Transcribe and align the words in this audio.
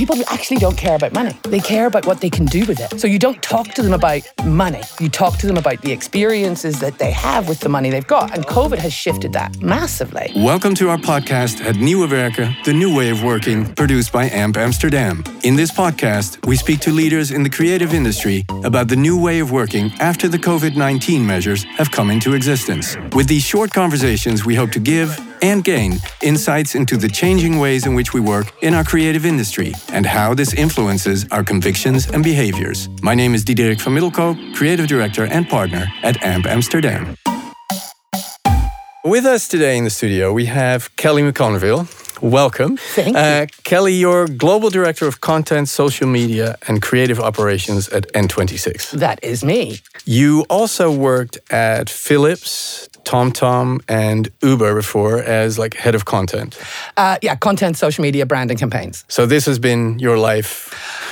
people 0.00 0.16
actually 0.28 0.56
don't 0.56 0.78
care 0.78 0.96
about 0.96 1.12
money. 1.12 1.34
They 1.42 1.60
care 1.60 1.84
about 1.84 2.06
what 2.06 2.22
they 2.22 2.30
can 2.30 2.46
do 2.46 2.64
with 2.64 2.80
it. 2.80 2.98
So 2.98 3.06
you 3.06 3.18
don't 3.18 3.42
talk 3.42 3.74
to 3.74 3.82
them 3.82 3.92
about 3.92 4.22
money. 4.46 4.80
You 4.98 5.10
talk 5.10 5.36
to 5.40 5.46
them 5.46 5.58
about 5.58 5.82
the 5.82 5.92
experiences 5.92 6.80
that 6.80 6.98
they 6.98 7.10
have 7.10 7.50
with 7.50 7.60
the 7.60 7.68
money 7.68 7.90
they've 7.90 8.06
got. 8.06 8.34
And 8.34 8.46
COVID 8.46 8.78
has 8.78 8.94
shifted 8.94 9.34
that 9.34 9.60
massively. 9.60 10.32
Welcome 10.36 10.74
to 10.76 10.88
our 10.88 10.96
podcast 10.96 11.58
Het 11.58 11.76
Nieuwe 11.76 12.08
Werken, 12.08 12.56
the 12.64 12.72
new 12.72 12.96
way 12.96 13.10
of 13.10 13.22
working, 13.22 13.74
produced 13.74 14.10
by 14.10 14.30
AMP 14.30 14.56
Amsterdam. 14.56 15.22
In 15.42 15.54
this 15.54 15.70
podcast, 15.70 16.46
we 16.46 16.56
speak 16.56 16.80
to 16.80 16.92
leaders 16.92 17.30
in 17.30 17.42
the 17.42 17.50
creative 17.50 17.92
industry 17.92 18.46
about 18.64 18.88
the 18.88 18.96
new 18.96 19.20
way 19.22 19.40
of 19.40 19.50
working 19.50 19.92
after 20.00 20.28
the 20.28 20.38
COVID 20.38 20.76
19 20.76 21.26
measures 21.26 21.64
have 21.76 21.90
come 21.90 22.10
into 22.10 22.32
existence. 22.32 22.96
With 23.14 23.28
these 23.28 23.44
short 23.44 23.70
conversations, 23.70 24.46
we 24.46 24.54
hope 24.54 24.72
to 24.72 24.80
give 24.80 25.29
and 25.42 25.64
gain 25.64 25.98
insights 26.22 26.74
into 26.74 26.96
the 26.96 27.08
changing 27.08 27.58
ways 27.58 27.86
in 27.86 27.94
which 27.94 28.12
we 28.12 28.20
work 28.20 28.52
in 28.62 28.74
our 28.74 28.84
creative 28.84 29.24
industry 29.24 29.72
and 29.92 30.06
how 30.06 30.34
this 30.34 30.54
influences 30.54 31.26
our 31.30 31.44
convictions 31.44 32.08
and 32.10 32.22
behaviors. 32.22 32.88
My 33.02 33.14
name 33.14 33.34
is 33.34 33.44
Diederik 33.44 33.80
van 33.80 33.94
Middelkoop, 33.94 34.54
Creative 34.54 34.86
Director 34.86 35.24
and 35.26 35.48
Partner 35.48 35.86
at 36.02 36.22
AMP 36.22 36.46
Amsterdam. 36.46 37.16
With 39.04 39.24
us 39.24 39.48
today 39.48 39.78
in 39.78 39.84
the 39.84 39.90
studio, 39.90 40.32
we 40.32 40.44
have 40.46 40.94
Kelly 40.96 41.22
McConville. 41.22 41.86
Welcome. 42.20 42.76
Thank 42.76 43.16
you. 43.16 43.16
Uh, 43.16 43.46
Kelly, 43.64 43.94
you're 43.94 44.26
Global 44.26 44.70
Director 44.70 45.06
of 45.06 45.20
Content, 45.20 45.68
Social 45.68 46.06
Media, 46.06 46.56
and 46.68 46.82
Creative 46.82 47.18
Operations 47.18 47.88
at 47.88 48.12
N26. 48.12 48.90
That 48.92 49.18
is 49.22 49.42
me. 49.42 49.80
You 50.04 50.44
also 50.50 50.90
worked 50.90 51.38
at 51.50 51.88
Philips, 51.88 52.88
TomTom 53.04 53.82
and 53.88 54.28
Uber 54.42 54.74
before 54.74 55.22
as 55.22 55.58
like 55.58 55.74
head 55.74 55.94
of 55.94 56.04
content. 56.04 56.58
Uh, 56.96 57.16
yeah, 57.22 57.34
content, 57.36 57.76
social 57.76 58.02
media, 58.02 58.26
branding 58.26 58.58
campaigns. 58.58 59.04
So 59.08 59.26
this 59.26 59.46
has 59.46 59.58
been 59.58 59.98
your 59.98 60.18
life 60.18 60.46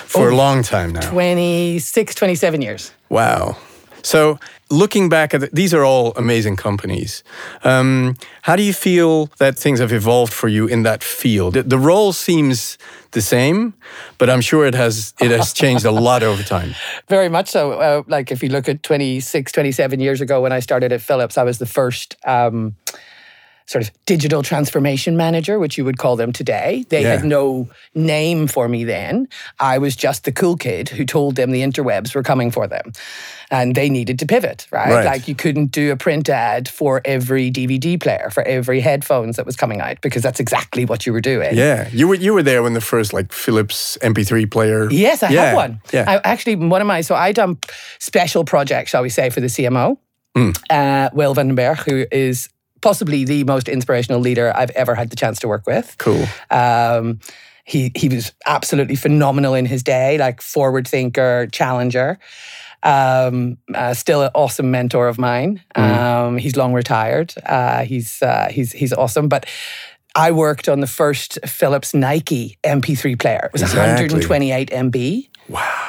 for 0.06 0.30
oh, 0.30 0.34
a 0.34 0.36
long 0.36 0.62
time 0.62 0.92
now. 0.92 1.08
26, 1.10 2.14
27 2.14 2.62
years. 2.62 2.92
Wow. 3.08 3.56
So 4.02 4.38
looking 4.70 5.08
back 5.08 5.34
at 5.34 5.40
the, 5.40 5.50
these 5.52 5.74
are 5.74 5.84
all 5.84 6.12
amazing 6.16 6.56
companies. 6.56 7.22
Um, 7.64 8.16
how 8.42 8.56
do 8.56 8.62
you 8.62 8.72
feel 8.72 9.26
that 9.38 9.58
things 9.58 9.80
have 9.80 9.92
evolved 9.92 10.32
for 10.32 10.48
you 10.48 10.66
in 10.66 10.82
that 10.82 11.02
field? 11.02 11.54
The, 11.54 11.62
the 11.62 11.78
role 11.78 12.12
seems 12.12 12.78
the 13.12 13.22
same, 13.22 13.74
but 14.18 14.28
I'm 14.28 14.40
sure 14.40 14.66
it 14.66 14.74
has 14.74 15.14
it 15.20 15.30
has 15.30 15.52
changed 15.52 15.84
a 15.84 15.90
lot 15.90 16.22
over 16.22 16.42
time. 16.42 16.74
Very 17.08 17.28
much 17.28 17.48
so. 17.48 17.72
Uh, 17.72 18.02
like 18.06 18.30
if 18.30 18.42
you 18.42 18.48
look 18.48 18.68
at 18.68 18.82
26, 18.82 19.52
27 19.52 20.00
years 20.00 20.20
ago 20.20 20.42
when 20.42 20.52
I 20.52 20.60
started 20.60 20.92
at 20.92 21.00
Philips, 21.00 21.38
I 21.38 21.42
was 21.44 21.58
the 21.58 21.66
first. 21.66 22.16
Um, 22.26 22.76
sort 23.68 23.84
of 23.84 23.92
digital 24.06 24.42
transformation 24.42 25.14
manager, 25.14 25.58
which 25.58 25.76
you 25.76 25.84
would 25.84 25.98
call 25.98 26.16
them 26.16 26.32
today. 26.32 26.86
They 26.88 27.02
yeah. 27.02 27.16
had 27.16 27.24
no 27.24 27.68
name 27.94 28.46
for 28.46 28.66
me 28.66 28.82
then. 28.82 29.28
I 29.60 29.76
was 29.76 29.94
just 29.94 30.24
the 30.24 30.32
cool 30.32 30.56
kid 30.56 30.88
who 30.88 31.04
told 31.04 31.36
them 31.36 31.50
the 31.50 31.62
interwebs 31.62 32.14
were 32.14 32.22
coming 32.22 32.50
for 32.50 32.66
them. 32.66 32.92
And 33.50 33.74
they 33.74 33.90
needed 33.90 34.18
to 34.20 34.26
pivot, 34.26 34.66
right? 34.70 34.90
right? 34.90 35.04
Like 35.04 35.28
you 35.28 35.34
couldn't 35.34 35.66
do 35.66 35.92
a 35.92 35.96
print 35.96 36.30
ad 36.30 36.66
for 36.66 37.02
every 37.04 37.50
DVD 37.50 38.00
player, 38.00 38.30
for 38.30 38.42
every 38.42 38.80
headphones 38.80 39.36
that 39.36 39.44
was 39.44 39.56
coming 39.56 39.82
out, 39.82 40.00
because 40.00 40.22
that's 40.22 40.40
exactly 40.40 40.86
what 40.86 41.04
you 41.04 41.12
were 41.12 41.20
doing. 41.20 41.54
Yeah. 41.54 41.88
You 41.92 42.08
were 42.08 42.14
you 42.14 42.32
were 42.32 42.42
there 42.42 42.62
when 42.62 42.72
the 42.72 42.80
first 42.80 43.12
like 43.12 43.32
Philips 43.32 43.98
MP3 44.02 44.50
player. 44.50 44.90
Yes, 44.90 45.22
I 45.22 45.30
yeah. 45.30 45.44
have 45.44 45.56
one. 45.56 45.80
Yeah. 45.92 46.04
I 46.06 46.20
actually 46.24 46.56
one 46.56 46.80
of 46.80 46.86
my 46.86 47.02
so 47.02 47.14
I 47.14 47.32
done 47.32 47.58
special 47.98 48.44
projects, 48.44 48.90
shall 48.90 49.02
we 49.02 49.10
say, 49.10 49.30
for 49.30 49.40
the 49.40 49.46
CMO. 49.48 49.98
Mm. 50.36 50.56
Uh, 50.70 51.10
Will 51.14 51.34
van 51.34 51.48
den 51.48 51.56
Berg, 51.56 51.78
who 51.78 52.06
is 52.12 52.50
possibly 52.80 53.24
the 53.24 53.44
most 53.44 53.68
inspirational 53.68 54.20
leader 54.20 54.52
I've 54.54 54.70
ever 54.70 54.94
had 54.94 55.10
the 55.10 55.16
chance 55.16 55.38
to 55.40 55.48
work 55.48 55.66
with. 55.66 55.96
Cool. 55.98 56.26
Um, 56.50 57.20
he 57.64 57.92
he 57.94 58.08
was 58.08 58.32
absolutely 58.46 58.96
phenomenal 58.96 59.54
in 59.54 59.66
his 59.66 59.82
day, 59.82 60.16
like 60.18 60.40
forward 60.40 60.88
thinker, 60.88 61.46
challenger. 61.52 62.18
Um, 62.82 63.58
uh, 63.74 63.92
still 63.92 64.22
an 64.22 64.30
awesome 64.34 64.70
mentor 64.70 65.08
of 65.08 65.18
mine. 65.18 65.62
Mm. 65.74 65.98
Um, 65.98 66.38
he's 66.38 66.56
long 66.56 66.72
retired. 66.72 67.34
Uh, 67.44 67.84
he's 67.84 68.22
uh, 68.22 68.48
he's 68.50 68.72
he's 68.72 68.92
awesome, 68.92 69.28
but. 69.28 69.46
I 70.14 70.32
worked 70.32 70.68
on 70.68 70.80
the 70.80 70.88
first 70.88 71.38
Philips 71.46 71.94
Nike 71.94 72.58
MP3 72.64 73.20
player. 73.20 73.42
It 73.44 73.52
was 73.52 73.62
exactly. 73.62 74.06
128 74.06 74.70
MB. 74.70 75.28
Wow. 75.48 75.87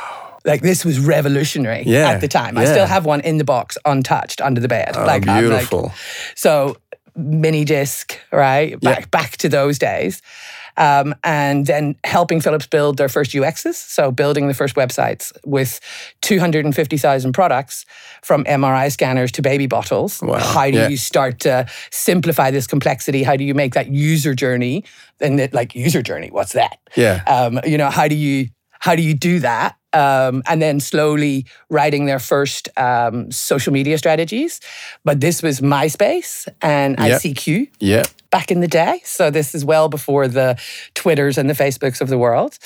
Like 0.50 0.62
this 0.62 0.84
was 0.84 1.00
revolutionary 1.00 1.84
yeah, 1.86 2.10
at 2.10 2.22
the 2.22 2.28
time. 2.28 2.56
Yeah. 2.56 2.64
I 2.64 2.66
still 2.66 2.88
have 2.88 3.06
one 3.06 3.22
in 3.22 3.38
the 3.38 3.44
box, 3.44 3.78
untouched, 3.86 4.42
under 4.42 4.60
the 4.60 4.68
bed. 4.68 4.92
Oh, 4.96 5.06
like 5.06 5.24
beautiful. 5.24 5.84
Like, 5.84 5.92
so 6.36 6.78
mini 7.16 7.66
disc, 7.66 8.18
right? 8.32 8.80
Back 8.82 9.00
yeah. 9.00 9.06
back 9.12 9.38
to 9.38 9.50
those 9.50 9.78
days. 9.78 10.22
Um, 10.78 11.14
and 11.26 11.66
then 11.66 11.98
helping 12.06 12.40
Philips 12.40 12.66
build 12.66 12.98
their 12.98 13.10
first 13.10 13.32
UXs. 13.32 13.74
So 13.76 14.12
building 14.12 14.48
the 14.48 14.54
first 14.54 14.76
websites 14.76 15.34
with 15.46 15.82
250,000 16.22 17.34
products 17.34 17.86
from 18.22 18.46
MRI 18.46 18.90
scanners 18.90 19.32
to 19.34 19.42
baby 19.42 19.68
bottles. 19.68 20.22
Wow. 20.22 20.40
How 20.40 20.72
do 20.72 20.78
yeah. 20.78 20.88
you 20.88 20.96
start 20.96 21.42
to 21.42 21.68
simplify 21.92 22.50
this 22.50 22.66
complexity? 22.66 23.24
How 23.24 23.36
do 23.36 23.44
you 23.44 23.54
make 23.54 23.74
that 23.74 23.90
user 23.90 24.34
journey? 24.34 24.86
And 25.20 25.38
that, 25.38 25.54
like 25.54 25.76
user 25.76 26.02
journey, 26.02 26.30
what's 26.32 26.54
that? 26.54 26.80
Yeah. 26.96 27.24
Um, 27.28 27.60
you 27.66 27.78
know, 27.78 27.90
how 27.90 28.08
do 28.08 28.16
you 28.16 28.48
how 28.80 28.96
do 28.96 29.02
you 29.02 29.14
do 29.14 29.40
that? 29.40 29.76
Um, 29.92 30.44
and 30.46 30.62
then 30.62 30.80
slowly 30.80 31.46
writing 31.70 32.06
their 32.06 32.20
first 32.20 32.70
um, 32.78 33.32
social 33.32 33.74
media 33.74 33.98
strategies. 33.98 34.60
But 35.04 35.20
this 35.20 35.42
was 35.42 35.62
MySpace 35.62 36.48
and 36.62 36.98
yep. 37.00 37.22
ICQ 37.22 37.70
yeah. 37.80 38.04
back 38.30 38.52
in 38.52 38.60
the 38.60 38.68
day. 38.68 39.02
So 39.04 39.32
this 39.32 39.56
is 39.56 39.66
well 39.66 39.90
before 39.90 40.28
the 40.28 40.62
Twitters 40.94 41.38
and 41.38 41.50
the 41.50 41.56
Facebooks 41.56 42.02
of 42.02 42.10
the 42.10 42.18
world. 42.18 42.60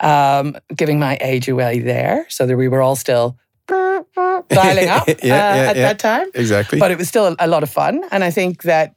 Um, 0.00 0.56
giving 0.74 0.98
my 0.98 1.18
age 1.20 1.48
away 1.48 1.78
there. 1.80 2.26
So 2.28 2.46
that 2.46 2.56
we 2.56 2.68
were 2.68 2.80
all 2.80 2.96
still 2.96 3.36
dialing 3.68 4.88
up 4.88 5.08
yeah, 5.08 5.14
uh, 5.14 5.18
yeah, 5.22 5.70
at 5.70 5.76
yeah. 5.76 5.82
that 5.82 5.98
time. 5.98 6.28
Exactly. 6.34 6.78
But 6.78 6.90
it 6.90 6.98
was 6.98 7.08
still 7.08 7.34
a 7.38 7.46
lot 7.46 7.62
of 7.62 7.70
fun. 7.70 8.04
And 8.10 8.24
I 8.24 8.30
think 8.30 8.62
that 8.62 8.94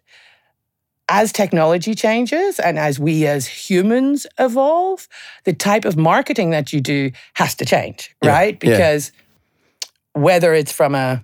as 1.08 1.32
technology 1.32 1.94
changes 1.94 2.60
and 2.60 2.80
as 2.80 3.00
we 3.00 3.28
as 3.28 3.48
humans 3.48 4.26
evolve, 4.40 5.08
the 5.44 5.54
type 5.54 5.86
of 5.86 5.96
marketing 5.96 6.50
that 6.50 6.74
you 6.74 6.82
do 6.82 7.12
has 7.36 7.56
to 7.56 7.66
change, 7.66 8.16
yeah, 8.24 8.32
right? 8.32 8.58
yeah. 8.64 8.72
Because 8.72 9.12
whether 10.14 10.54
it's 10.54 10.72
from 10.72 10.96
a 10.96 11.24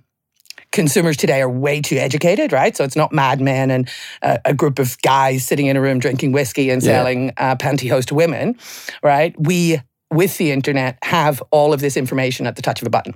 consumers 0.70 1.16
today 1.16 1.42
are 1.42 1.50
way 1.50 1.80
too 1.80 1.96
educated, 1.96 2.52
right? 2.52 2.76
So 2.76 2.82
it's 2.82 2.96
not 2.96 3.12
madmen 3.12 3.70
and 3.70 3.88
a, 4.22 4.40
a 4.46 4.54
group 4.54 4.78
of 4.78 5.00
guys 5.02 5.46
sitting 5.46 5.66
in 5.66 5.76
a 5.76 5.80
room 5.80 5.98
drinking 5.98 6.32
whiskey 6.32 6.70
and 6.70 6.82
selling 6.82 7.32
uh, 7.36 7.56
pantyhose 7.56 8.06
to 8.06 8.14
women, 8.14 8.56
right? 9.02 9.34
We, 9.38 9.80
with 10.10 10.38
the 10.38 10.50
internet, 10.50 10.98
have 11.02 11.42
all 11.50 11.72
of 11.72 11.80
this 11.80 11.96
information 11.96 12.46
at 12.46 12.56
the 12.56 12.62
touch 12.62 12.80
of 12.80 12.86
a 12.86 12.90
button. 12.90 13.14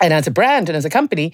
And 0.00 0.12
as 0.12 0.26
a 0.26 0.30
brand 0.30 0.68
and 0.68 0.76
as 0.76 0.84
a 0.84 0.90
company, 0.90 1.32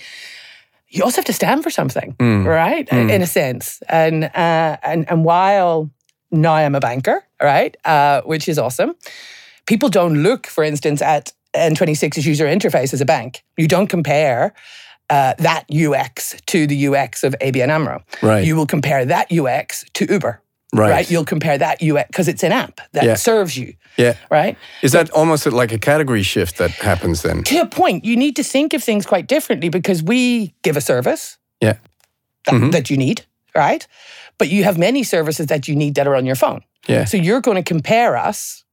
you 0.89 1.05
also 1.05 1.17
have 1.17 1.27
to 1.27 1.33
stand 1.33 1.63
for 1.63 1.71
something, 1.71 2.15
mm. 2.19 2.47
right? 2.47 2.89
Mm. 2.89 3.11
In 3.11 3.23
a 3.23 3.27
sense. 3.27 3.83
And 3.89 4.25
uh, 4.25 4.77
and 4.83 5.09
and 5.11 5.25
while 5.25 5.91
now 6.31 6.55
I'm 6.55 6.75
a 6.75 6.81
banker, 6.81 7.25
right, 7.43 7.77
uh, 7.85 8.23
which 8.23 8.49
is 8.49 8.59
awesome. 8.59 8.95
People 9.67 9.89
don't 9.89 10.23
look, 10.23 10.47
for 10.47 10.65
instance, 10.65 11.03
at 11.03 11.33
N26's 11.55 12.27
user 12.27 12.47
interface 12.47 12.93
as 12.93 13.01
a 13.01 13.05
bank. 13.05 13.45
You 13.57 13.69
don't 13.69 13.89
compare 13.89 14.55
uh, 15.11 15.35
that 15.39 15.65
UX 15.71 16.37
to 16.47 16.67
the 16.67 16.89
UX 16.89 17.25
of 17.25 17.35
ABN 17.41 17.69
AMRO. 17.69 18.03
Right. 18.23 18.45
You 18.45 18.57
will 18.57 18.67
compare 18.67 19.05
that 19.05 19.33
UX 19.33 19.85
to 19.95 20.11
Uber. 20.11 20.43
Right. 20.75 20.91
right? 20.91 21.11
You'll 21.11 21.25
compare 21.25 21.57
that 21.59 21.81
UX 21.83 22.07
because 22.09 22.29
it's 22.29 22.43
an 22.45 22.53
app 22.53 22.81
that 22.93 23.05
Yeah. 23.05 23.15
serves 23.17 23.57
you. 23.57 23.75
Yeah. 23.97 24.15
Right. 24.31 24.57
Is 24.83 24.93
that 24.93 25.09
almost 25.11 25.47
like 25.47 25.73
a 25.73 25.79
category 25.79 26.23
shift 26.23 26.59
that 26.59 26.71
happens 26.73 27.23
then? 27.23 27.43
To 27.45 27.61
a 27.61 27.67
point, 27.67 28.05
you 28.05 28.17
need 28.17 28.37
to 28.37 28.43
think 28.43 28.75
of 28.75 28.85
things 28.85 29.07
quite 29.07 29.27
differently 29.27 29.71
because 29.71 30.03
we 30.03 30.53
give 30.63 30.77
a 30.77 30.81
service 30.83 31.39
Yeah. 31.63 31.75
that, 32.45 32.55
Mhm. 32.55 32.73
that 32.73 32.91
you 32.91 32.97
need, 32.99 33.25
right? 33.55 33.87
But 34.37 34.49
you 34.49 34.65
have 34.65 34.77
many 34.79 35.03
services 35.05 35.47
that 35.47 35.69
you 35.69 35.75
need 35.75 35.95
that 35.95 36.07
are 36.07 36.15
on 36.15 36.27
your 36.27 36.37
phone. 36.37 36.61
Yeah. 36.87 37.07
So 37.07 37.17
you're 37.17 37.41
going 37.41 37.57
to 37.57 37.75
compare 37.75 38.17
us 38.29 38.65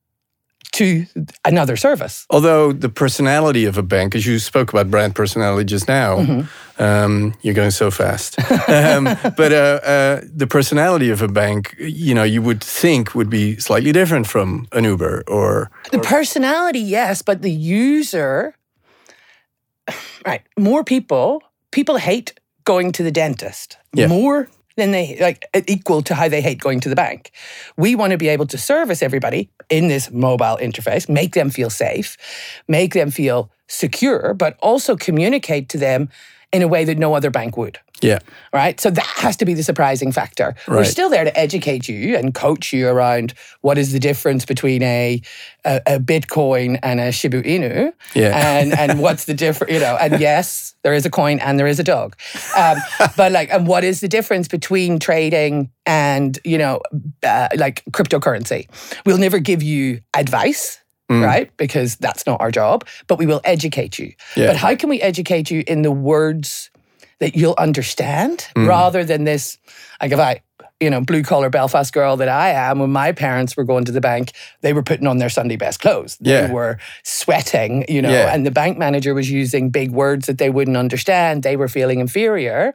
to 0.75 1.06
another 1.44 1.75
service. 1.77 2.25
Although 2.30 2.72
the 2.74 2.89
personality 2.89 3.66
of 3.66 3.77
a 3.77 3.81
bank, 3.83 4.16
as 4.16 4.25
you 4.25 4.39
spoke 4.39 4.74
about 4.74 4.89
brand 4.92 5.13
personality 5.16 5.66
just 5.66 5.88
now, 5.88 6.18
Mm-hmm. 6.18 6.83
um, 6.83 7.33
you're 7.42 7.54
going 7.56 7.72
so 7.72 7.89
fast. 7.92 8.38
um, 8.69 9.04
but 9.38 9.51
uh, 9.51 9.80
uh, 9.83 10.22
the 10.38 10.48
personality 10.48 11.12
of 11.12 11.22
a 11.22 11.27
bank, 11.27 11.75
you 11.80 12.13
know, 12.13 12.24
you 12.24 12.42
would 12.42 12.62
think 12.63 13.16
would 13.16 13.30
be 13.30 13.57
slightly 13.60 13.92
different 13.92 14.27
from 14.27 14.68
an 14.72 14.83
Uber 14.83 15.24
or. 15.27 15.69
The 15.92 16.00
personality, 16.00 16.80
yes, 16.80 17.22
but 17.22 17.42
the 17.42 17.51
user, 17.51 18.54
right? 20.25 20.42
More 20.57 20.83
people, 20.83 21.42
people 21.72 21.98
hate 21.98 22.33
going 22.66 22.92
to 22.94 23.04
the 23.04 23.12
dentist 23.12 23.77
Yeah. 23.94 24.07
more 24.07 24.48
than 24.75 24.92
they 24.92 25.18
like 25.19 25.45
equal 25.68 26.01
to 26.04 26.16
how 26.16 26.27
they 26.27 26.42
hate 26.42 26.60
going 26.60 26.80
to 26.81 26.89
the 26.89 26.95
bank. 26.95 27.31
We 27.77 27.95
want 27.95 28.12
to 28.12 28.18
be 28.18 28.27
able 28.27 28.45
to 28.48 28.57
service 28.57 29.01
everybody 29.01 29.50
in 29.69 29.88
this 29.88 30.12
mobile 30.12 30.57
interface, 30.62 31.07
make 31.10 31.33
them 31.33 31.50
feel 31.50 31.69
safe, 31.69 32.18
make 32.68 32.94
them 32.94 33.12
feel 33.12 33.51
secure, 33.68 34.33
but 34.33 34.57
also 34.62 34.95
communicate 34.95 35.69
to 35.69 35.77
them 35.77 36.10
in 36.51 36.62
a 36.62 36.68
way 36.68 36.86
that 36.86 36.98
no 36.98 37.13
other 37.13 37.31
bank 37.31 37.57
would. 37.57 37.80
Yeah. 38.01 38.19
Right. 38.53 38.80
So 38.80 38.89
that 38.89 39.06
has 39.06 39.38
to 39.38 39.45
be 39.45 39.53
the 39.53 39.63
surprising 39.63 40.12
factor. 40.12 40.56
We're 40.68 40.83
still 40.83 41.09
there 41.09 41.24
to 41.24 41.38
educate 41.38 41.88
you 41.88 42.18
and 42.18 42.33
coach 42.33 42.74
you 42.74 42.88
around 42.88 43.33
what 43.62 43.77
is 43.77 43.94
the 43.94 44.00
difference 44.00 44.45
between 44.45 44.83
a 44.83 45.21
a, 45.63 45.81
a 45.88 46.00
Bitcoin 46.00 46.77
and 46.83 47.00
a 47.00 47.12
Shiba 47.12 47.42
Inu. 47.44 47.94
Yeah. 48.13 48.59
And 48.59 48.74
and 48.74 49.00
what's 49.01 49.25
the 49.25 49.33
difference? 49.33 49.74
You 49.74 49.80
know. 49.80 49.97
And 50.00 50.19
yes, 50.19 50.75
there 50.83 50.94
is 50.94 51.06
a 51.06 51.09
coin 51.09 51.39
and 51.39 51.57
there 51.57 51.68
is 51.68 51.80
a 51.80 51.83
dog. 51.83 52.18
Um, 52.57 52.77
but 53.18 53.31
like, 53.31 53.50
and 53.51 53.65
what 53.65 53.83
is 53.83 54.01
the 54.01 54.09
difference 54.09 54.48
between 54.48 55.00
trading 55.00 55.71
and 55.86 56.38
you 56.44 56.57
know, 56.57 56.81
uh, 57.24 57.48
like 57.56 57.83
cryptocurrency? 57.91 58.68
We'll 59.06 59.18
never 59.18 59.39
give 59.39 59.63
you 59.63 60.01
advice. 60.13 60.80
Mm. 61.07 61.24
Right, 61.24 61.56
because 61.57 61.98
that's 61.98 62.25
not 62.25 62.41
our 62.41 62.50
job, 62.50 62.83
but 63.06 63.19
we 63.19 63.27
will 63.27 63.39
educate 63.44 64.00
you. 64.00 64.12
Yeah. 64.36 64.48
But 64.48 64.56
how 64.56 64.75
can 64.75 64.89
we 64.89 65.00
educate 65.03 65.51
you 65.51 65.63
in 65.68 65.83
the 65.83 65.91
words 65.91 66.71
that 67.19 67.35
you'll 67.35 67.56
understand 67.57 68.47
Mm. 68.56 68.67
rather 68.67 69.03
than 69.03 69.23
this 69.23 69.57
like 70.01 70.12
if 70.12 70.19
I 70.19 70.41
you 70.81 70.89
know 70.89 71.01
blue 71.01 71.23
collar 71.23 71.50
Belfast 71.50 71.94
girl 71.94 72.17
that 72.17 72.27
I 72.27 72.50
am 72.50 72.79
when 72.79 72.91
my 72.91 73.12
parents 73.13 73.56
were 73.56 73.63
going 73.63 73.85
to 73.85 73.91
the 73.94 74.01
bank 74.01 74.31
they 74.62 74.73
were 74.73 74.83
putting 74.83 75.07
on 75.07 75.17
their 75.19 75.29
Sunday 75.29 75.56
best 75.56 75.79
clothes 75.79 76.17
they 76.19 76.51
were 76.51 76.77
sweating 77.03 77.85
you 77.88 78.01
know 78.01 78.12
Yeah. 78.12 78.33
and 78.33 78.45
the 78.45 78.51
bank 78.51 78.77
manager 78.77 79.13
was 79.13 79.29
using 79.31 79.69
big 79.69 79.91
words 79.91 80.27
that 80.27 80.38
they 80.38 80.50
wouldn't 80.50 80.77
understand 80.77 81.44
they 81.44 81.56
were 81.56 81.69
feeling 81.69 82.00
inferior 82.00 82.73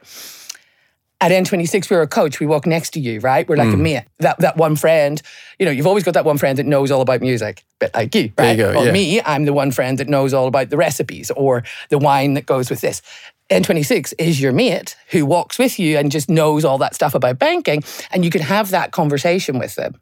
at 1.21 1.31
N26, 1.31 1.89
we 1.89 1.95
were 1.95 2.01
a 2.01 2.07
coach. 2.07 2.39
We 2.39 2.47
walk 2.47 2.65
next 2.65 2.89
to 2.91 2.99
you, 2.99 3.19
right? 3.19 3.47
We're 3.47 3.55
like 3.55 3.69
Mm. 3.69 3.73
a 3.75 3.77
mate. 3.77 4.03
That 4.19 4.39
that 4.39 4.57
one 4.57 4.75
friend, 4.75 5.21
you 5.59 5.65
know, 5.65 5.71
you've 5.71 5.87
always 5.87 6.03
got 6.03 6.15
that 6.15 6.25
one 6.25 6.37
friend 6.39 6.57
that 6.57 6.65
knows 6.65 6.89
all 6.91 7.01
about 7.01 7.21
music, 7.21 7.63
but 7.79 7.93
like 7.93 8.13
you, 8.15 8.31
right? 8.37 8.51
you 8.51 8.57
go, 8.57 8.73
or 8.73 8.85
yeah. 8.85 8.91
me, 8.91 9.21
I'm 9.21 9.45
the 9.45 9.53
one 9.53 9.71
friend 9.71 9.97
that 9.99 10.09
knows 10.09 10.33
all 10.33 10.47
about 10.47 10.69
the 10.71 10.77
recipes 10.77 11.29
or 11.31 11.63
the 11.89 11.99
wine 11.99 12.33
that 12.33 12.45
goes 12.47 12.69
with 12.69 12.81
this. 12.81 13.01
N26 13.51 14.13
is 14.17 14.41
your 14.41 14.51
mate 14.53 14.95
who 15.09 15.25
walks 15.25 15.59
with 15.59 15.77
you 15.77 15.97
and 15.97 16.11
just 16.11 16.29
knows 16.29 16.65
all 16.65 16.77
that 16.79 16.95
stuff 16.95 17.13
about 17.13 17.37
banking, 17.37 17.83
and 18.11 18.25
you 18.25 18.31
can 18.31 18.41
have 18.41 18.71
that 18.71 18.91
conversation 18.91 19.59
with 19.59 19.75
them. 19.75 19.95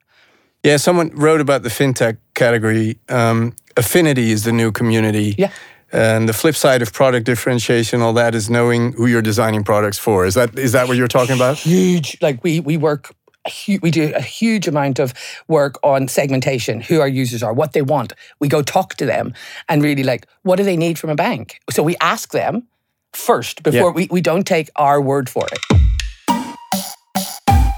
Yeah, 0.64 0.78
someone 0.78 1.10
wrote 1.16 1.42
about 1.42 1.64
the 1.64 1.70
fintech 1.70 2.18
category. 2.34 2.98
Um, 3.10 3.56
affinity 3.78 4.32
is 4.32 4.44
the 4.44 4.52
new 4.52 4.72
community. 4.72 5.36
Yeah. 5.38 5.52
And 5.92 6.30
the 6.30 6.34
flip 6.34 6.56
side 6.56 6.82
of 6.82 6.94
product 6.94 7.26
differentiation, 7.26 8.02
all 8.02 8.14
that, 8.14 8.36
is 8.36 8.50
knowing 8.50 8.94
who 8.94 9.08
you're 9.08 9.24
designing 9.24 9.64
products 9.64 9.98
for. 9.98 10.26
Is 10.26 10.36
that 10.36 10.58
is 10.58 10.72
that 10.74 10.88
what 10.88 10.98
you're 10.98 11.08
talking 11.08 11.36
about? 11.36 11.58
huge 11.58 12.18
like 12.22 12.44
we 12.44 12.60
we 12.60 12.78
work 12.78 13.14
we 13.82 13.90
do 13.90 14.14
a 14.16 14.22
huge 14.22 14.68
amount 14.68 15.00
of 15.00 15.14
work 15.48 15.76
on 15.82 16.08
segmentation 16.08 16.82
who 16.82 17.00
our 17.00 17.08
users 17.08 17.42
are 17.42 17.54
what 17.54 17.72
they 17.74 17.82
want 17.82 18.14
we 18.40 18.48
go 18.48 18.62
talk 18.62 18.94
to 18.96 19.06
them 19.06 19.34
and 19.70 19.82
really 19.82 20.04
like 20.04 20.28
what 20.44 20.58
do 20.58 20.64
they 20.64 20.78
need 20.78 21.00
from 21.00 21.10
a 21.10 21.16
bank 21.16 21.60
so 21.72 21.82
we 21.82 21.96
ask 22.02 22.32
them 22.32 22.64
first 23.14 23.64
before 23.64 23.90
Yeah. 23.90 23.96
we, 23.96 24.08
we 24.12 24.22
don't 24.22 24.46
take 24.46 24.70
our 24.76 25.02
word 25.02 25.30
for 25.30 25.46
it 25.52 25.60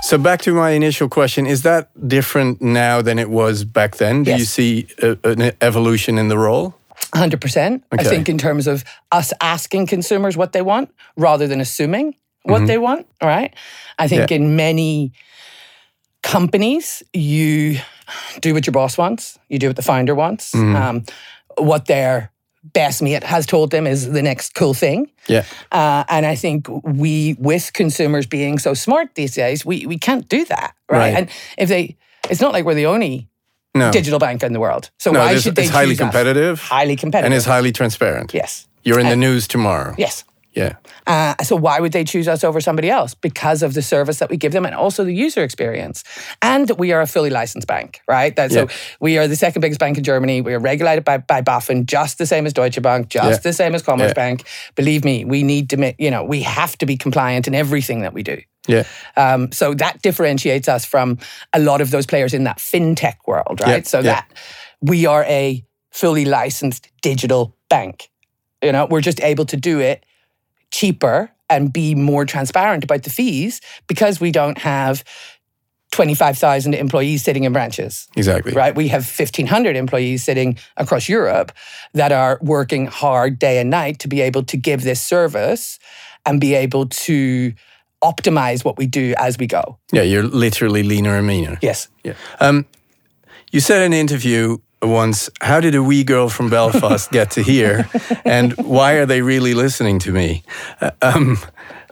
So 0.04 0.18
back 0.18 0.42
to 0.42 0.54
my 0.54 0.72
initial 0.72 1.08
question: 1.08 1.46
Is 1.48 1.62
that 1.62 1.88
different 2.08 2.62
now 2.62 3.02
than 3.02 3.18
it 3.20 3.30
was 3.30 3.64
back 3.64 3.96
then? 3.96 4.24
Do 4.24 4.32
you 4.32 4.46
see 4.46 4.88
a, 5.02 5.18
an 5.24 5.54
evolution 5.62 6.18
in 6.18 6.28
the 6.28 6.38
role? 6.38 6.74
100% 7.14 7.82
i 7.92 8.04
think 8.04 8.30
in 8.30 8.38
terms 8.38 8.68
of 8.68 8.84
us 9.12 9.34
asking 9.42 9.86
consumers 9.88 10.38
what 10.38 10.52
they 10.54 10.62
want 10.62 10.90
rather 11.18 11.48
than 11.48 11.60
assuming 11.60 12.16
what 12.44 12.66
they 12.68 12.78
want 12.78 13.06
all 13.22 13.28
right 13.28 13.54
i 14.00 14.08
think 14.08 14.22
Mm-hmm. 14.30 14.34
Yeah. 14.44 14.48
in 14.50 14.56
many 14.56 15.12
companies 16.24 17.04
you 17.14 17.80
do 18.42 18.54
what 18.54 18.66
your 18.68 18.72
boss 18.74 18.98
wants 18.98 19.40
you 19.50 19.60
do 19.60 19.68
what 19.68 19.76
the 19.76 19.82
founder 19.82 20.16
wants 20.16 20.52
Mm-hmm. 20.54 20.76
um, 20.76 21.04
what 21.58 21.86
their 21.88 22.32
best 22.64 23.02
mate 23.02 23.24
has 23.24 23.46
told 23.46 23.72
them 23.72 23.88
is 23.88 24.10
the 24.12 24.22
next 24.22 24.54
cool 24.54 24.74
thing 24.74 25.10
Yeah. 25.28 25.44
uh, 25.72 26.04
and 26.08 26.26
I 26.26 26.36
think 26.36 26.68
we, 26.84 27.36
with 27.40 27.74
consumers 27.74 28.28
being 28.28 28.60
so 28.60 28.74
smart 28.76 29.16
these 29.16 29.34
days, 29.34 29.66
we, 29.66 29.86
we 29.88 29.98
can't 29.98 30.30
do 30.30 30.46
that, 30.46 30.76
right? 30.90 30.98
Right. 31.00 31.14
And 31.18 31.30
if 31.58 31.70
they, 31.70 31.98
it's 32.30 32.40
not 32.40 32.54
like 32.54 32.64
we're 32.64 32.76
the 32.76 32.86
only 32.86 33.28
No. 33.74 33.92
digital 33.92 34.20
bank 34.20 34.44
in 34.44 34.54
the 34.54 34.60
world. 34.60 34.90
So 35.00 35.12
no, 35.12 35.20
why 35.20 35.38
should 35.40 35.56
they 35.56 35.64
it's 35.64 35.72
highly 35.72 35.96
competitive 35.96 36.60
Highly 36.60 36.96
competitive. 36.98 37.26
and 37.26 37.34
it's 37.34 37.46
highly 37.46 37.72
transparent. 37.72 38.34
yes, 38.34 38.68
You're 38.84 39.00
in 39.00 39.08
the 39.10 39.16
news 39.16 39.48
tomorrow. 39.48 39.96
yes. 39.98 40.24
Yeah. 40.54 40.76
Uh, 41.08 41.36
so 41.44 41.56
why 41.56 41.80
would 41.80 41.94
they 41.94 42.04
choose 42.04 42.28
us 42.28 42.44
over 42.44 42.60
somebody 42.60 42.90
else? 42.90 43.14
Because 43.14 43.64
of 43.64 43.74
the 43.74 43.82
service 43.82 44.20
that 44.20 44.30
we 44.30 44.36
give 44.36 44.52
them 44.52 44.66
and 44.66 44.76
also 44.76 45.04
the 45.06 45.14
user 45.14 45.44
experience. 45.44 46.04
And 46.42 46.70
we 46.72 46.92
are 46.92 47.00
a 47.02 47.08
fully 47.08 47.30
licensed 47.30 47.68
bank, 47.68 48.02
right? 48.08 48.36
That, 48.36 48.52
Yeah. 48.52 48.68
So 48.68 48.76
we 49.00 49.18
are 49.18 49.28
the 49.28 49.38
second 49.38 49.62
biggest 49.62 49.80
bank 49.80 49.98
in 49.98 50.04
Germany. 50.04 50.42
We 50.42 50.54
are 50.54 50.60
regulated 50.60 51.06
by, 51.06 51.20
by 51.20 51.42
BaFin, 51.42 51.86
just 51.86 52.18
the 52.18 52.26
same 52.26 52.46
as 52.46 52.52
Deutsche 52.54 52.82
Bank, 52.82 53.08
just 53.08 53.30
Yeah. 53.30 53.38
the 53.38 53.54
same 53.54 53.74
as 53.76 53.82
Commerce 53.82 54.10
Yeah. 54.10 54.14
Bank. 54.14 54.44
Believe 54.76 55.06
me, 55.06 55.24
we 55.24 55.42
need 55.44 55.70
to, 55.70 55.96
you 55.98 56.12
know, 56.12 56.24
we 56.24 56.42
have 56.42 56.78
to 56.80 56.86
be 56.86 56.98
compliant 56.98 57.48
in 57.48 57.56
everything 57.56 58.02
that 58.02 58.14
we 58.14 58.22
do. 58.22 58.42
Yeah. 58.68 58.84
Um, 59.16 59.52
so 59.52 59.74
that 59.76 60.02
differentiates 60.02 60.68
us 60.68 60.84
from 60.86 61.18
a 61.54 61.60
lot 61.60 61.82
of 61.82 61.92
those 61.92 62.06
players 62.06 62.34
in 62.34 62.44
that 62.44 62.58
fintech 62.58 63.16
world, 63.26 63.62
right? 63.62 63.88
So 63.88 64.02
that 64.02 64.28
we 64.82 65.06
are 65.06 65.24
a 65.24 65.64
fully 65.92 66.26
licensed 66.26 66.90
digital 67.02 67.56
bank. 67.70 68.10
You 68.62 68.72
know, 68.72 68.86
we're 68.86 69.02
just 69.02 69.22
able 69.22 69.46
to 69.46 69.58
do 69.58 69.80
it 69.80 70.06
cheaper 70.72 71.32
and 71.50 71.72
be 71.72 71.96
more 71.96 72.26
transparent 72.26 72.84
about 72.84 73.04
the 73.04 73.10
fees 73.10 73.62
because 73.88 74.20
we 74.20 74.32
don't 74.32 74.58
have 74.58 75.04
25,000 75.92 76.74
employees 76.74 77.24
sitting 77.24 77.44
in 77.44 77.52
branches. 77.52 78.08
Exactly. 78.16 78.54
Right, 78.54 78.74
we 78.74 78.88
have 78.88 79.04
1,500 79.04 79.76
employees 79.76 80.24
sitting 80.24 80.58
across 80.78 81.10
Europe 81.10 81.52
that 81.94 82.12
are 82.14 82.40
working 82.42 82.88
hard 82.88 83.38
day 83.38 83.60
and 83.60 83.70
night 83.70 84.00
to 84.00 84.08
be 84.08 84.22
able 84.22 84.44
to 84.44 84.58
give 84.58 84.84
this 84.84 85.04
service 85.04 85.80
and 86.26 86.40
be 86.40 86.54
able 86.56 86.88
to 86.88 87.54
optimize 88.02 88.64
what 88.64 88.78
we 88.78 88.88
do 88.88 89.14
as 89.18 89.38
we 89.38 89.48
go. 89.48 89.78
Yeah, 89.92 90.04
you're 90.04 90.24
literally 90.24 90.82
leaner 90.82 91.18
and 91.18 91.28
meaner. 91.28 91.60
Yes. 91.62 91.90
Yeah. 92.04 92.14
Um, 92.40 92.66
you 93.52 93.60
said 93.60 93.86
in 93.86 93.94
an 93.94 94.00
interview 94.00 94.58
once, 94.82 95.30
"How 95.42 95.60
did 95.60 95.76
a 95.76 95.84
wee 95.84 96.04
girl 96.04 96.30
from 96.30 96.50
Belfast 96.50 97.12
get 97.12 97.32
to 97.32 97.42
here, 97.44 97.88
and 98.26 98.54
why 98.54 98.94
are 98.94 99.06
they 99.06 99.22
really 99.22 99.54
listening 99.54 100.00
to 100.00 100.12
me?" 100.12 100.44
Uh, 100.82 100.92
um, 101.02 101.38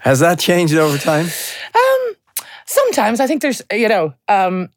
has 0.01 0.19
that 0.19 0.39
changed 0.39 0.75
over 0.75 0.97
time? 0.97 1.25
Um, 1.25 2.15
sometimes 2.65 3.19
I 3.19 3.27
think 3.27 3.41
there's, 3.41 3.61
you 3.71 3.87
know, 3.89 4.13
um, 4.27 4.69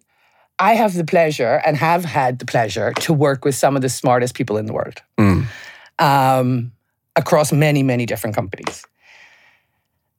I 0.58 0.74
have 0.74 0.94
the 0.94 1.04
pleasure 1.04 1.60
and 1.64 1.76
have 1.76 2.04
had 2.04 2.38
the 2.38 2.44
pleasure 2.46 2.92
to 3.00 3.12
work 3.12 3.44
with 3.44 3.54
some 3.54 3.76
of 3.76 3.82
the 3.82 3.88
smartest 3.88 4.34
people 4.34 4.56
in 4.58 4.66
the 4.66 4.72
world 4.72 5.02
Mm. 5.18 5.46
um, 5.98 6.72
across 7.16 7.52
many, 7.52 7.82
many 7.82 8.06
different 8.06 8.36
companies. 8.36 8.84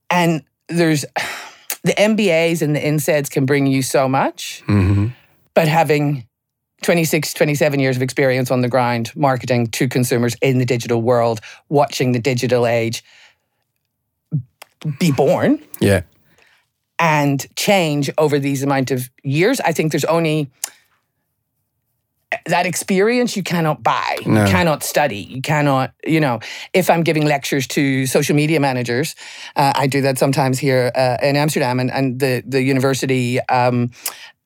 And 0.09 0.43
there's 0.69 1.05
the 1.83 1.93
MBAs 1.93 2.61
and 2.61 2.75
the 2.75 2.79
INSEADs 2.79 3.29
can 3.29 3.45
bring 3.45 3.67
you 3.67 3.81
so 3.81 4.07
much, 4.07 4.63
hmm 4.65 5.07
but 5.55 5.67
having 5.67 6.25
26, 6.83 7.33
27 7.33 7.79
years 7.79 7.95
of 7.95 8.01
experience 8.01 8.51
on 8.51 8.61
the 8.61 8.69
ground, 8.69 9.11
marketing 9.15 9.67
to 9.67 9.87
consumers 9.87 10.35
in 10.41 10.57
the 10.59 10.65
digital 10.65 11.01
world, 11.01 11.39
watching 11.69 12.11
the 12.11 12.19
digital 12.19 12.67
age 12.67 13.03
be 14.99 15.11
born 15.11 15.61
Yeah. 15.79 16.01
and 16.99 17.45
change 17.55 18.09
over 18.17 18.37
these 18.39 18.63
amount 18.63 18.91
of 18.91 19.09
years. 19.23 19.59
I 19.61 19.71
think 19.71 19.91
there's 19.91 20.05
only 20.05 20.49
that 22.47 22.65
experience 22.65 23.37
you 23.37 23.43
cannot 23.43 23.83
buy, 23.83 24.17
No. 24.25 24.41
you 24.43 24.49
cannot 24.51 24.83
study, 24.83 25.17
you 25.19 25.41
cannot, 25.41 25.93
you 26.05 26.19
know, 26.19 26.39
if 26.73 26.89
I'm 26.89 27.03
giving 27.03 27.25
lectures 27.25 27.67
to 27.67 28.07
social 28.07 28.35
media 28.35 28.59
managers, 28.59 29.15
uh, 29.55 29.71
I 29.75 29.85
do 29.87 30.01
that 30.01 30.17
sometimes 30.17 30.57
here 30.59 30.91
uh, 30.95 31.17
in 31.21 31.35
Amsterdam, 31.35 31.79
and, 31.79 31.91
and 31.91 32.19
the, 32.19 32.43
the 32.45 32.61
university 32.63 33.39
um, 33.49 33.91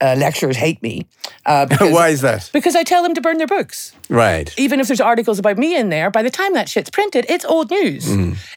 uh, 0.01 0.15
lecturers 0.17 0.57
hate 0.57 0.81
me. 0.83 1.05
Uh, 1.45 1.65
because, 1.71 1.91
Why 1.93 2.09
is 2.09 2.21
that? 2.21 2.49
Because 2.53 2.75
I 2.75 2.83
tell 2.83 3.03
them 3.03 3.13
to 3.15 3.21
burn 3.21 3.37
their 3.37 3.47
books 3.47 3.93
Right. 4.09 4.53
even 4.57 4.79
if 4.79 4.87
there's 4.87 5.01
articles 5.01 5.37
about 5.39 5.57
me 5.57 5.75
in 5.75 5.89
there, 5.89 6.09
by 6.09 6.23
the 6.23 6.29
time 6.29 6.53
that 6.53 6.69
shit's 6.69 6.89
printed, 6.89 7.25
it's 7.27 7.43
old 7.45 7.69
news. 7.71 8.07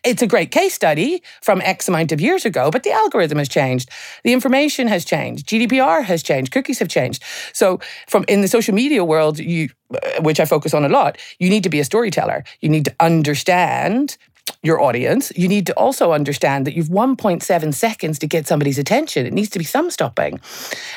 It's 0.04 0.22
a 0.22 0.26
great 0.26 0.50
case 0.50 0.74
study 0.74 1.22
from 1.42 1.60
X 1.62 1.88
amount 1.88 2.12
of 2.12 2.20
years 2.20 2.44
ago, 2.44 2.70
but 2.70 2.82
the 2.84 2.92
algorithm 2.92 3.38
has 3.38 3.48
changed. 3.48 3.88
The 4.22 4.32
information 4.32 4.86
has 4.88 5.04
changed. 5.04 5.48
GDPR 5.48 6.04
has 6.04 6.22
changed. 6.22 6.52
Cookies 6.52 6.78
have 6.78 6.88
changed. 6.88 7.22
So, 7.52 7.80
from 8.06 8.24
in 8.28 8.42
the 8.42 8.48
social 8.48 8.74
media 8.74 9.04
world, 9.04 9.38
you, 9.38 9.70
uh, 9.92 10.22
which 10.22 10.38
I 10.38 10.44
focus 10.44 10.72
on 10.72 10.84
a 10.84 10.88
lot, 10.88 11.18
you 11.38 11.50
need 11.50 11.64
to 11.64 11.70
be 11.70 11.80
a 11.80 11.84
storyteller. 11.84 12.44
You 12.60 12.68
need 12.68 12.84
to 12.84 12.94
understand 13.00 14.16
your 14.62 14.80
audience. 14.80 15.32
You 15.36 15.48
need 15.48 15.66
to 15.66 15.74
also 15.74 16.12
understand 16.12 16.66
that 16.66 16.74
you've 16.74 16.88
1.7 16.88 17.74
seconds 17.74 18.18
to 18.18 18.26
get 18.26 18.46
somebody's 18.46 18.78
attention. 18.78 19.26
It 19.26 19.32
needs 19.32 19.48
to 19.50 19.58
be 19.58 19.64
thumb 19.64 19.90
stopping. 19.90 20.40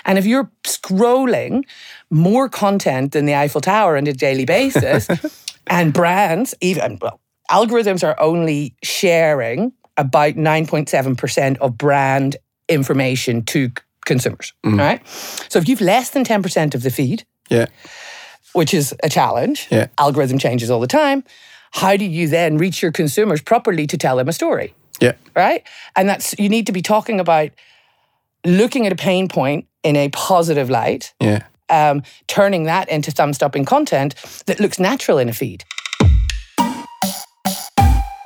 And 0.05 0.17
if 0.17 0.25
you're 0.25 0.49
scrolling 0.63 1.63
more 2.09 2.49
content 2.49 3.11
than 3.13 3.25
the 3.25 3.35
Eiffel 3.35 3.61
Tower 3.61 3.97
on 3.97 4.05
a 4.07 4.13
daily 4.13 4.45
basis, 4.45 5.07
and 5.67 5.93
brands, 5.93 6.53
even, 6.61 6.99
well, 7.01 7.19
algorithms 7.49 8.03
are 8.03 8.19
only 8.19 8.75
sharing 8.83 9.71
about 9.97 10.33
9.7% 10.33 11.57
of 11.57 11.77
brand 11.77 12.35
information 12.67 13.43
to 13.45 13.71
consumers. 14.05 14.53
All 14.65 14.71
right. 14.73 15.05
So 15.07 15.59
if 15.59 15.67
you've 15.69 15.81
less 15.81 16.09
than 16.09 16.23
10% 16.23 16.75
of 16.75 16.83
the 16.83 16.89
feed, 16.89 17.25
Yeah. 17.49 17.67
which 18.53 18.73
is 18.73 18.93
a 19.03 19.09
challenge. 19.09 19.67
Yeah. 19.71 19.87
Algorithm 19.97 20.37
changes 20.39 20.69
all 20.71 20.79
the 20.79 20.87
time. 20.87 21.23
How 21.73 21.97
do 21.97 22.05
you 22.05 22.27
then 22.27 22.57
reach 22.57 22.81
your 22.81 22.91
consumers 22.91 23.41
properly 23.41 23.87
to 23.87 23.97
tell 23.97 24.17
them 24.17 24.29
a 24.29 24.33
story? 24.33 24.73
Yeah. 24.99 25.13
Right? 25.35 25.63
And 25.95 26.07
that's 26.07 26.35
you 26.37 26.47
need 26.47 26.67
to 26.67 26.71
be 26.71 26.81
talking 26.81 27.19
about 27.19 27.49
looking 28.45 28.85
at 28.85 28.91
a 28.91 28.95
pain 28.95 29.27
point 29.27 29.67
in 29.81 29.95
a 29.95 30.09
positive 30.09 30.69
light. 30.69 31.13
Yeah. 31.19 31.43
Um, 31.69 32.03
turning 32.27 32.65
that 32.65 32.89
into 32.89 33.11
thumb 33.11 33.33
stopping 33.33 33.65
content 33.65 34.15
that 34.45 34.59
looks 34.59 34.79
natural 34.79 35.17
in 35.17 35.29
a 35.29 35.33
feed. 35.33 35.63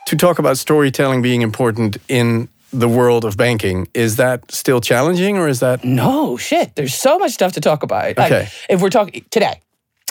To 0.07 0.15
talk 0.15 0.39
about 0.39 0.57
storytelling 0.57 1.21
being 1.21 1.41
important 1.41 1.97
in 2.09 2.49
the 2.73 2.89
world 2.89 3.23
of 3.23 3.37
banking, 3.37 3.87
is 3.93 4.17
that 4.17 4.51
still 4.51 4.81
challenging 4.81 5.37
or 5.37 5.47
is 5.47 5.61
that? 5.61 5.85
No, 5.85 6.35
shit. 6.35 6.75
There's 6.75 6.93
so 6.93 7.17
much 7.17 7.31
stuff 7.31 7.53
to 7.53 7.61
talk 7.61 7.83
about. 7.83 8.17
Okay. 8.17 8.39
Like, 8.41 8.49
if 8.69 8.81
we're 8.81 8.89
talking 8.89 9.25
today, 9.31 9.61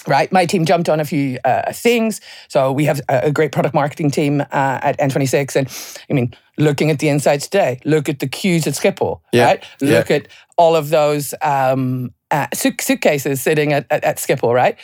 right? 0.07 0.31
My 0.33 0.47
team 0.47 0.65
jumped 0.65 0.89
on 0.89 1.01
a 1.01 1.05
few 1.05 1.39
uh, 1.45 1.73
things. 1.73 2.21
So 2.49 2.73
we 2.73 2.85
have 2.85 3.01
a, 3.09 3.21
a 3.25 3.31
great 3.31 3.53
product 3.53 3.75
marketing 3.75 4.11
team 4.11 4.41
uh, 4.41 4.45
at 4.51 4.99
N26. 4.99 5.57
And 5.57 5.69
I 6.09 6.13
mean, 6.13 6.35
looking 6.59 6.91
at 6.91 6.99
the 6.99 7.09
insights 7.09 7.49
today, 7.49 7.81
look 7.85 8.09
at 8.09 8.19
the 8.21 8.29
queues 8.29 8.67
at 8.67 8.75
Schiphol, 8.75 9.21
Yeah. 9.33 9.45
right? 9.45 9.65
Look 9.81 10.09
Yeah. 10.11 10.17
at 10.17 10.29
all 10.57 10.77
of 10.77 10.91
those 10.91 11.35
um, 11.43 12.13
uh, 12.31 12.47
suit- 12.55 12.81
suitcases 12.81 13.43
sitting 13.43 13.73
at, 13.73 13.87
at, 13.91 14.05
at 14.05 14.17
Schiphol, 14.17 14.55
right? 14.55 14.77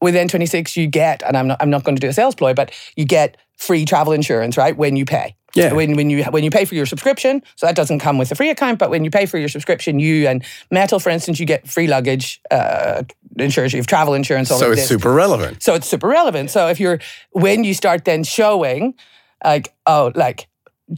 With 0.00 0.14
N26, 0.14 0.76
you 0.76 0.86
get, 0.86 1.22
and 1.22 1.36
I'm 1.36 1.46
not, 1.48 1.58
I'm 1.62 1.70
not 1.70 1.84
going 1.84 1.96
to 1.96 2.00
do 2.00 2.08
a 2.08 2.12
sales 2.12 2.34
ploy, 2.34 2.52
but 2.52 2.70
you 2.96 3.06
get 3.06 3.36
free 3.56 3.84
travel 3.84 4.12
insurance, 4.12 4.56
right? 4.56 4.76
When 4.76 4.96
you 4.96 5.04
pay. 5.04 5.36
Yeah. 5.54 5.72
When, 5.72 5.94
when 5.94 6.10
you 6.10 6.24
when 6.24 6.42
you 6.42 6.50
pay 6.50 6.64
for 6.64 6.74
your 6.74 6.84
subscription, 6.84 7.40
so 7.54 7.66
that 7.66 7.76
doesn't 7.76 8.00
come 8.00 8.18
with 8.18 8.32
a 8.32 8.34
free 8.34 8.50
account, 8.50 8.80
but 8.80 8.90
when 8.90 9.04
you 9.04 9.10
pay 9.10 9.24
for 9.24 9.38
your 9.38 9.48
subscription, 9.48 10.00
you 10.00 10.26
and 10.26 10.44
Metal, 10.72 10.98
for 10.98 11.10
instance, 11.10 11.38
you 11.38 11.46
get 11.46 11.68
free 11.68 11.86
luggage 11.86 12.40
uh, 12.50 13.04
insurance, 13.36 13.72
you 13.72 13.78
have 13.78 13.86
travel 13.86 14.14
insurance. 14.14 14.50
All 14.50 14.58
So 14.58 14.72
it's 14.72 14.80
this. 14.80 14.88
super 14.88 15.12
relevant. 15.12 15.62
So 15.62 15.74
it's 15.74 15.86
super 15.86 16.08
relevant. 16.08 16.50
So 16.50 16.66
if 16.68 16.80
you're 16.80 16.98
when 17.30 17.62
you 17.62 17.72
start 17.72 18.04
then 18.04 18.24
showing, 18.24 18.94
like, 19.44 19.72
oh, 19.86 20.10
like, 20.16 20.48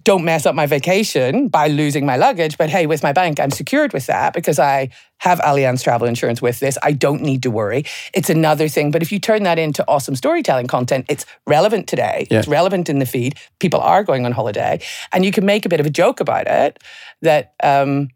don't 0.02 0.24
mess 0.24 0.46
up 0.46 0.54
my 0.54 0.66
vacation 0.66 1.48
by 1.48 1.68
losing 1.68 2.04
my 2.04 2.16
luggage, 2.16 2.58
but 2.58 2.68
hey, 2.68 2.86
with 2.86 3.02
my 3.02 3.12
bank, 3.12 3.38
I'm 3.38 3.50
secured 3.50 3.92
with 3.92 4.06
that 4.06 4.32
because 4.34 4.58
I 4.58 4.88
have 5.18 5.38
Allianz 5.40 5.82
travel 5.82 6.08
insurance 6.08 6.42
with 6.42 6.58
this. 6.58 6.76
I 6.82 6.92
don't 6.92 7.22
need 7.22 7.42
to 7.44 7.50
worry. 7.50 7.84
It's 8.12 8.28
another 8.28 8.68
thing. 8.68 8.90
But 8.90 9.02
if 9.02 9.12
you 9.12 9.20
turn 9.20 9.44
that 9.44 9.58
into 9.58 9.84
awesome 9.86 10.16
storytelling 10.16 10.66
content, 10.66 11.06
it's 11.08 11.24
relevant 11.46 11.86
today. 11.86 12.26
Yeah. 12.30 12.40
It's 12.40 12.48
relevant 12.48 12.88
in 12.88 12.98
the 12.98 13.06
feed. 13.06 13.38
People 13.60 13.80
are 13.80 14.02
going 14.02 14.26
on 14.26 14.32
holiday, 14.32 14.80
and 15.12 15.24
you 15.24 15.30
can 15.30 15.46
make 15.46 15.64
a 15.64 15.68
bit 15.68 15.78
of 15.78 15.86
a 15.86 15.90
joke 15.90 16.18
about 16.18 16.48
it 16.48 16.82
that 17.22 17.54
um, 17.62 18.08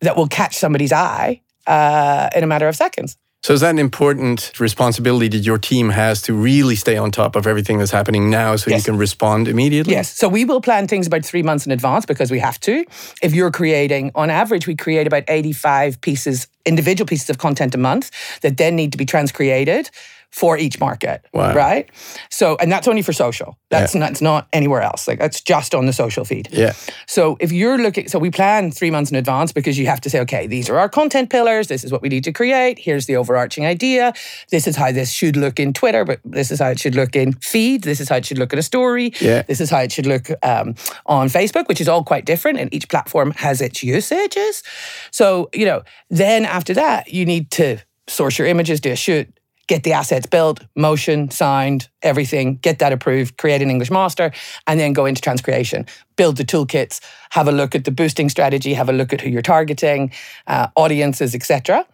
that 0.00 0.16
will 0.16 0.28
catch 0.28 0.56
somebody's 0.56 0.92
eye 0.92 1.40
uh, 1.66 2.28
in 2.34 2.42
a 2.42 2.46
matter 2.46 2.66
of 2.66 2.74
seconds. 2.74 3.16
So 3.44 3.52
is 3.52 3.60
that 3.60 3.68
an 3.68 3.78
important 3.78 4.58
responsibility 4.58 5.28
that 5.28 5.44
your 5.44 5.58
team 5.58 5.90
has 5.90 6.22
to 6.22 6.32
really 6.32 6.76
stay 6.76 6.96
on 6.96 7.10
top 7.10 7.36
of 7.36 7.46
everything 7.46 7.76
that's 7.76 7.90
happening 7.90 8.30
now 8.30 8.56
so 8.56 8.70
you 8.70 8.80
can 8.80 8.96
respond 8.96 9.48
immediately? 9.48 9.92
Yes. 9.92 10.16
So 10.16 10.30
we 10.30 10.46
will 10.46 10.62
plan 10.62 10.88
things 10.88 11.06
about 11.06 11.26
three 11.26 11.42
months 11.42 11.66
in 11.66 11.72
advance 11.72 12.06
because 12.06 12.30
we 12.30 12.38
have 12.38 12.58
to. 12.60 12.86
If 13.20 13.34
you're 13.34 13.50
creating, 13.50 14.12
on 14.14 14.30
average, 14.30 14.66
we 14.66 14.74
create 14.74 15.06
about 15.06 15.24
85 15.28 16.00
pieces, 16.00 16.48
individual 16.64 17.06
pieces 17.06 17.28
of 17.28 17.36
content 17.36 17.74
a 17.74 17.78
month 17.78 18.10
that 18.40 18.56
then 18.56 18.76
need 18.76 18.92
to 18.92 18.96
be 18.96 19.04
transcreated 19.04 19.90
for 20.34 20.58
each 20.58 20.80
market. 20.80 21.24
Wow. 21.32 21.54
Right? 21.54 21.88
So, 22.28 22.56
and 22.56 22.70
that's 22.70 22.88
only 22.88 23.02
for 23.02 23.12
social. 23.12 23.56
That's 23.70 23.94
not, 23.94 24.10
it's 24.10 24.20
not 24.20 24.48
anywhere 24.52 24.82
else. 24.82 25.06
Like 25.06 25.20
that's 25.20 25.40
just 25.40 25.76
on 25.76 25.86
the 25.86 25.92
social 25.92 26.24
feed. 26.24 26.48
Yeah. 26.50 26.72
So 27.06 27.36
if 27.38 27.52
you're 27.52 27.78
looking, 27.78 28.08
so 28.08 28.18
we 28.18 28.32
plan 28.32 28.72
three 28.72 28.90
months 28.90 29.12
in 29.12 29.16
advance 29.16 29.52
because 29.52 29.78
you 29.78 29.86
have 29.86 30.00
to 30.00 30.10
say, 30.10 30.18
okay, 30.20 30.48
these 30.48 30.68
are 30.68 30.76
our 30.76 30.88
content 30.88 31.30
pillars. 31.30 31.68
This 31.68 31.84
is 31.84 31.92
what 31.92 32.02
we 32.02 32.08
need 32.08 32.24
to 32.24 32.32
create. 32.32 32.80
Here's 32.80 33.06
the 33.06 33.14
overarching 33.14 33.64
idea. 33.64 34.12
This 34.50 34.66
is 34.66 34.74
how 34.74 34.90
this 34.90 35.12
should 35.12 35.36
look 35.36 35.60
in 35.60 35.72
Twitter, 35.72 36.04
but 36.04 36.18
this 36.24 36.50
is 36.50 36.58
how 36.58 36.70
it 36.70 36.80
should 36.80 36.96
look 36.96 37.14
in 37.14 37.34
feed. 37.34 37.84
This 37.84 38.00
is 38.00 38.08
how 38.08 38.16
it 38.16 38.26
should 38.26 38.38
look 38.38 38.52
in 38.52 38.58
a 38.58 38.62
story. 38.62 39.12
Yeah. 39.20 39.42
This 39.42 39.60
is 39.60 39.70
how 39.70 39.78
it 39.78 39.92
should 39.92 40.06
look 40.06 40.30
um, 40.42 40.74
on 41.06 41.28
Facebook, 41.28 41.68
which 41.68 41.80
is 41.80 41.88
all 41.88 42.02
quite 42.02 42.24
different, 42.24 42.58
and 42.58 42.74
each 42.74 42.88
platform 42.88 43.30
has 43.36 43.60
its 43.60 43.84
usages. 43.84 44.64
So 45.12 45.48
you 45.54 45.64
know, 45.64 45.82
then 46.10 46.44
after 46.44 46.74
that, 46.74 47.12
you 47.12 47.24
need 47.24 47.52
to 47.52 47.78
source 48.08 48.36
your 48.36 48.48
images, 48.48 48.80
do 48.80 48.90
a 48.90 48.96
shoot. 48.96 49.28
Get 49.66 49.82
the 49.82 49.92
assets 49.94 50.26
built, 50.26 50.60
motion, 50.76 51.30
signed, 51.30 51.88
everything, 52.02 52.56
get 52.56 52.78
that 52.80 52.92
approved, 52.92 53.38
create 53.38 53.62
an 53.62 53.70
English 53.70 53.90
master, 53.90 54.30
and 54.66 54.78
then 54.78 54.92
go 54.92 55.06
into 55.06 55.22
transcreation. 55.22 55.88
Build 56.16 56.36
the 56.36 56.44
toolkits, 56.44 57.00
have 57.30 57.48
a 57.48 57.52
look 57.52 57.74
at 57.74 57.84
the 57.84 57.90
boosting 57.90 58.28
strategy, 58.28 58.74
have 58.74 58.88
a 58.90 58.92
look 58.92 59.12
at 59.14 59.20
who 59.22 59.30
you're 59.30 59.42
targeting, 59.42 60.12
uh, 60.46 60.66
audiences, 60.76 61.34
etc. 61.34 61.86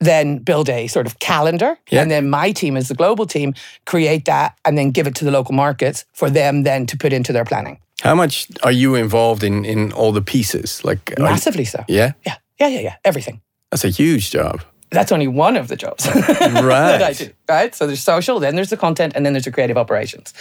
Then 0.00 0.38
build 0.38 0.68
a 0.68 0.86
sort 0.86 1.06
of 1.06 1.18
calendar, 1.18 1.76
and 1.90 2.10
then 2.10 2.30
my 2.30 2.52
team, 2.52 2.76
as 2.76 2.86
the 2.88 2.94
global 2.94 3.26
team, 3.26 3.54
create 3.84 4.24
that 4.26 4.56
and 4.64 4.78
then 4.78 4.90
give 4.92 5.06
it 5.08 5.14
to 5.16 5.24
the 5.24 5.30
local 5.32 5.54
markets 5.54 6.04
for 6.12 6.30
them 6.30 6.62
then 6.62 6.86
to 6.86 6.96
put 6.96 7.12
into 7.12 7.32
their 7.32 7.44
planning. 7.44 7.78
How 8.02 8.14
much 8.14 8.46
are 8.62 8.70
you 8.72 8.94
involved 8.94 9.42
in 9.42 9.64
in 9.64 9.92
all 9.92 10.12
the 10.12 10.22
pieces? 10.22 10.84
Like 10.84 11.10
are 11.16 11.22
you- 11.22 11.24
Massively 11.30 11.64
so. 11.64 11.84
yeah, 11.88 12.12
Yeah, 12.24 12.36
yeah, 12.60 12.68
yeah, 12.68 12.80
yeah. 12.80 12.94
Everything. 13.04 13.40
that's 13.70 13.84
a 13.84 13.88
huge 13.90 14.30
job. 14.30 14.60
That's 14.90 15.12
only 15.12 15.28
one 15.28 15.56
of 15.56 15.68
the 15.68 15.76
jobs 15.76 16.04
that 16.04 16.42
I 16.42 16.62
Right. 16.62 17.16
do. 17.16 17.30
Right. 17.48 17.74
So 17.74 17.86
there's 17.86 18.02
social, 18.02 18.40
then 18.40 18.54
there's 18.56 18.70
the 18.70 18.76
content, 18.76 19.12
and 19.16 19.24
then 19.26 19.32
there's 19.34 19.44
the 19.44 19.52
creative 19.52 19.76
operations. 19.76 20.32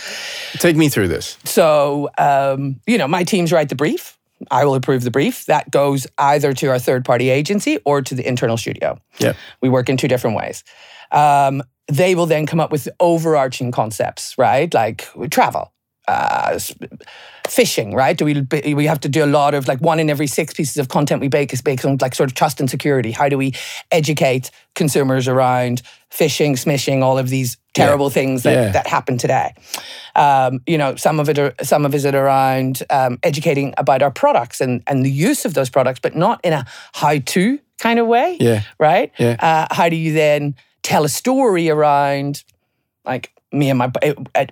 Take 0.53 0.75
me 0.77 0.89
through 0.89 1.09
this. 1.09 1.37
So 1.43 2.09
um, 2.17 2.79
you 2.87 2.97
know, 2.97 3.07
my 3.07 3.23
teams 3.23 3.51
write 3.51 3.69
the 3.69 3.75
brief. 3.75 4.17
I 4.51 4.65
will 4.65 4.75
approve 4.75 5.03
the 5.03 5.11
brief. 5.11 5.45
That 5.47 5.71
goes 5.71 6.05
either 6.17 6.53
to 6.53 6.67
our 6.67 6.77
third 6.79 7.03
party 7.05 7.29
agency 7.29 7.79
or 7.85 8.01
to 8.03 8.13
the 8.15 8.27
internal 8.27 8.55
studio. 8.55 8.99
Yeah. 9.17 9.33
We 9.61 9.69
work 9.69 9.89
in 9.89 9.97
two 9.97 10.07
different 10.07 10.37
ways. 10.37 10.63
Um, 11.11 11.63
they 11.87 12.13
will 12.15 12.27
then 12.27 12.45
come 12.45 12.59
up 12.59 12.71
with 12.71 12.87
overarching 12.99 13.71
concepts, 13.71 14.37
right? 14.37 14.71
Like 14.73 15.07
travel, 15.31 15.71
uh, 16.07 16.57
phishing, 17.47 17.93
right? 17.93 18.17
Do 18.17 18.25
we 18.25 18.73
we 18.73 18.85
have 18.85 18.99
to 19.01 19.09
do 19.09 19.23
a 19.23 19.25
lot 19.27 19.53
of 19.53 19.67
like 19.67 19.79
one 19.81 19.99
in 19.99 20.09
every 20.09 20.27
six 20.27 20.53
pieces 20.53 20.77
of 20.77 20.87
content 20.89 21.21
we 21.21 21.27
bake 21.27 21.53
is 21.53 21.61
based 21.61 21.85
on 21.85 21.97
like 22.01 22.15
sort 22.15 22.29
of 22.29 22.35
trust 22.35 22.59
and 22.59 22.69
security. 22.69 23.11
How 23.11 23.29
do 23.29 23.37
we 23.37 23.53
educate 23.91 24.51
consumers 24.75 25.27
around 25.27 25.81
phishing, 26.11 26.51
smishing, 26.53 27.01
all 27.03 27.17
of 27.17 27.29
these 27.29 27.57
terrible 27.73 28.09
things 28.09 28.43
that, 28.43 28.53
Yeah. 28.53 28.71
that 28.71 28.87
happen 28.87 29.17
today? 29.17 29.53
Um, 30.15 30.59
you 30.65 30.77
know, 30.77 30.95
some 30.95 31.19
of 31.19 31.29
it 31.29 31.37
are, 31.39 31.53
some 31.61 31.85
of 31.85 31.93
it 31.93 31.97
is 31.97 32.05
around 32.05 32.83
um, 32.89 33.17
educating 33.23 33.73
about 33.77 34.01
our 34.01 34.11
products 34.11 34.61
and 34.61 34.81
and 34.87 35.05
the 35.05 35.11
use 35.11 35.45
of 35.45 35.53
those 35.53 35.69
products, 35.69 35.99
but 35.99 36.15
not 36.15 36.39
in 36.43 36.53
a 36.53 36.65
how 36.93 37.17
to 37.19 37.59
kind 37.79 37.99
of 37.99 38.07
way 38.07 38.37
Yeah. 38.39 38.61
right? 38.79 39.11
Yeah. 39.19 39.35
Uh, 39.39 39.73
how 39.73 39.89
do 39.89 39.95
you 39.95 40.13
then 40.13 40.55
tell 40.83 41.03
a 41.05 41.09
story 41.09 41.69
around, 41.69 42.43
like 43.05 43.31
me 43.51 43.69
and 43.69 43.77
my 43.79 43.91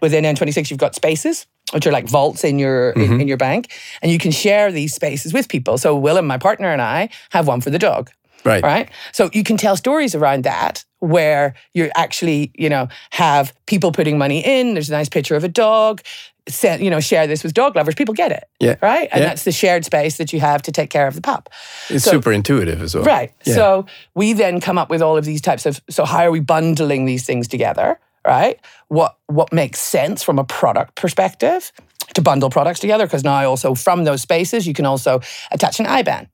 within 0.01 0.23
N26, 0.23 0.69
you've 0.69 0.79
got 0.79 0.95
spaces 0.95 1.47
which 1.71 1.87
are 1.87 1.91
like 1.91 2.07
vaults 2.07 2.43
in 2.43 2.59
your 2.59 2.91
in, 2.91 3.01
mm-hmm. 3.01 3.21
in 3.21 3.27
your 3.27 3.37
bank, 3.37 3.73
and 4.01 4.11
you 4.11 4.19
can 4.19 4.31
share 4.31 4.71
these 4.71 4.93
spaces 4.93 5.33
with 5.33 5.49
people. 5.49 5.77
So 5.77 5.97
Willem, 5.97 6.27
my 6.27 6.37
partner, 6.37 6.71
and 6.71 6.81
I 6.81 7.09
have 7.31 7.47
one 7.47 7.59
for 7.59 7.69
the 7.69 7.79
dog. 7.79 8.11
Right. 8.45 8.63
Right. 8.63 8.89
So 9.11 9.31
you 9.33 9.43
can 9.43 9.57
tell 9.57 9.75
stories 9.75 10.13
around 10.13 10.43
that 10.43 10.85
where 10.99 11.55
you 11.73 11.89
actually, 11.95 12.51
you 12.53 12.69
know, 12.69 12.87
have 13.09 13.53
people 13.65 13.91
putting 13.91 14.19
money 14.19 14.39
in. 14.45 14.75
There's 14.75 14.89
a 14.89 14.91
nice 14.93 15.09
picture 15.09 15.35
of 15.35 15.43
a 15.43 15.47
dog. 15.47 16.01
Send, 16.47 16.83
you 16.83 16.91
know, 16.91 16.99
share 16.99 17.25
this 17.25 17.43
with 17.43 17.55
dog 17.55 17.75
lovers. 17.75 17.95
People 17.95 18.13
get 18.13 18.31
it. 18.31 18.43
Yeah. 18.59 18.75
Right. 18.83 19.09
And 19.11 19.21
Yeah. 19.21 19.29
that's 19.29 19.45
the 19.45 19.51
shared 19.51 19.83
space 19.83 20.17
that 20.17 20.31
you 20.31 20.39
have 20.41 20.61
to 20.61 20.71
take 20.71 20.91
care 20.91 21.07
of 21.07 21.15
the 21.15 21.21
pup. 21.21 21.49
It's 21.89 22.05
So- 22.05 22.11
super 22.11 22.31
intuitive 22.31 22.83
as 22.83 22.93
well. 22.93 23.03
Right. 23.03 23.31
Yeah. 23.45 23.55
So 23.55 23.85
we 24.13 24.33
then 24.33 24.61
come 24.61 24.77
up 24.77 24.91
with 24.91 25.01
all 25.01 25.17
of 25.17 25.25
these 25.25 25.41
types 25.41 25.65
of 25.65 25.81
so 25.89 26.05
how 26.05 26.19
are 26.19 26.31
we 26.31 26.39
bundling 26.39 27.05
these 27.05 27.25
things 27.25 27.47
together, 27.47 27.99
right? 28.25 28.59
What 28.87 29.17
what 29.27 29.51
makes 29.53 29.79
sense 29.79 30.23
from 30.23 30.39
a 30.39 30.43
product 30.43 30.95
perspective 30.95 31.71
to 32.13 32.21
bundle 32.21 32.49
products 32.49 32.79
together 32.79 33.05
because 33.05 33.23
now 33.23 33.49
also 33.49 33.73
from 33.75 34.03
those 34.03 34.21
spaces 34.21 34.67
you 34.67 34.73
can 34.73 34.85
also 34.85 35.21
attach 35.51 35.79
an 35.79 35.85
IBAN. 35.85 36.27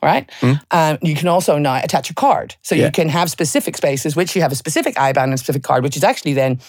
Right, 0.00 0.30
um, 0.70 0.96
you 1.02 1.16
can 1.16 1.26
also 1.26 1.58
now 1.58 1.80
attach 1.82 2.08
a 2.08 2.14
card, 2.14 2.54
so 2.62 2.76
Yeah. 2.76 2.84
you 2.84 2.92
can 2.92 3.08
have 3.08 3.28
specific 3.30 3.76
spaces 3.76 4.14
which 4.14 4.36
you 4.36 4.42
have 4.42 4.52
a 4.52 4.54
specific 4.54 4.94
IBAN 4.94 5.24
and 5.24 5.34
a 5.34 5.38
specific 5.38 5.64
card, 5.64 5.82
which 5.82 5.96
is 5.96 6.04
actually 6.04 6.34
then 6.34 6.60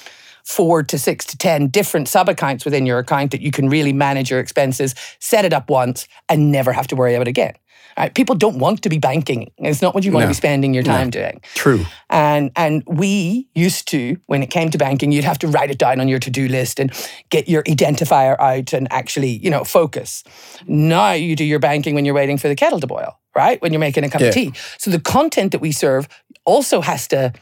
four 0.44 0.82
to 0.82 0.98
six 0.98 1.24
to 1.26 1.38
ten 1.38 1.68
different 1.68 2.08
sub 2.08 2.28
accounts 2.28 2.66
within 2.66 2.88
your 2.88 2.98
account 2.98 3.30
that 3.32 3.42
you 3.42 3.52
can 3.52 3.70
really 3.70 3.94
manage 3.94 4.32
your 4.32 4.40
expenses, 4.40 4.96
set 5.20 5.46
it 5.46 5.54
up 5.54 5.70
once, 5.70 6.08
and 6.28 6.52
never 6.52 6.74
have 6.74 6.88
to 6.88 6.96
worry 6.96 7.14
about 7.14 7.28
it 7.28 7.30
again. 7.30 7.54
Right? 7.98 8.14
People 8.14 8.36
don't 8.36 8.60
want 8.60 8.84
to 8.84 8.90
be 8.90 9.00
banking. 9.00 9.52
It's 9.58 9.82
not 9.82 9.96
what 9.96 10.04
you 10.04 10.12
want 10.12 10.22
No. 10.24 10.28
to 10.28 10.30
be 10.30 10.36
spending 10.36 10.74
your 10.74 10.84
time 10.84 11.10
doing. 11.10 11.42
True. 11.56 11.84
And 12.10 12.52
and 12.56 12.84
we 12.86 13.48
used 13.56 13.88
to, 13.90 14.18
when 14.28 14.44
it 14.44 14.52
came 14.52 14.70
to 14.70 14.78
banking, 14.78 15.12
you'd 15.12 15.24
have 15.24 15.40
to 15.40 15.48
write 15.48 15.72
it 15.72 15.80
down 15.80 16.00
on 16.00 16.08
your 16.08 16.20
to-do 16.20 16.48
list 16.48 16.80
and 16.80 16.92
get 17.30 17.50
your 17.50 17.64
identifier 17.64 18.40
out 18.40 18.72
and 18.74 18.88
actually, 18.92 19.30
you 19.44 19.50
know, 19.50 19.64
focus. 19.64 20.24
Now 20.68 21.14
you 21.14 21.36
do 21.36 21.44
your 21.44 21.60
banking 21.60 21.96
when 21.96 22.06
you're 22.06 22.14
waiting 22.14 22.38
for 22.38 22.48
the 22.50 22.56
kettle 22.56 22.80
to 22.80 22.88
boil, 22.88 23.18
right? 23.36 23.60
When 23.64 23.74
you're 23.74 23.80
making 23.80 24.04
a 24.04 24.10
cup 24.10 24.22
Yeah. 24.22 24.28
of 24.28 24.34
tea. 24.36 24.54
So 24.78 24.92
the 24.92 25.00
content 25.00 25.52
that 25.54 25.62
we 25.62 25.72
serve 25.72 26.08
also 26.46 26.82
has 26.82 27.08
to 27.08 27.34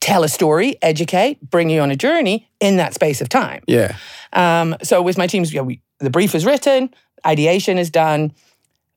tell 0.00 0.24
a 0.24 0.28
story, 0.28 0.74
educate, 0.82 1.38
bring 1.48 1.70
you 1.70 1.80
on 1.80 1.92
a 1.92 1.96
journey 1.96 2.48
in 2.58 2.76
that 2.78 2.92
space 2.92 3.20
of 3.20 3.28
time. 3.28 3.62
Yeah. 3.68 3.94
Um, 4.32 4.74
so 4.82 5.00
with 5.00 5.16
my 5.16 5.28
teams, 5.28 5.52
you 5.52 5.60
know, 5.60 5.64
we, 5.64 5.80
the 6.00 6.10
brief 6.10 6.34
is 6.34 6.44
written, 6.44 6.90
ideation 7.24 7.78
is 7.78 7.88
done. 7.88 8.32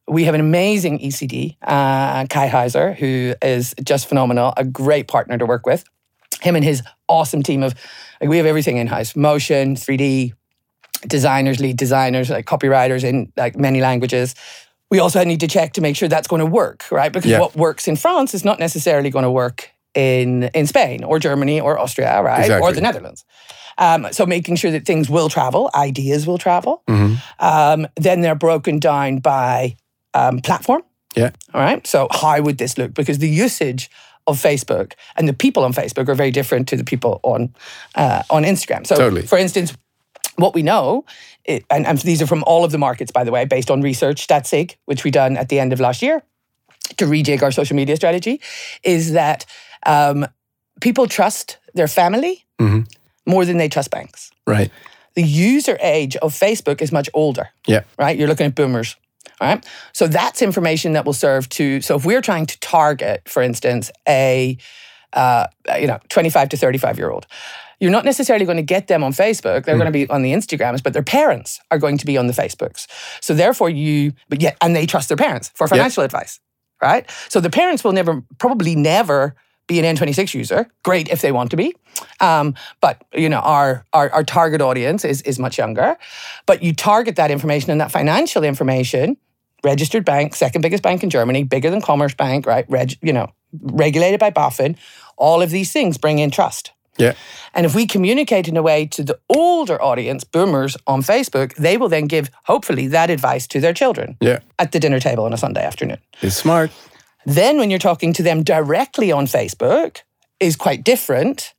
We 0.08 0.26
have 0.26 0.36
an 0.36 0.42
amazing 0.42 1.00
ECD, 1.00 1.58
uh, 1.64 2.26
Kai 2.28 2.48
Heiser, 2.48 2.96
who 2.96 3.34
is 3.42 3.74
just 3.84 4.08
phenomenal, 4.08 4.54
a 4.56 4.64
great 4.64 5.08
partner 5.08 5.38
to 5.38 5.46
work 5.46 5.66
with. 5.66 5.84
Him 6.42 6.56
and 6.56 6.64
his 6.64 6.84
awesome 7.08 7.42
team 7.42 7.64
of, 7.64 7.74
like, 8.22 8.30
we 8.30 8.38
have 8.38 8.46
everything 8.46 8.78
in 8.78 8.86
house 8.88 9.16
motion, 9.16 9.76
3D, 9.76 10.34
designers, 11.08 11.60
lead 11.60 11.78
designers, 11.78 12.30
like 12.30 12.46
copywriters 12.46 13.04
in 13.04 13.32
like 13.38 13.56
many 13.58 13.82
languages. 13.82 14.36
We 14.92 15.00
also 15.00 15.24
need 15.24 15.40
to 15.40 15.48
check 15.48 15.74
to 15.74 15.82
make 15.82 15.96
sure 15.96 16.08
that's 16.08 16.28
going 16.28 16.40
to 16.40 16.46
work, 16.46 16.86
right? 16.92 17.12
Because 17.12 17.30
Yeah. 17.32 17.40
what 17.40 17.56
works 17.56 17.88
in 17.88 17.96
France 17.96 18.34
is 18.34 18.46
not 18.46 18.60
necessarily 18.60 19.10
going 19.10 19.24
to 19.24 19.32
work 19.32 19.72
in 19.96 20.44
in 20.54 20.68
Spain 20.68 21.04
or 21.04 21.20
Germany 21.20 21.60
or 21.60 21.80
Austria, 21.80 22.22
right? 22.22 22.42
Exactly. 22.42 22.68
Or 22.68 22.74
the 22.74 22.82
Netherlands. 22.82 23.24
Um, 23.78 24.08
so 24.12 24.26
making 24.26 24.56
sure 24.58 24.72
that 24.72 24.86
things 24.86 25.10
will 25.10 25.30
travel, 25.30 25.70
ideas 25.76 26.26
will 26.28 26.38
travel. 26.38 26.84
Mhm. 26.88 27.18
Um, 27.40 27.88
then 27.96 28.22
they're 28.22 28.36
broken 28.36 28.80
down 28.80 29.18
by 29.20 29.76
um, 30.16 30.40
platform. 30.40 30.82
Yeah. 31.16 31.30
All 31.54 31.62
right. 31.62 31.86
So 31.88 32.08
how 32.12 32.42
would 32.42 32.58
this 32.58 32.78
look? 32.78 32.94
Because 32.94 33.20
the 33.20 33.30
usage 33.30 33.90
of 34.28 34.38
Facebook 34.42 34.94
and 35.16 35.28
the 35.30 35.34
people 35.34 35.64
on 35.64 35.72
Facebook 35.74 36.10
are 36.10 36.16
very 36.16 36.32
different 36.32 36.68
to 36.70 36.76
the 36.78 36.84
people 36.84 37.20
on 37.24 37.54
uh, 37.96 38.24
on 38.30 38.44
Instagram. 38.44 38.86
So, 38.88 38.96
Totally. 38.96 39.22
for 39.22 39.38
instance, 39.38 39.76
what 40.38 40.54
we 40.56 40.62
know, 40.64 41.06
it, 41.46 41.64
and, 41.70 41.86
and 41.86 41.98
these 42.00 42.22
are 42.22 42.28
from 42.28 42.44
all 42.48 42.64
of 42.66 42.72
the 42.72 42.78
markets, 42.78 43.12
by 43.12 43.24
the 43.24 43.32
way, 43.32 43.46
based 43.46 43.70
on 43.72 43.82
research, 43.82 44.28
StatSig, 44.28 44.76
which 44.86 45.04
we 45.04 45.12
done 45.12 45.38
at 45.38 45.48
the 45.50 45.60
end 45.60 45.72
of 45.74 45.80
last 45.80 46.02
year 46.02 46.24
to 46.98 47.06
rejig 47.06 47.42
our 47.44 47.52
social 47.52 47.76
media 47.76 47.96
strategy, 47.96 48.42
is 48.84 49.14
that 49.14 49.46
um, 49.86 50.26
people 50.82 51.08
trust 51.08 51.58
their 51.74 51.88
family 51.88 52.46
Mhm. 52.60 52.86
more 53.26 53.46
than 53.46 53.58
they 53.58 53.70
trust 53.70 53.92
banks. 53.92 54.32
Right. 54.48 54.72
The 55.16 55.24
user 55.24 55.78
age 55.82 56.16
of 56.18 56.34
Facebook 56.34 56.82
is 56.82 56.92
much 56.92 57.10
older 57.14 57.50
Yeah. 57.68 57.82
right? 57.98 58.18
You're 58.18 58.28
looking 58.28 58.48
at 58.48 58.56
boomers, 58.56 58.96
right? 59.42 59.66
So 59.94 60.08
that's 60.08 60.42
information 60.42 60.94
that 60.94 61.06
will 61.06 61.14
serve 61.14 61.50
to. 61.50 61.82
So 61.82 61.96
if 61.96 62.06
we're 62.06 62.22
trying 62.22 62.46
to 62.48 62.60
target, 62.60 63.28
for 63.28 63.42
instance, 63.42 63.92
a 64.08 64.58
uh, 65.14 65.48
you 65.80 65.88
know 65.88 66.00
25 66.10 66.50
to 66.50 66.58
35 66.58 66.98
year 66.98 67.10
old, 67.10 67.26
you're 67.80 67.92
not 67.92 68.06
necessarily 68.06 68.46
going 68.46 68.58
to 68.58 68.64
get 68.64 68.88
them 68.88 69.04
on 69.04 69.12
Facebook. 69.12 69.66
They're 69.66 69.78
going 69.78 69.86
to 69.86 69.92
be 69.92 70.10
on 70.10 70.22
the 70.22 70.34
Instagrams, 70.34 70.82
but 70.82 70.94
their 70.94 71.04
parents 71.04 71.60
are 71.72 71.78
going 71.78 71.98
to 71.98 72.06
be 72.06 72.18
on 72.18 72.28
the 72.28 72.34
Facebooks. 72.34 72.88
So 73.22 73.34
therefore, 73.34 73.70
you 73.70 74.14
but 74.30 74.42
yet 74.42 74.58
and 74.62 74.76
they 74.76 74.86
trust 74.86 75.10
their 75.10 75.18
parents 75.18 75.52
for 75.56 75.68
financial 75.68 76.04
advice, 76.04 76.40
right? 76.82 77.10
So 77.30 77.40
the 77.40 77.50
parents 77.50 77.84
will 77.84 77.94
never, 77.94 78.24
probably 78.38 78.76
never. 78.76 79.36
Be 79.68 79.80
an 79.80 79.96
N26 79.96 80.36
user, 80.36 80.68
great 80.84 81.08
if 81.10 81.22
they 81.22 81.32
want 81.32 81.50
to 81.52 81.58
be, 81.58 81.76
um, 82.20 82.54
but 82.82 83.04
you 83.14 83.30
know 83.30 83.40
our, 83.40 83.84
our 83.94 84.12
our 84.12 84.24
target 84.24 84.62
audience 84.62 85.04
is 85.04 85.22
is 85.24 85.40
much 85.40 85.58
younger. 85.58 85.98
But 86.46 86.62
you 86.62 86.72
target 86.74 87.16
that 87.16 87.32
information 87.32 87.72
and 87.72 87.82
that 87.82 87.92
financial 87.92 88.44
information, 88.44 89.18
registered 89.64 90.06
bank, 90.06 90.36
second 90.36 90.62
biggest 90.62 90.84
bank 90.84 91.02
in 91.04 91.10
Germany, 91.10 91.44
bigger 91.44 91.72
than 91.72 91.82
Commerzbank, 91.82 92.46
right? 92.46 92.66
Reg, 92.70 92.94
you 93.02 93.12
know, 93.12 93.28
regulated 93.60 94.20
by 94.20 94.30
BaFin. 94.30 94.78
All 95.18 95.42
of 95.42 95.50
these 95.50 95.72
things 95.72 95.98
bring 95.98 96.20
in 96.20 96.30
trust. 96.30 96.72
Yeah. 96.98 97.14
And 97.54 97.66
if 97.66 97.74
we 97.76 97.88
communicate 97.88 98.48
in 98.48 98.56
a 98.58 98.62
way 98.62 98.86
to 98.88 99.04
the 99.04 99.20
older 99.30 99.82
audience, 99.82 100.24
boomers 100.24 100.78
on 100.86 101.02
Facebook, 101.02 101.54
they 101.56 101.76
will 101.78 101.90
then 101.90 102.06
give, 102.08 102.30
hopefully, 102.44 102.88
that 102.88 103.10
advice 103.10 103.48
to 103.48 103.60
their 103.60 103.74
children 103.74 104.16
Yeah. 104.22 104.40
at 104.60 104.72
the 104.72 104.80
dinner 104.80 105.00
table 105.00 105.26
on 105.26 105.34
a 105.34 105.38
Sunday 105.38 105.64
afternoon. 105.66 105.98
It's 106.22 106.36
smart. 106.38 106.72
Then 107.26 107.58
when 107.58 107.70
you're 107.70 107.80
talking 107.80 108.14
to 108.14 108.24
them 108.24 108.44
directly 108.44 109.12
on 109.12 109.26
Facebook 109.26 110.02
is 110.40 110.56
quite 110.56 110.84
different, 110.84 111.54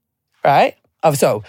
right? 0.45 0.77
Of 1.03 1.19
so, 1.19 1.43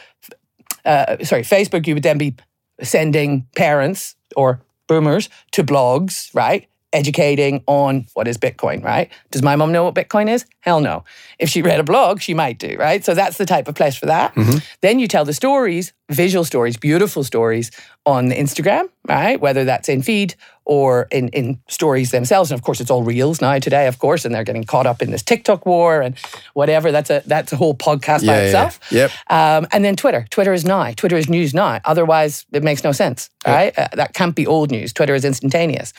uh, 0.86 1.18
sorry, 1.24 1.44
Facebook, 1.44 1.88
you 1.88 1.94
would 1.94 2.04
then 2.04 2.18
be 2.18 2.36
sending 2.82 3.48
parents 3.56 4.16
or 4.36 4.62
boomers 4.88 5.30
to 5.52 5.64
blogs, 5.64 6.34
right? 6.34 6.68
Educating 6.94 7.64
on 7.68 8.08
what 8.14 8.28
is 8.28 8.38
Bitcoin, 8.38 8.84
right? 8.84 9.12
Does 9.32 9.44
my 9.44 9.56
mom 9.56 9.72
know 9.72 9.84
what 9.84 9.94
Bitcoin 9.94 10.30
is? 10.30 10.46
Hell 10.62 10.80
no. 10.80 11.04
If 11.38 11.50
she 11.50 11.62
read 11.62 11.80
a 11.80 11.84
blog, 11.84 12.22
she 12.22 12.34
might 12.34 12.60
do, 12.60 12.78
right? 12.80 13.04
So 13.04 13.14
that's 13.14 13.38
the 13.38 13.46
type 13.46 13.68
of 13.68 13.76
place 13.76 13.98
for 13.98 14.06
that. 14.06 14.34
Then 14.82 14.98
you 15.00 15.08
tell 15.08 15.26
the 15.26 15.34
stories, 15.34 15.92
visual 16.10 16.46
stories, 16.46 16.78
beautiful 16.78 17.24
stories 17.24 17.72
on 18.06 18.30
Instagram, 18.30 18.90
right? 19.08 19.40
Whether 19.40 19.66
that's 19.66 19.90
in 19.90 20.02
feed 20.02 20.36
or 20.68 21.08
in, 21.12 21.30
in 21.30 21.58
stories 21.70 22.12
themselves. 22.12 22.52
And 22.52 22.60
of 22.60 22.64
course, 22.64 22.82
it's 22.82 22.92
all 22.92 23.02
reels 23.02 23.40
now 23.40 23.58
today, 23.58 23.88
of 23.88 24.00
course, 24.00 24.26
and 24.26 24.36
they're 24.36 24.44
getting 24.44 24.66
caught 24.66 24.86
up 24.86 25.02
in 25.02 25.12
this 25.12 25.24
TikTok 25.24 25.66
war 25.66 26.02
and 26.02 26.14
whatever. 26.56 26.92
That's 26.92 27.10
a 27.10 27.24
that's 27.26 27.54
a 27.54 27.56
whole 27.56 27.74
podcast 27.74 28.26
by 28.28 28.34
Yeah, 28.34 28.40
yeah, 28.40 28.46
itself. 28.46 28.80
Yep. 28.92 29.12
Um, 29.30 29.68
and 29.72 29.86
then 29.86 29.96
Twitter. 29.96 30.28
Twitter 30.30 30.52
is 30.52 30.66
now. 30.66 30.92
Twitter 30.92 31.16
is 31.16 31.30
news 31.30 31.54
now. 31.54 31.80
Otherwise, 31.86 32.46
it 32.52 32.64
makes 32.64 32.84
no 32.84 32.92
sense, 32.92 33.30
right? 33.48 33.78
Uh, 33.80 33.88
that 33.94 34.14
can't 34.14 34.36
be 34.36 34.46
old 34.46 34.70
news. 34.70 34.92
Twitter 34.92 35.16
is 35.16 35.24
instantaneous. 35.24 35.94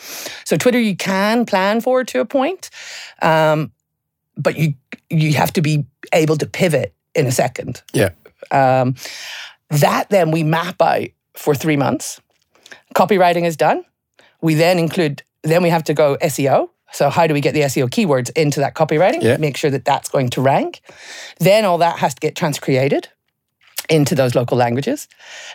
So 0.44 0.58
Twitter, 0.58 0.78
you 0.78 0.96
can 0.96 1.46
plan 1.46 1.80
for 1.80 2.04
to 2.04 2.20
a 2.20 2.26
point, 2.26 2.68
um, 3.22 3.72
but 4.36 4.58
you 4.58 4.74
you 5.08 5.32
have 5.32 5.52
to 5.54 5.62
be 5.62 5.86
able 6.12 6.36
to 6.36 6.46
pivot 6.46 6.94
in 7.14 7.26
a 7.26 7.32
second. 7.32 7.82
Yeah. 7.94 8.10
Um, 8.50 8.96
that 9.70 10.10
then 10.10 10.30
we 10.30 10.42
map 10.42 10.82
out 10.82 11.08
for 11.34 11.54
three 11.54 11.76
months. 11.76 12.20
Copywriting 12.94 13.44
is 13.46 13.56
done. 13.56 13.82
We 14.40 14.54
then 14.54 14.78
include. 14.78 15.22
Then 15.42 15.62
we 15.62 15.70
have 15.70 15.84
to 15.84 15.94
go 15.94 16.16
SEO. 16.20 16.68
So 16.92 17.10
how 17.10 17.26
do 17.26 17.34
we 17.34 17.40
get 17.40 17.52
the 17.52 17.60
SEO 17.62 17.88
keywords 17.88 18.30
into 18.36 18.60
that 18.60 18.74
copywriting? 18.74 19.22
Yeah. 19.22 19.36
Make 19.36 19.56
sure 19.56 19.70
that 19.70 19.84
that's 19.84 20.08
going 20.08 20.30
to 20.30 20.40
rank. 20.40 20.80
Then 21.38 21.64
all 21.64 21.78
that 21.78 21.98
has 21.98 22.14
to 22.14 22.20
get 22.20 22.34
transcreated 22.34 23.06
into 23.88 24.14
those 24.14 24.34
local 24.34 24.56
languages. 24.56 25.08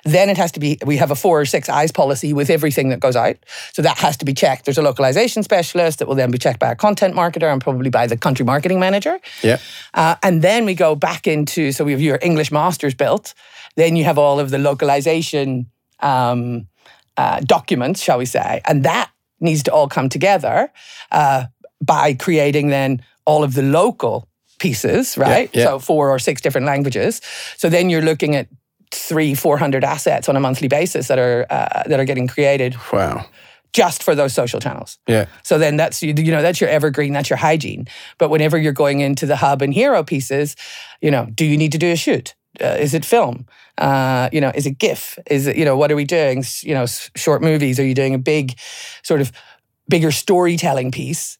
Then 0.03 0.29
it 0.29 0.37
has 0.37 0.51
to 0.53 0.59
be, 0.59 0.79
we 0.85 0.97
have 0.97 1.11
a 1.11 1.15
four 1.15 1.39
or 1.39 1.45
six 1.45 1.69
eyes 1.69 1.91
policy 1.91 2.33
with 2.33 2.49
everything 2.49 2.89
that 2.89 2.99
goes 2.99 3.15
out. 3.15 3.37
So 3.73 3.81
that 3.83 3.97
has 3.99 4.17
to 4.17 4.25
be 4.25 4.33
checked. 4.33 4.65
There's 4.65 4.77
a 4.77 4.81
localization 4.81 5.43
specialist 5.43 5.99
that 5.99 6.07
will 6.07 6.15
then 6.15 6.31
be 6.31 6.37
checked 6.37 6.59
by 6.59 6.71
a 6.71 6.75
content 6.75 7.15
marketer 7.15 7.51
and 7.51 7.61
probably 7.61 7.89
by 7.89 8.07
the 8.07 8.17
country 8.17 8.45
marketing 8.45 8.79
manager. 8.79 9.19
Yeah. 9.43 9.57
Uh, 9.93 10.15
and 10.23 10.41
then 10.41 10.65
we 10.65 10.73
go 10.73 10.95
back 10.95 11.27
into, 11.27 11.71
so 11.71 11.83
we 11.83 11.91
have 11.91 12.01
your 12.01 12.19
English 12.21 12.51
masters 12.51 12.95
built. 12.95 13.33
Then 13.75 13.95
you 13.95 14.03
have 14.03 14.17
all 14.17 14.39
of 14.39 14.49
the 14.49 14.57
localization 14.57 15.67
um, 15.99 16.67
uh, 17.17 17.39
documents, 17.41 18.01
shall 18.01 18.17
we 18.17 18.25
say. 18.25 18.61
And 18.65 18.83
that 18.83 19.09
needs 19.39 19.63
to 19.63 19.73
all 19.73 19.87
come 19.87 20.09
together 20.09 20.71
uh, 21.11 21.45
by 21.81 22.13
creating 22.13 22.69
then 22.69 23.01
all 23.25 23.43
of 23.43 23.53
the 23.53 23.61
local 23.63 24.27
pieces, 24.59 25.17
right? 25.17 25.49
yeah. 25.53 25.65
So 25.65 25.79
four 25.79 26.09
or 26.09 26.19
six 26.19 26.41
different 26.41 26.65
languages. 26.67 27.21
So 27.57 27.69
then 27.69 27.89
you're 27.89 28.01
looking 28.01 28.35
at 28.35 28.47
three, 28.91 29.33
four 29.35 29.57
hundred 29.57 29.83
assets 29.83 30.29
on 30.29 30.35
a 30.35 30.39
monthly 30.39 30.67
basis 30.67 31.07
that 31.07 31.19
are 31.19 31.45
uh, 31.49 31.83
that 31.87 31.99
are 31.99 32.05
getting 32.05 32.27
created 32.27 32.75
Wow. 32.91 33.25
just 33.73 34.03
for 34.03 34.15
those 34.15 34.33
social 34.33 34.59
channels. 34.59 34.99
Yeah. 35.07 35.25
So 35.43 35.57
then 35.57 35.77
that's 35.77 36.01
you 36.03 36.13
you 36.15 36.31
know 36.31 36.41
that's 36.41 36.61
your 36.61 36.69
evergreen, 36.69 37.11
that's 37.13 37.29
your 37.29 37.37
hygiene. 37.37 37.87
But 38.17 38.29
whenever 38.29 38.57
you're 38.57 38.71
going 38.71 39.01
into 39.01 39.25
the 39.25 39.35
hub 39.37 39.61
and 39.61 39.73
hero 39.73 40.03
pieces, 40.03 40.55
you 41.01 41.11
know, 41.11 41.25
do 41.33 41.43
you 41.45 41.57
need 41.57 41.71
to 41.71 41.77
do 41.77 41.91
a 41.91 41.95
shoot? 41.95 42.35
Uh, 42.61 42.77
is 42.79 42.93
it 42.93 43.03
film? 43.03 43.45
Uh, 43.77 44.29
you 44.31 44.39
know, 44.41 44.51
is 44.53 44.65
it 44.65 44.77
GIF? 44.77 45.17
Is 45.29 45.47
it 45.47 45.55
you 45.57 45.65
know 45.65 45.75
what 45.75 45.91
are 45.91 45.95
we 45.95 46.05
doing? 46.05 46.43
You 46.61 46.73
know, 46.75 46.85
short 47.15 47.41
movies. 47.41 47.79
Are 47.79 47.85
you 47.85 47.95
doing 47.95 48.13
a 48.13 48.19
big, 48.19 48.53
sort 49.03 49.21
of 49.21 49.31
bigger 49.89 50.11
storytelling 50.11 50.91
piece 50.91 51.37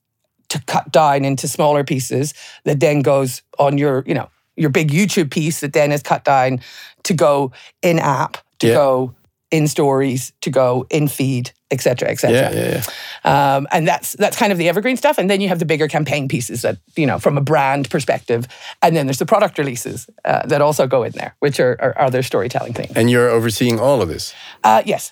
to 0.49 0.61
cut 0.65 0.91
down 0.91 1.25
into 1.25 1.47
smaller 1.47 1.83
pieces 1.83 2.33
that 2.65 2.79
then 2.79 3.01
goes 3.01 3.41
on 3.59 3.77
your 3.77 4.03
you 4.07 4.13
know 4.13 4.29
your 4.55 4.69
big 4.69 4.89
YouTube 4.91 5.31
piece 5.31 5.61
that 5.61 5.73
then 5.73 5.91
is 5.91 6.03
cut 6.03 6.23
down 6.23 6.59
to 7.03 7.13
go 7.13 7.51
in 7.81 7.99
app, 7.99 8.37
to 8.59 8.67
Yeah. 8.67 8.73
go 8.75 9.15
in 9.51 9.67
stories, 9.67 10.31
to 10.41 10.49
go 10.49 10.85
in 10.89 11.07
feed, 11.07 11.51
etc., 11.73 12.09
etc. 12.09 12.37
Yeah. 12.37 12.51
Yeah. 12.51 12.83
Yeah. 13.25 13.55
Um, 13.55 13.67
and 13.71 13.87
that's 13.87 14.13
that's 14.13 14.37
kind 14.37 14.51
of 14.51 14.57
the 14.57 14.69
evergreen 14.69 14.97
stuff. 14.97 15.17
And 15.17 15.29
then 15.29 15.41
you 15.41 15.47
have 15.49 15.59
the 15.59 15.65
bigger 15.65 15.87
campaign 15.87 16.27
pieces 16.27 16.61
that 16.61 16.77
you 16.95 17.05
know 17.05 17.19
from 17.19 17.37
a 17.37 17.41
brand 17.41 17.89
perspective. 17.89 18.47
And 18.81 18.95
then 18.95 19.07
there's 19.07 19.19
the 19.19 19.25
product 19.25 19.57
releases 19.57 20.07
uh, 20.25 20.45
that 20.47 20.61
also 20.61 20.87
go 20.87 21.03
in 21.03 21.11
there, 21.13 21.35
which 21.39 21.59
are, 21.59 21.77
are 21.81 21.99
other 21.99 22.23
storytelling 22.23 22.73
things. 22.73 22.91
And 22.95 23.09
you're 23.09 23.29
overseeing 23.29 23.79
all 23.79 24.01
of 24.01 24.07
this. 24.07 24.33
Uh, 24.63 24.83
yes. 24.85 25.11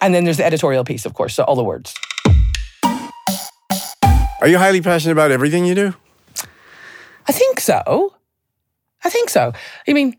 And 0.00 0.12
then 0.14 0.24
there's 0.24 0.38
the 0.38 0.46
editorial 0.46 0.84
piece, 0.84 1.06
of 1.06 1.14
course. 1.14 1.34
So 1.34 1.44
all 1.44 1.56
the 1.56 1.64
words. 1.64 1.94
Are 4.40 4.48
you 4.48 4.58
highly 4.58 4.82
passionate 4.82 5.12
about 5.12 5.30
everything 5.30 5.64
you 5.64 5.74
do? 5.74 5.94
I 7.28 7.32
think 7.32 7.60
so. 7.60 8.14
I 9.04 9.10
think 9.10 9.30
so. 9.30 9.52
I 9.88 9.92
mean, 9.92 10.16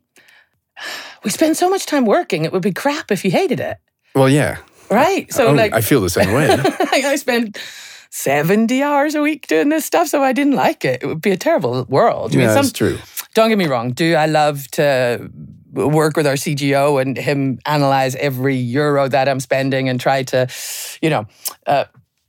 we 1.23 1.29
spend 1.29 1.57
so 1.57 1.69
much 1.69 1.85
time 1.85 2.05
working. 2.05 2.45
It 2.45 2.51
would 2.51 2.61
be 2.61 2.71
crap 2.71 3.11
if 3.11 3.23
you 3.25 3.31
hated 3.31 3.59
it, 3.59 3.77
Well, 4.15 4.29
yeah. 4.29 4.57
Right? 4.89 5.31
So 5.31 5.47
Oh, 5.47 5.53
like, 5.53 5.73
I 5.73 5.81
feel 5.81 6.01
the 6.01 6.09
same 6.09 6.33
way. 6.33 6.47
I 6.91 7.15
spend 7.15 7.57
70 8.11 8.81
hours 8.81 9.15
a 9.15 9.21
week 9.21 9.47
doing 9.47 9.69
this 9.69 9.85
stuff. 9.85 10.07
So 10.07 10.23
I 10.23 10.33
didn't 10.33 10.53
like 10.53 10.85
it, 10.85 11.03
it 11.03 11.07
would 11.07 11.21
be 11.21 11.31
a 11.31 11.37
terrible 11.37 11.83
world. 11.85 12.31
I 12.31 12.37
mean, 12.37 12.47
yeah, 12.47 12.53
some, 12.53 12.63
that's 12.63 12.71
true. 12.71 12.97
don't 13.33 13.49
get 13.49 13.57
me 13.57 13.67
wrong. 13.67 13.91
Do 13.91 14.15
I 14.15 14.25
love 14.25 14.67
to 14.71 15.29
work 15.73 16.15
with 16.15 16.25
our 16.25 16.35
CGO 16.35 17.01
and 17.01 17.17
him 17.17 17.59
analyze 17.65 18.15
every 18.15 18.55
euro 18.55 19.09
that 19.09 19.27
I'm 19.27 19.41
spending 19.41 19.89
and 19.89 19.99
try 19.99 20.23
to, 20.23 20.47
you 21.01 21.09
know, 21.09 21.27
uh, 21.67 21.85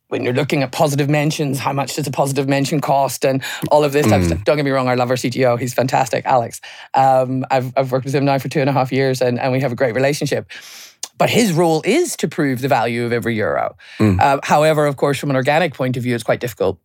when 0.08 0.22
you're 0.22 0.32
looking 0.34 0.62
at 0.62 0.70
positive 0.72 1.08
mentions, 1.08 1.58
how 1.58 1.72
much 1.72 1.96
does 1.96 2.06
a 2.06 2.12
positive 2.12 2.48
mention 2.48 2.80
cost 2.80 3.24
and 3.24 3.42
all 3.72 3.82
of 3.84 3.92
this 3.92 4.06
type 4.06 4.20
of 4.20 4.26
stuff. 4.26 4.44
Don't 4.44 4.54
get 4.56 4.64
me 4.64 4.70
wrong, 4.70 4.88
I 4.88 4.94
love 4.94 5.10
our 5.10 5.16
CGO. 5.16 5.58
He's 5.58 5.74
fantastic, 5.74 6.24
Alex. 6.26 6.60
Um, 6.94 7.44
I've, 7.50 7.72
I've 7.76 7.90
worked 7.90 8.04
with 8.04 8.14
him 8.14 8.24
now 8.24 8.38
for 8.38 8.48
two 8.48 8.60
and 8.60 8.70
a 8.70 8.72
half 8.72 8.92
years 8.92 9.20
and, 9.20 9.38
and 9.40 9.52
we 9.52 9.60
have 9.60 9.72
a 9.72 9.74
great 9.76 9.94
relationship. 9.96 10.48
But 11.18 11.30
his 11.30 11.52
role 11.52 11.82
is 11.84 12.16
to 12.16 12.28
prove 12.28 12.60
the 12.60 12.68
value 12.68 13.04
of 13.04 13.12
every 13.12 13.36
euro. 13.36 13.76
Uh, 14.20 14.38
however, 14.42 14.86
of 14.86 14.96
course, 14.96 15.18
from 15.18 15.30
an 15.30 15.36
organic 15.36 15.74
point 15.74 15.96
of 15.96 16.02
view, 16.02 16.14
it's 16.14 16.24
quite 16.24 16.40
difficult. 16.40 16.78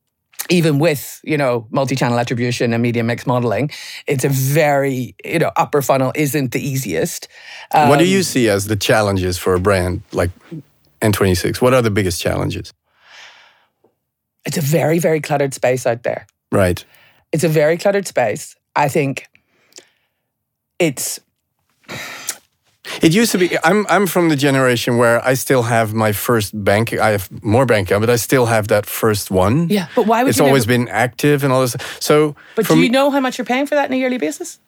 Even 0.50 0.80
with 0.80 1.22
you 1.24 1.38
know 1.38 1.68
multi-channel 1.70 2.18
attribution 2.18 2.74
and 2.74 2.82
media 2.82 3.04
mix 3.04 3.28
modeling 3.28 3.70
it's 4.08 4.26
a 4.26 4.30
very 4.30 5.16
you 5.24 5.40
know 5.40 5.52
upper 5.56 5.82
funnel 5.82 6.12
isn't 6.16 6.52
the 6.52 6.60
easiest. 6.60 7.28
Um, 7.74 7.90
what 7.90 8.00
do 8.00 8.06
you 8.06 8.18
um, 8.18 8.24
see 8.24 8.50
as 8.50 8.66
the 8.66 8.76
challenges 8.76 9.38
for 9.38 9.54
a 9.54 9.60
brand 9.60 10.02
like 10.12 10.32
n26 11.00 11.62
what 11.62 11.74
are 11.74 11.82
the 11.82 11.92
biggest 11.92 12.20
challenges? 12.20 12.74
It's 14.44 14.58
a 14.58 14.62
very 14.62 14.98
very 14.98 15.22
cluttered 15.22 15.54
space 15.54 15.86
out 15.86 16.04
there. 16.04 16.26
Right. 16.52 16.84
It's 17.32 17.44
a 17.44 17.50
very 17.50 17.78
cluttered 17.78 18.08
space. 18.08 18.56
I 18.76 18.90
think 18.90 19.30
it's 20.80 21.20
it 23.02 23.14
used 23.14 23.32
to 23.32 23.38
be. 23.38 23.58
I'm 23.64 23.86
I'm 23.90 24.08
from 24.08 24.30
the 24.30 24.36
generation 24.36 24.98
where 24.98 25.24
I 25.26 25.36
still 25.36 25.64
have 25.64 25.94
my 25.94 26.12
first 26.12 26.52
bank. 26.64 26.94
I 26.94 27.12
have 27.12 27.30
more 27.44 27.66
bank 27.66 27.88
account, 27.88 28.02
but 28.02 28.10
I 28.10 28.18
still 28.18 28.46
have 28.46 28.68
that 28.68 28.86
first 28.86 29.32
one. 29.32 29.70
Yeah, 29.70 29.88
but 29.96 30.06
why 30.06 30.24
would 30.24 30.30
it's 30.30 30.40
always 30.40 30.68
never... 30.68 30.86
been 30.86 30.88
active 30.90 31.44
and 31.44 31.54
all 31.54 31.62
this? 31.62 31.76
So, 32.00 32.36
but 32.56 32.68
do 32.68 32.80
you 32.80 32.90
know 32.90 33.12
how 33.12 33.20
much 33.20 33.38
you're 33.38 33.46
paying 33.46 33.66
for 33.66 33.76
that 33.76 33.86
on 33.90 33.94
a 33.94 33.98
yearly 33.98 34.18
basis? 34.18 34.60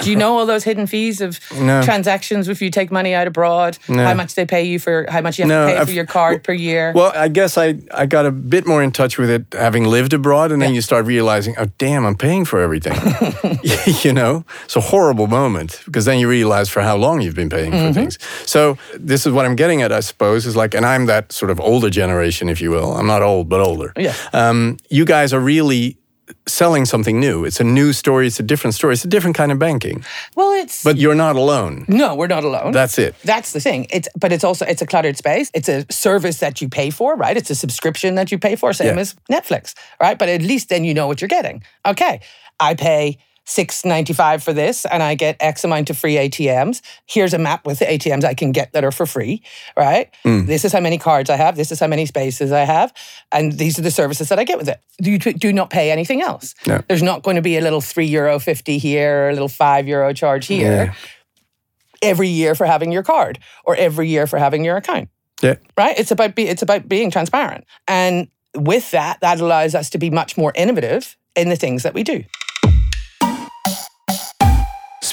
Do 0.00 0.10
you 0.10 0.16
know 0.16 0.38
all 0.38 0.46
those 0.46 0.64
hidden 0.64 0.86
fees 0.86 1.20
of 1.20 1.38
no. 1.52 1.82
transactions 1.82 2.48
if 2.48 2.60
you 2.60 2.70
take 2.70 2.90
money 2.90 3.14
out 3.14 3.26
abroad? 3.26 3.78
No. 3.88 4.04
How 4.04 4.14
much 4.14 4.34
they 4.34 4.44
pay 4.44 4.64
you 4.64 4.78
for 4.78 5.06
how 5.08 5.20
much 5.20 5.38
you 5.38 5.42
have 5.42 5.48
no, 5.48 5.66
to 5.66 5.72
pay 5.72 5.78
I've, 5.78 5.86
for 5.86 5.92
your 5.92 6.06
card 6.06 6.42
per 6.42 6.52
year? 6.52 6.92
Well, 6.94 7.12
I 7.14 7.28
guess 7.28 7.56
I, 7.56 7.78
I 7.92 8.06
got 8.06 8.26
a 8.26 8.32
bit 8.32 8.66
more 8.66 8.82
in 8.82 8.90
touch 8.90 9.18
with 9.18 9.30
it 9.30 9.46
having 9.52 9.84
lived 9.84 10.12
abroad, 10.12 10.50
and 10.50 10.60
then 10.60 10.70
yeah. 10.70 10.76
you 10.76 10.80
start 10.80 11.06
realizing, 11.06 11.54
oh 11.58 11.66
damn, 11.78 12.04
I'm 12.04 12.16
paying 12.16 12.44
for 12.44 12.60
everything. 12.60 12.94
you 14.02 14.12
know, 14.12 14.44
it's 14.64 14.76
a 14.76 14.80
horrible 14.80 15.26
moment 15.26 15.80
because 15.84 16.04
then 16.04 16.18
you 16.18 16.28
realize 16.28 16.68
for 16.68 16.82
how 16.82 16.96
long 16.96 17.20
you've 17.20 17.36
been 17.36 17.50
paying 17.50 17.70
for 17.70 17.78
mm-hmm. 17.78 17.92
things. 17.92 18.18
So 18.46 18.76
this 18.94 19.26
is 19.26 19.32
what 19.32 19.46
I'm 19.46 19.56
getting 19.56 19.82
at, 19.82 19.92
I 19.92 20.00
suppose, 20.00 20.44
is 20.44 20.56
like, 20.56 20.74
and 20.74 20.84
I'm 20.84 21.06
that 21.06 21.32
sort 21.32 21.50
of 21.50 21.60
older 21.60 21.90
generation, 21.90 22.48
if 22.48 22.60
you 22.60 22.70
will. 22.70 22.94
I'm 22.96 23.06
not 23.06 23.22
old, 23.22 23.48
but 23.48 23.60
older. 23.60 23.92
Yeah. 23.96 24.14
Um, 24.32 24.78
you 24.90 25.04
guys 25.04 25.32
are 25.32 25.40
really 25.40 25.98
selling 26.46 26.84
something 26.84 27.20
new. 27.20 27.44
It's 27.44 27.60
a 27.60 27.64
new 27.64 27.92
story. 27.92 28.26
It's 28.26 28.40
a 28.40 28.42
different 28.42 28.74
story. 28.74 28.94
It's 28.94 29.04
a 29.04 29.08
different 29.08 29.36
kind 29.36 29.52
of 29.52 29.58
banking. 29.58 30.04
Well, 30.36 30.52
it's 30.52 30.82
but 30.82 30.96
you're 30.96 31.14
not 31.14 31.36
alone. 31.36 31.84
No, 31.88 32.14
we're 32.14 32.26
not 32.26 32.44
alone. 32.44 32.72
That's 32.72 32.98
it. 32.98 33.14
That's 33.24 33.52
the 33.52 33.60
thing. 33.60 33.86
It's 33.90 34.08
but 34.16 34.32
it's 34.32 34.44
also 34.44 34.64
it's 34.64 34.82
a 34.82 34.86
cluttered 34.86 35.16
space. 35.16 35.50
It's 35.54 35.68
a 35.68 35.84
service 35.90 36.38
that 36.38 36.60
you 36.60 36.68
pay 36.68 36.90
for, 36.90 37.16
right? 37.16 37.36
It's 37.36 37.50
a 37.50 37.54
subscription 37.54 38.14
that 38.14 38.32
you 38.32 38.38
pay 38.38 38.56
for, 38.56 38.72
same 38.72 38.94
yeah. 38.94 39.00
as 39.00 39.14
Netflix, 39.30 39.74
right? 40.00 40.18
But 40.18 40.28
at 40.28 40.42
least 40.42 40.68
then 40.68 40.84
you 40.84 40.94
know 40.94 41.06
what 41.06 41.20
you're 41.20 41.28
getting. 41.28 41.62
Okay, 41.86 42.20
I 42.60 42.74
pay 42.74 43.18
695 43.44 44.42
for 44.42 44.52
this 44.52 44.84
and 44.86 45.02
I 45.02 45.14
get 45.14 45.36
X 45.40 45.64
amount 45.64 45.90
of 45.90 45.98
free 45.98 46.14
ATMs. 46.14 46.80
Here's 47.06 47.34
a 47.34 47.38
map 47.38 47.66
with 47.66 47.78
the 47.78 47.84
ATMs 47.84 48.24
I 48.24 48.34
can 48.34 48.52
get 48.52 48.72
that 48.72 48.84
are 48.84 48.92
for 48.92 49.06
free, 49.06 49.42
right? 49.76 50.10
Mm. 50.24 50.46
This 50.46 50.64
is 50.64 50.72
how 50.72 50.80
many 50.80 50.98
cards 50.98 51.28
I 51.28 51.36
have. 51.36 51.56
This 51.56 51.70
is 51.70 51.78
how 51.78 51.86
many 51.86 52.06
spaces 52.06 52.52
I 52.52 52.60
have. 52.60 52.92
And 53.32 53.52
these 53.52 53.78
are 53.78 53.82
the 53.82 53.90
services 53.90 54.28
that 54.30 54.38
I 54.38 54.44
get 54.44 54.58
with 54.58 54.68
it. 54.68 54.80
You 55.00 55.18
do 55.18 55.52
not 55.52 55.70
pay 55.70 55.90
anything 55.90 56.22
else. 56.22 56.54
No. 56.66 56.82
There's 56.88 57.02
not 57.02 57.22
going 57.22 57.36
to 57.36 57.42
be 57.42 57.56
a 57.56 57.60
little 57.60 57.80
three 57.80 58.06
euro 58.06 58.38
50 58.38 58.78
here 58.78 59.26
or 59.26 59.28
a 59.28 59.32
little 59.32 59.48
five 59.48 59.86
euro 59.86 60.12
charge 60.14 60.46
here 60.46 60.86
yeah. 60.86 60.94
every 62.00 62.28
year 62.28 62.54
for 62.54 62.66
having 62.66 62.92
your 62.92 63.02
card 63.02 63.38
or 63.64 63.76
every 63.76 64.08
year 64.08 64.26
for 64.26 64.38
having 64.38 64.64
your 64.64 64.76
account. 64.76 65.10
Yeah. 65.42 65.56
Right? 65.76 65.98
It's 65.98 66.10
about, 66.10 66.34
be, 66.34 66.48
it's 66.48 66.62
about 66.62 66.88
being 66.88 67.10
transparent. 67.10 67.64
And 67.86 68.28
with 68.54 68.90
that, 68.92 69.20
that 69.20 69.40
allows 69.40 69.74
us 69.74 69.90
to 69.90 69.98
be 69.98 70.08
much 70.08 70.38
more 70.38 70.52
innovative 70.54 71.16
in 71.36 71.48
the 71.50 71.56
things 71.56 71.82
that 71.82 71.92
we 71.92 72.02
do. 72.02 72.24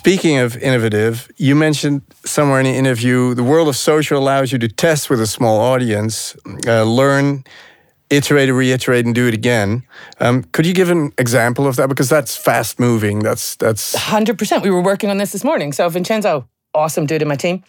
Speaking 0.01 0.39
of 0.39 0.57
innovative, 0.57 1.31
you 1.37 1.53
mentioned 1.53 2.01
somewhere 2.25 2.59
in 2.59 2.65
the 2.65 2.73
interview 2.73 3.35
the 3.35 3.43
world 3.43 3.67
of 3.67 3.75
social 3.75 4.17
allows 4.17 4.51
you 4.51 4.57
to 4.57 4.67
test 4.67 5.11
with 5.11 5.21
a 5.21 5.27
small 5.27 5.59
audience, 5.59 6.35
uh, 6.65 6.81
learn, 6.85 7.43
iterate, 8.09 8.51
reiterate, 8.51 9.05
and 9.05 9.13
do 9.13 9.27
it 9.27 9.35
again. 9.35 9.83
Um, 10.19 10.41
could 10.53 10.65
you 10.65 10.73
give 10.73 10.89
an 10.89 11.11
example 11.19 11.67
of 11.67 11.75
that? 11.75 11.87
Because 11.87 12.09
that's 12.09 12.35
fast 12.35 12.79
moving. 12.79 13.19
That's 13.19 13.55
that's 13.57 13.95
hundred 13.95 14.39
percent. 14.39 14.63
We 14.63 14.71
were 14.71 14.81
working 14.81 15.11
on 15.11 15.19
this 15.19 15.33
this 15.33 15.43
morning. 15.43 15.71
So 15.71 15.87
Vincenzo, 15.87 16.49
awesome 16.73 17.05
dude 17.05 17.21
in 17.21 17.27
my 17.27 17.35
team. 17.35 17.63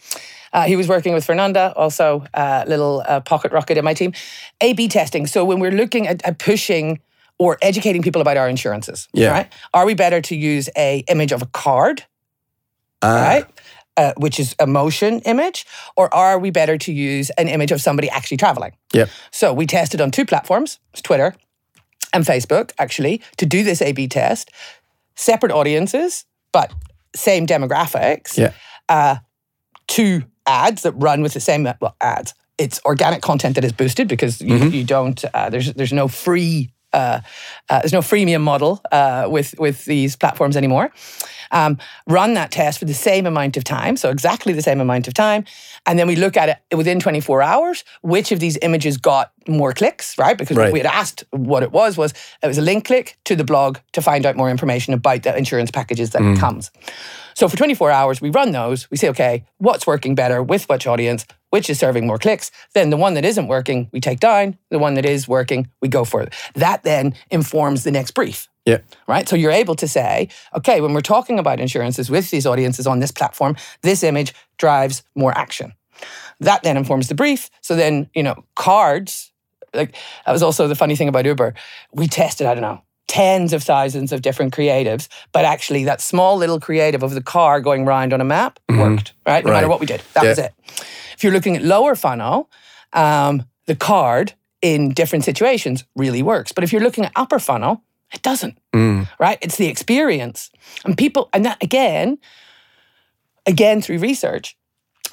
Uh, 0.55 0.63
he 0.63 0.75
was 0.75 0.89
working 0.89 1.13
with 1.13 1.27
Fernanda, 1.27 1.75
also 1.77 2.25
a 2.33 2.41
uh, 2.41 2.65
little 2.67 3.03
uh, 3.07 3.21
pocket 3.21 3.53
rocket 3.53 3.77
in 3.77 3.85
my 3.85 3.93
team. 3.93 4.15
A/B 4.63 4.89
testing. 4.89 5.27
So 5.27 5.45
when 5.45 5.61
we're 5.61 5.71
looking 5.71 6.09
at, 6.09 6.25
at 6.25 6.39
pushing 6.39 6.99
or 7.39 7.59
educating 7.61 8.01
people 8.01 8.23
about 8.23 8.39
our 8.39 8.49
insurances, 8.49 9.07
yeah. 9.13 9.33
right? 9.33 9.53
Are 9.75 9.85
we 9.85 9.93
better 9.93 10.23
to 10.23 10.35
use 10.35 10.71
a 10.79 11.05
image 11.09 11.33
of 11.33 11.43
a 11.43 11.47
card. 11.47 12.07
Right? 13.03 13.47
Uh, 13.97 14.15
which 14.17 14.41
is 14.41 14.55
a 14.59 14.67
motion 14.67 15.21
image, 15.21 15.67
or 15.97 16.13
are 16.15 16.39
we 16.39 16.51
better 16.51 16.79
to 16.79 16.93
use 16.93 17.29
an 17.37 17.47
image 17.47 17.71
of 17.71 17.81
somebody 17.81 18.09
actually 18.09 18.39
traveling? 18.39 18.73
Yeah. 18.95 19.07
So 19.31 19.53
we 19.53 19.67
tested 19.67 20.01
on 20.01 20.11
two 20.11 20.25
platforms, 20.25 20.79
Twitter 21.03 21.35
and 22.15 22.25
Facebook, 22.25 22.73
actually, 22.79 23.21
to 23.37 23.45
do 23.45 23.63
this 23.63 23.83
A/B 23.83 24.09
test. 24.09 24.51
Separate 25.15 25.53
audiences, 25.53 26.25
but 26.53 26.73
same 27.15 27.47
demographics. 27.47 28.39
Yeah. 28.39 28.53
Uh, 28.89 29.17
two 29.89 30.23
ads 30.47 30.83
that 30.83 30.93
run 30.93 31.23
with 31.23 31.35
the 31.35 31.41
same 31.41 31.65
well 31.81 31.97
ads. 32.01 32.35
It's 32.59 32.81
organic 32.85 33.23
content 33.23 33.57
that 33.57 33.65
is 33.65 33.73
boosted 33.73 34.09
because 34.09 34.41
you, 34.41 34.55
mm-hmm. 34.55 34.69
you 34.69 34.85
don't. 34.85 35.23
Uh, 35.35 35.51
there's 35.51 35.73
there's 35.75 35.93
no 35.93 36.09
free 36.09 36.71
uh, 36.93 37.21
uh, 37.69 37.81
there's 37.81 37.93
no 37.93 38.01
freemium 38.01 38.43
model 38.43 38.81
uh, 38.91 39.27
with 39.29 39.55
with 39.59 39.85
these 39.85 40.17
platforms 40.17 40.57
anymore. 40.57 40.91
Um, 41.51 41.79
run 42.09 42.35
that 42.35 42.51
test 42.51 42.79
for 42.79 42.87
the 42.87 42.95
same 42.95 43.27
amount 43.27 43.57
of 43.57 43.65
time, 43.65 43.97
so 43.97 44.09
exactly 44.11 44.53
the 44.55 44.63
same 44.63 44.81
amount 44.81 45.07
of 45.07 45.15
time, 45.15 45.45
and 45.87 45.99
then 45.99 46.07
we 46.07 46.17
look 46.17 46.37
at 46.37 46.63
it 46.71 46.77
within 46.77 46.99
24 46.99 47.43
hours. 47.43 47.85
Which 48.01 48.33
of 48.33 48.41
these 48.41 48.59
images 48.63 48.97
got 48.97 49.33
more 49.49 49.73
clicks, 49.73 50.17
right? 50.19 50.37
Because 50.37 50.57
right. 50.57 50.73
we 50.73 50.79
had 50.79 50.87
asked 50.87 51.25
what 51.31 51.63
it 51.63 51.73
was 51.73 51.97
was 51.97 52.15
it 52.43 52.47
was 52.47 52.59
a 52.59 52.63
link 52.63 52.87
click 52.87 53.19
to 53.25 53.37
the 53.37 53.45
blog 53.45 53.79
to 53.93 54.03
find 54.03 54.25
out 54.25 54.37
more 54.37 54.51
information 54.51 54.95
about 54.95 55.23
the 55.23 55.37
insurance 55.37 55.71
packages 55.71 56.11
that 56.11 56.23
mm. 56.23 56.39
comes. 56.39 56.71
So 57.35 57.49
for 57.49 57.57
24 57.57 57.91
hours, 57.91 58.21
we 58.21 58.31
run 58.31 58.53
those. 58.53 58.91
We 58.91 58.97
say, 58.97 59.09
okay, 59.11 59.45
what's 59.59 59.87
working 59.87 60.15
better 60.15 60.43
with 60.43 60.69
which 60.69 60.87
audience? 60.87 61.27
Which 61.53 61.69
is 61.69 61.79
serving 61.79 62.07
more 62.07 62.17
clicks. 62.17 62.51
Then 62.73 62.89
the 62.89 62.97
one 62.97 63.13
that 63.13 63.27
isn't 63.27 63.47
working, 63.47 63.91
we 63.93 64.01
take 64.01 64.21
down. 64.21 64.57
The 64.71 64.79
one 64.79 64.95
that 64.95 65.05
is 65.05 65.29
working, 65.29 65.69
we 65.83 65.89
go 65.89 66.03
for 66.03 66.23
it. 66.23 66.33
That 66.55 66.83
then 66.83 67.15
informs 67.31 67.85
the 67.85 67.91
next 67.91 68.13
brief. 68.13 68.49
Yeah. 68.65 68.79
Right. 69.07 69.29
So 69.29 69.37
you're 69.37 69.51
able 69.51 69.75
to 69.75 69.87
say, 69.87 70.31
okay, 70.57 70.81
when 70.81 70.95
we're 70.95 71.03
talking 71.03 71.39
about 71.39 71.61
insurances 71.61 72.09
with 72.09 72.31
these 72.31 72.47
audiences 72.47 72.87
on 72.87 73.01
this 73.01 73.11
platform, 73.11 73.57
this 73.83 74.03
image 74.03 74.33
drives 74.57 75.03
more 75.15 75.37
action. 75.37 75.75
That 76.41 76.63
then 76.63 76.79
informs 76.79 77.09
the 77.09 77.15
brief. 77.15 77.51
So 77.61 77.77
then, 77.77 78.09
you 78.15 78.23
know, 78.23 78.47
cards, 78.57 79.31
like 79.75 79.95
that 80.25 80.33
was 80.33 80.43
also 80.43 80.69
the 80.69 80.75
funny 80.75 80.97
thing 80.97 81.09
about 81.09 81.27
Uber. 81.27 81.53
We 81.93 82.07
tested, 82.07 82.47
I 82.47 82.55
don't 82.55 82.63
know, 82.63 82.83
tens 83.13 83.53
of 83.53 83.63
thousands 83.63 84.11
of 84.11 84.23
different 84.23 84.55
creatives, 84.55 85.07
but 85.33 85.45
actually 85.45 85.85
that 85.85 86.01
small 86.01 86.39
little 86.39 86.59
creative 86.59 87.03
of 87.03 87.11
the 87.13 87.21
car 87.21 87.61
going 87.61 87.85
round 87.85 88.15
on 88.15 88.23
a 88.23 88.25
map 88.25 88.59
mm-hmm. 88.71 88.81
worked, 88.81 89.13
right? 89.27 89.45
No 89.45 89.51
right. 89.51 89.59
matter 89.59 89.69
what 89.69 89.81
we 89.81 89.85
did. 89.87 90.01
That 90.15 90.23
yeah. 90.23 90.29
was 90.31 90.39
it. 90.39 90.55
If 91.13 91.23
you're 91.23 91.35
looking 91.35 91.55
at 91.55 91.63
lower 91.63 91.95
funnel, 91.95 92.51
um, 92.95 93.45
the 93.67 93.77
card 93.77 94.33
in 94.63 94.95
different 94.95 95.27
situations 95.27 95.85
really 95.95 96.23
works. 96.23 96.53
But 96.53 96.65
if 96.65 96.73
you're 96.73 96.81
looking 96.81 97.05
at 97.05 97.13
upper 97.15 97.39
funnel, 97.39 97.83
it 98.15 98.23
doesn't, 98.23 98.57
mm. 98.73 99.07
right? 99.19 99.37
It's 99.43 99.57
the 99.57 99.67
experience. 99.67 100.51
And 100.87 100.97
people, 100.97 101.29
and 101.35 101.45
that 101.45 101.63
again, 101.63 102.17
again 103.45 103.83
through 103.83 103.99
research, 103.99 104.57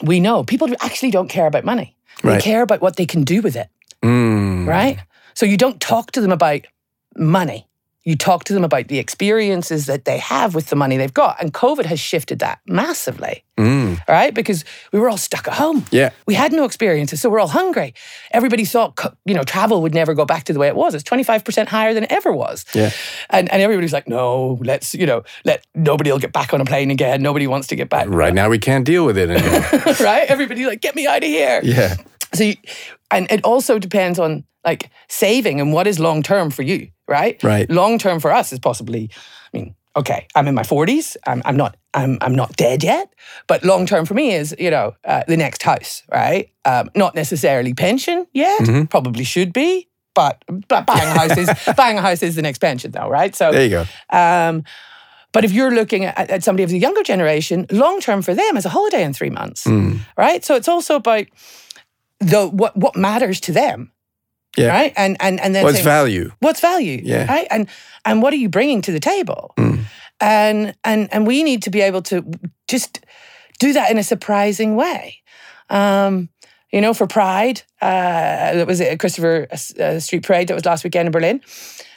we 0.01 0.21
know 0.21 0.45
people 0.45 0.69
actually 0.79 1.11
don't 1.11 1.27
care 1.27 1.47
about 1.47 1.65
money. 1.65 1.97
They 2.23 2.29
right. 2.29 2.41
care 2.41 2.61
about 2.61 2.79
what 2.79 2.95
they 2.95 3.05
can 3.05 3.25
do 3.25 3.41
with 3.41 3.57
it, 3.57 3.67
mm. 4.01 4.65
right? 4.65 4.99
So 5.33 5.45
you 5.45 5.57
don't 5.57 5.81
talk 5.81 6.11
to 6.11 6.21
them 6.21 6.31
about 6.31 6.61
money 7.17 7.68
you 8.05 8.15
talk 8.15 8.45
to 8.45 8.53
them 8.53 8.63
about 8.63 8.87
the 8.87 8.97
experiences 8.97 9.85
that 9.87 10.05
they 10.05 10.17
have 10.17 10.55
with 10.55 10.67
the 10.67 10.75
money 10.75 10.95
they've 10.95 11.13
got. 11.13 11.41
And 11.41 11.53
COVID 11.53 11.85
has 11.85 11.99
shifted 11.99 12.39
that 12.39 12.59
massively, 12.65 13.43
mm. 13.57 13.99
right? 14.07 14.33
Because 14.33 14.63
we 14.93 14.99
were 14.99 15.09
all 15.09 15.17
stuck 15.17 15.47
at 15.47 15.55
home. 15.55 15.85
Yeah. 15.91 16.11
We 16.25 16.33
had 16.33 16.53
no 16.53 16.63
experiences, 16.63 17.21
so 17.21 17.29
we're 17.29 17.39
all 17.39 17.49
hungry. 17.49 17.93
Everybody 18.31 18.63
thought, 18.63 18.97
you 19.25 19.33
know, 19.33 19.43
travel 19.43 19.81
would 19.81 19.93
never 19.93 20.13
go 20.13 20.25
back 20.25 20.45
to 20.45 20.53
the 20.53 20.59
way 20.59 20.67
it 20.67 20.75
was. 20.75 20.95
It's 20.95 21.03
25% 21.03 21.67
higher 21.67 21.93
than 21.93 22.05
it 22.05 22.11
ever 22.11 22.31
was. 22.31 22.65
Yeah. 22.73 22.91
And, 23.29 23.51
and 23.51 23.61
everybody's 23.61 23.93
like, 23.93 24.07
no, 24.07 24.57
let's, 24.61 24.93
you 24.93 25.05
know, 25.05 25.23
let 25.43 25.65
nobody 25.75 26.11
will 26.11 26.19
get 26.19 26.31
back 26.31 26.53
on 26.53 26.61
a 26.61 26.65
plane 26.65 26.91
again. 26.91 27.21
Nobody 27.21 27.47
wants 27.47 27.67
to 27.67 27.75
get 27.75 27.89
back. 27.89 28.07
Right 28.07 28.33
now, 28.33 28.49
we 28.49 28.59
can't 28.59 28.85
deal 28.85 29.05
with 29.05 29.17
it 29.17 29.29
anymore. 29.29 29.95
right? 29.99 30.29
Everybody's 30.29 30.67
like, 30.67 30.81
get 30.81 30.95
me 30.95 31.05
out 31.05 31.17
of 31.17 31.29
here. 31.29 31.59
Yeah. 31.63 31.95
So, 32.33 32.45
you, 32.45 32.55
and 33.11 33.29
it 33.29 33.43
also 33.43 33.77
depends 33.77 34.19
on 34.19 34.45
like 34.65 34.89
saving 35.09 35.59
and 35.59 35.73
what 35.73 35.87
is 35.87 35.99
long 35.99 36.21
term 36.21 36.49
for 36.49 36.63
you 36.63 36.89
right? 37.09 37.41
Right. 37.43 37.69
Long 37.69 37.97
term 37.97 38.19
for 38.19 38.31
us 38.31 38.53
is 38.53 38.59
possibly, 38.59 39.09
I 39.53 39.57
mean, 39.57 39.75
okay, 39.95 40.27
I'm 40.35 40.47
in 40.47 40.55
my 40.55 40.63
40s. 40.63 41.17
I'm, 41.25 41.41
I'm 41.45 41.57
not 41.57 41.75
I'm 41.93 42.19
I'm 42.21 42.35
not 42.35 42.55
dead 42.55 42.83
yet, 42.83 43.13
but 43.47 43.63
long 43.63 43.85
term 43.85 44.05
for 44.05 44.13
me 44.13 44.33
is 44.33 44.55
you 44.59 44.69
know 44.69 44.95
uh, 45.03 45.23
the 45.27 45.37
next 45.37 45.63
house, 45.63 46.03
right? 46.11 46.51
Um, 46.65 46.89
not 46.95 47.15
necessarily 47.15 47.73
pension 47.73 48.27
yet. 48.31 48.61
Mm-hmm. 48.61 48.85
Probably 48.85 49.23
should 49.23 49.53
be, 49.53 49.89
but 50.13 50.43
but 50.67 50.85
buying 50.85 51.07
a 51.07 51.19
house 51.19 51.37
is 51.37 51.49
buying 51.75 51.97
a 51.97 52.01
house 52.01 52.21
is 52.21 52.35
the 52.35 52.43
next 52.43 52.59
pension 52.59 52.91
though, 52.91 53.09
right? 53.09 53.35
So 53.35 53.51
there 53.51 53.63
you 53.63 53.69
go. 53.69 53.85
Um, 54.15 54.63
but 55.31 55.45
if 55.45 55.51
you're 55.51 55.71
looking 55.71 56.05
at, 56.05 56.29
at, 56.31 56.43
somebody 56.43 56.63
of 56.63 56.71
the 56.71 56.79
younger 56.79 57.03
generation, 57.03 57.67
long 57.71 57.99
term 57.99 58.21
for 58.21 58.33
them 58.33 58.57
is 58.57 58.65
a 58.65 58.69
holiday 58.69 59.03
in 59.03 59.13
three 59.13 59.29
months, 59.29 59.65
mm. 59.65 59.99
right? 60.17 60.43
So 60.43 60.55
it's 60.55 60.67
also 60.67 60.95
about 60.95 61.25
the 62.19 62.47
what 62.47 62.75
what 62.77 62.95
matters 62.95 63.39
to 63.41 63.51
them 63.51 63.91
Yeah. 64.57 64.69
Right. 64.69 64.93
And 64.97 65.17
and 65.19 65.39
and 65.39 65.55
then 65.55 65.63
What's 65.63 65.77
saying, 65.77 65.85
value? 65.85 66.31
what's 66.39 66.59
value? 66.59 66.99
Yeah. 67.03 67.25
Right. 67.31 67.47
And 67.51 67.67
and 68.05 68.21
what 68.21 68.33
are 68.33 68.37
you 68.37 68.49
bringing 68.49 68.81
to 68.81 68.91
the 68.91 68.99
table? 68.99 69.53
And 70.21 70.75
and 70.83 71.07
and 71.13 71.25
we 71.27 71.43
need 71.43 71.63
to 71.63 71.69
be 71.69 71.81
able 71.81 72.01
to 72.03 72.25
just 72.67 73.05
do 73.59 73.73
that 73.73 73.91
in 73.91 73.97
a 73.97 74.03
surprising 74.03 74.75
way. 74.75 75.21
Um, 75.69 76.29
you 76.71 76.81
know, 76.81 76.93
for 76.93 77.07
Pride, 77.07 77.61
uh, 77.81 78.53
that 78.55 78.67
was 78.67 78.79
it, 78.79 78.99
Christopher 78.99 79.47
uh, 79.51 79.99
Street 79.99 80.23
Parade 80.23 80.47
that 80.47 80.55
was 80.55 80.65
last 80.65 80.83
weekend 80.83 81.07
in 81.07 81.11
Berlin. 81.11 81.41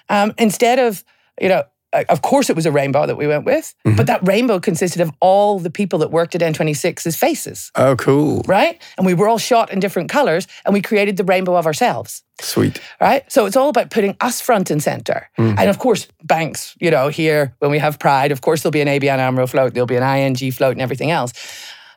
Um, 0.08 0.32
instead 0.38 0.78
of, 0.78 1.04
you 1.40 1.48
know, 1.48 1.64
Uh, 1.92 2.04
of 2.08 2.22
course 2.22 2.48
it 2.48 2.56
was 2.56 2.66
a 2.66 2.72
rainbow 2.72 3.06
that 3.06 3.16
we 3.16 3.26
went 3.26 3.44
with, 3.44 3.74
but 3.84 3.90
mm-hmm. 3.92 4.04
that 4.04 4.26
rainbow 4.26 4.58
consisted 4.58 5.00
of 5.02 5.10
all 5.20 5.58
the 5.58 5.70
people 5.70 5.98
that 5.98 6.10
worked 6.10 6.34
at 6.34 6.40
N26's 6.40 7.16
faces, 7.16 7.70
Oh, 7.74 7.96
cool. 7.96 8.42
right? 8.46 8.80
And 8.96 9.06
we 9.06 9.14
were 9.14 9.28
all 9.28 9.38
shot 9.38 9.72
in 9.72 9.80
different 9.80 10.08
colors 10.10 10.46
and 10.64 10.72
we 10.72 10.80
created 10.82 11.16
the 11.16 11.24
rainbow 11.24 11.54
of 11.56 11.66
ourselves 11.66 12.22
Sweet. 12.40 12.80
right? 13.00 13.30
So 13.30 13.46
it's 13.46 13.56
all 13.56 13.68
about 13.68 13.90
putting 13.90 14.16
us 14.20 14.40
front 14.40 14.70
and 14.70 14.82
center. 14.82 15.28
Mm. 15.38 15.58
And 15.58 15.70
of 15.70 15.78
course, 15.78 16.08
banks, 16.22 16.74
you 16.80 16.90
know, 16.90 17.08
here 17.08 17.54
when 17.58 17.70
we 17.70 17.78
have 17.78 17.98
Pride, 17.98 18.32
of 18.32 18.40
course 18.40 18.62
there'll 18.62 18.72
be 18.72 18.80
an 18.80 18.88
ABN 18.88 19.18
AMRO 19.18 19.46
float, 19.46 19.74
there'll 19.74 19.86
be 19.86 19.96
an 19.96 20.02
ING 20.02 20.52
float, 20.52 20.72
and 20.72 20.80
everything 20.80 21.10
else 21.10 21.32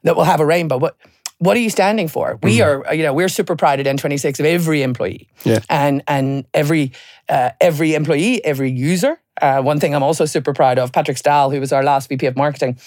that 0.04 0.16
will 0.16 0.26
have 0.26 0.40
a 0.40 0.46
rainbow. 0.46 0.78
But 0.80 0.96
what 1.40 1.58
are 1.58 1.60
you 1.60 1.70
standing 1.70 2.08
for? 2.08 2.40
We 2.44 2.58
mm. 2.58 2.66
are, 2.88 2.94
you 2.94 3.04
know, 3.04 3.14
we're 3.14 3.30
super 3.30 3.56
proud 3.56 3.80
at 3.80 3.86
N26 3.86 4.40
of 4.40 4.46
every 4.46 4.82
employee, 4.84 5.28
Yeah. 5.44 5.60
and 5.70 6.02
and 6.08 6.46
every 6.54 6.92
uh, 7.28 7.52
every 7.60 7.94
employee, 7.94 8.44
every 8.46 8.72
user. 8.72 9.20
Uh, 9.42 9.62
one 9.62 9.80
thing 9.80 9.94
I'm 9.94 10.04
also 10.04 10.26
super 10.26 10.54
proud 10.54 10.80
of, 10.80 10.92
Patrick 10.92 11.18
Stahl, 11.18 11.52
who 11.52 11.60
was 11.60 11.74
our 11.74 11.84
last 11.84 12.10
VP 12.10 12.26
of 12.26 12.36
marketing, 12.36 12.78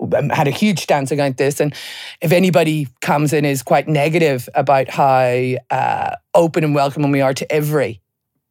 um, 0.00 0.30
had 0.30 0.48
a 0.48 0.50
huge 0.50 0.80
stance 0.80 1.10
against 1.10 1.38
this. 1.38 1.60
And 1.60 1.74
if 2.20 2.32
anybody 2.32 2.88
comes 3.00 3.32
in 3.32 3.44
is 3.44 3.62
quite 3.62 3.88
negative 3.88 4.48
about 4.54 4.88
how 4.88 5.54
uh, 5.70 6.16
open 6.34 6.64
and 6.64 6.74
welcoming 6.74 7.10
we 7.10 7.20
are 7.20 7.34
to 7.34 7.52
every 7.52 8.00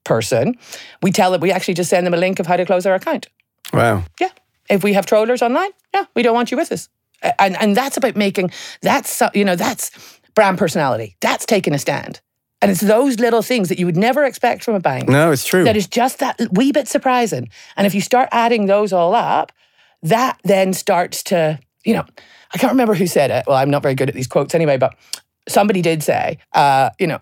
person, 0.03 0.55
we 1.01 1.11
tell 1.11 1.33
it. 1.33 1.41
We 1.41 1.51
actually 1.51 1.73
just 1.73 1.89
send 1.89 2.05
them 2.05 2.13
a 2.13 2.17
link 2.17 2.39
of 2.39 2.47
how 2.47 2.57
to 2.57 2.65
close 2.65 2.85
our 2.85 2.95
account. 2.95 3.27
Wow. 3.73 4.03
Yeah. 4.19 4.29
If 4.69 4.83
we 4.83 4.93
have 4.93 5.05
trollers 5.05 5.41
online, 5.41 5.71
yeah, 5.93 6.05
we 6.15 6.21
don't 6.21 6.35
want 6.35 6.51
you 6.51 6.57
with 6.57 6.71
us. 6.71 6.89
And 7.37 7.57
and 7.57 7.75
that's 7.75 7.97
about 7.97 8.15
making 8.15 8.51
that's 8.81 9.21
you 9.33 9.43
know 9.43 9.55
that's 9.55 9.91
brand 10.35 10.57
personality. 10.57 11.17
That's 11.19 11.45
taking 11.45 11.73
a 11.73 11.79
stand. 11.79 12.21
And 12.61 12.69
it's 12.69 12.81
those 12.81 13.19
little 13.19 13.41
things 13.41 13.69
that 13.69 13.79
you 13.79 13.85
would 13.85 13.95
never 13.97 14.25
expect 14.25 14.63
from 14.63 14.75
a 14.75 14.79
bank. 14.79 15.07
No, 15.07 15.31
it's 15.31 15.45
true. 15.45 15.63
That 15.63 15.77
is 15.77 15.87
just 15.87 16.19
that 16.19 16.39
wee 16.51 16.71
bit 16.71 16.87
surprising. 16.87 17.49
And 17.77 17.87
if 17.87 17.95
you 17.95 18.01
start 18.01 18.27
adding 18.31 18.65
those 18.65 18.91
all 18.91 19.15
up, 19.15 19.51
that 20.03 20.39
then 20.43 20.73
starts 20.73 21.23
to, 21.23 21.59
you 21.85 21.93
know, 21.93 22.05
I 22.53 22.57
can't 22.57 22.71
remember 22.73 22.95
who 22.95 23.07
said 23.07 23.31
it. 23.31 23.45
Well, 23.47 23.55
I'm 23.57 23.69
not 23.69 23.81
very 23.81 23.95
good 23.95 24.09
at 24.09 24.15
these 24.15 24.27
quotes 24.27 24.53
anyway, 24.53 24.77
but 24.77 24.95
somebody 25.47 25.81
did 25.81 26.03
say, 26.03 26.39
uh, 26.53 26.89
you 26.99 27.07
know, 27.07 27.19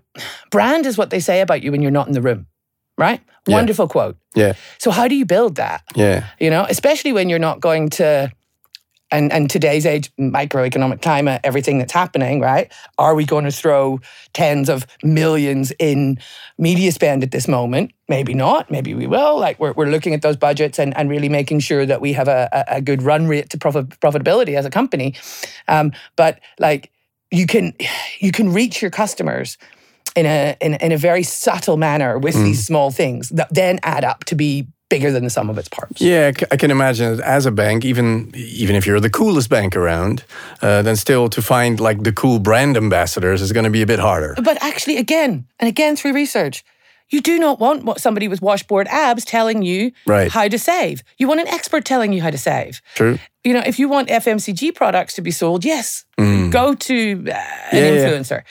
brand 0.49 0.85
is 0.85 0.97
what 0.97 1.11
they 1.11 1.19
say 1.19 1.41
about 1.41 1.61
you 1.61 1.71
when 1.71 1.81
you're 1.81 1.91
not 1.91 2.07
in 2.07 2.13
the 2.13 2.21
room, 2.21 2.47
right? 2.97 3.21
Yeah. 3.47 3.55
Wonderful 3.55 3.87
quote. 3.87 4.17
yeah. 4.35 4.53
So 4.79 4.91
how 4.91 5.07
do 5.07 5.15
you 5.15 5.25
build 5.25 5.55
that? 5.55 5.83
Yeah. 5.95 6.27
you 6.39 6.49
know, 6.49 6.65
especially 6.67 7.13
when 7.13 7.29
you're 7.29 7.39
not 7.39 7.59
going 7.61 7.89
to, 7.91 8.31
and, 9.11 9.31
and 9.31 9.49
today's 9.49 9.85
age, 9.85 10.13
microeconomic 10.17 11.01
climate, 11.01 11.41
everything 11.43 11.77
that's 11.77 11.93
happening, 11.93 12.39
right? 12.41 12.71
Are 12.97 13.15
we 13.15 13.25
going 13.25 13.45
to 13.45 13.51
throw 13.51 13.99
tens 14.33 14.69
of 14.69 14.85
millions 15.03 15.71
in 15.79 16.19
media 16.57 16.91
spend 16.91 17.23
at 17.23 17.31
this 17.31 17.47
moment? 17.47 17.91
Maybe 18.09 18.33
not. 18.33 18.69
Maybe 18.69 18.93
we 18.93 19.07
will. 19.07 19.39
Like 19.39 19.59
we're, 19.59 19.73
we're 19.73 19.87
looking 19.89 20.13
at 20.13 20.21
those 20.21 20.35
budgets 20.35 20.79
and, 20.79 20.95
and 20.97 21.09
really 21.09 21.29
making 21.29 21.59
sure 21.59 21.85
that 21.85 22.01
we 22.01 22.13
have 22.13 22.27
a, 22.27 22.49
a, 22.51 22.77
a 22.77 22.81
good 22.81 23.01
run 23.01 23.27
rate 23.27 23.49
to 23.51 23.57
profit, 23.57 23.89
profitability 24.01 24.57
as 24.57 24.65
a 24.65 24.69
company. 24.69 25.15
Um, 25.67 25.93
but 26.15 26.39
like 26.59 26.91
you 27.31 27.47
can 27.47 27.73
you 28.19 28.31
can 28.31 28.51
reach 28.51 28.81
your 28.81 28.91
customers 28.91 29.57
in 30.15 30.25
a 30.25 30.57
in, 30.61 30.73
in 30.75 30.91
a 30.91 30.97
very 30.97 31.23
subtle 31.23 31.77
manner 31.77 32.17
with 32.17 32.33
these 32.35 32.65
small 32.65 32.91
things 32.91 33.29
that 33.29 33.53
then 33.53 33.79
add 33.83 34.03
up 34.03 34.23
to 34.25 34.35
be 34.35 34.67
bigger 34.89 35.11
than 35.11 35.23
the 35.23 35.29
sum 35.29 35.49
of 35.49 35.57
its 35.57 35.67
parts. 35.69 35.99
Yeah, 36.01 36.31
I 36.51 36.57
can 36.57 36.71
imagine 36.71 37.17
that 37.17 37.25
as 37.25 37.45
a 37.45 37.51
bank, 37.51 37.83
even 37.85 38.31
even 38.35 38.75
if 38.75 38.85
you're 38.87 38.99
the 39.01 39.09
coolest 39.09 39.49
bank 39.49 39.75
around, 39.75 40.23
uh, 40.61 40.81
then 40.81 40.95
still 40.95 41.29
to 41.29 41.41
find 41.41 41.79
like 41.79 42.03
the 42.03 42.11
cool 42.13 42.39
brand 42.39 42.77
ambassadors 42.77 43.41
is 43.41 43.51
going 43.51 43.65
to 43.65 43.69
be 43.69 43.81
a 43.81 43.85
bit 43.87 43.99
harder. 43.99 44.35
But 44.41 44.57
actually, 44.63 44.97
again 44.97 45.45
and 45.59 45.67
again 45.67 45.95
through 45.95 46.13
research, 46.13 46.63
you 47.09 47.21
do 47.21 47.37
not 47.39 47.59
want 47.59 47.83
what 47.85 47.99
somebody 48.01 48.27
with 48.27 48.41
washboard 48.41 48.87
abs 48.89 49.23
telling 49.25 49.61
you 49.63 49.91
Right. 50.05 50.31
how 50.31 50.47
to 50.49 50.57
save. 50.59 51.03
You 51.17 51.27
want 51.27 51.39
an 51.39 51.47
expert 51.47 51.85
telling 51.85 52.11
you 52.13 52.21
how 52.21 52.31
to 52.31 52.37
save. 52.37 52.81
True. 52.95 53.17
You 53.43 53.53
know, 53.53 53.63
if 53.65 53.79
you 53.79 53.87
want 53.89 54.09
FMCG 54.09 54.71
products 54.75 55.13
to 55.15 55.21
be 55.21 55.31
sold, 55.31 55.63
yes, 55.63 56.03
go 56.17 56.73
to 56.75 57.23
uh, 57.27 57.31
an 57.31 57.33
Mm. 57.33 57.73
Yeah, 57.73 57.79
yeah. 57.79 58.09
influencer. 58.09 58.41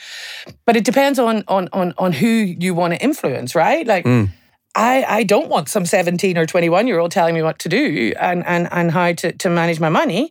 But 0.66 0.76
it 0.76 0.84
depends 0.84 1.18
on 1.18 1.44
on 1.48 1.68
on 1.72 1.92
on 1.98 2.12
who 2.12 2.28
you 2.28 2.74
want 2.74 2.92
to 2.94 2.98
influence, 3.02 3.54
right? 3.54 3.86
Like. 3.86 4.04
Mm. 4.06 4.28
I, 4.76 5.04
I 5.08 5.22
don't 5.24 5.48
want 5.48 5.68
some 5.68 5.86
17 5.86 6.36
or 6.38 6.46
21 6.46 6.86
year 6.86 6.98
old 6.98 7.10
telling 7.10 7.34
me 7.34 7.42
what 7.42 7.58
to 7.60 7.68
do 7.68 8.12
and, 8.20 8.44
and, 8.46 8.68
and 8.70 8.90
how 8.90 9.12
to, 9.14 9.32
to 9.32 9.48
manage 9.48 9.80
my 9.80 9.88
money. 9.88 10.30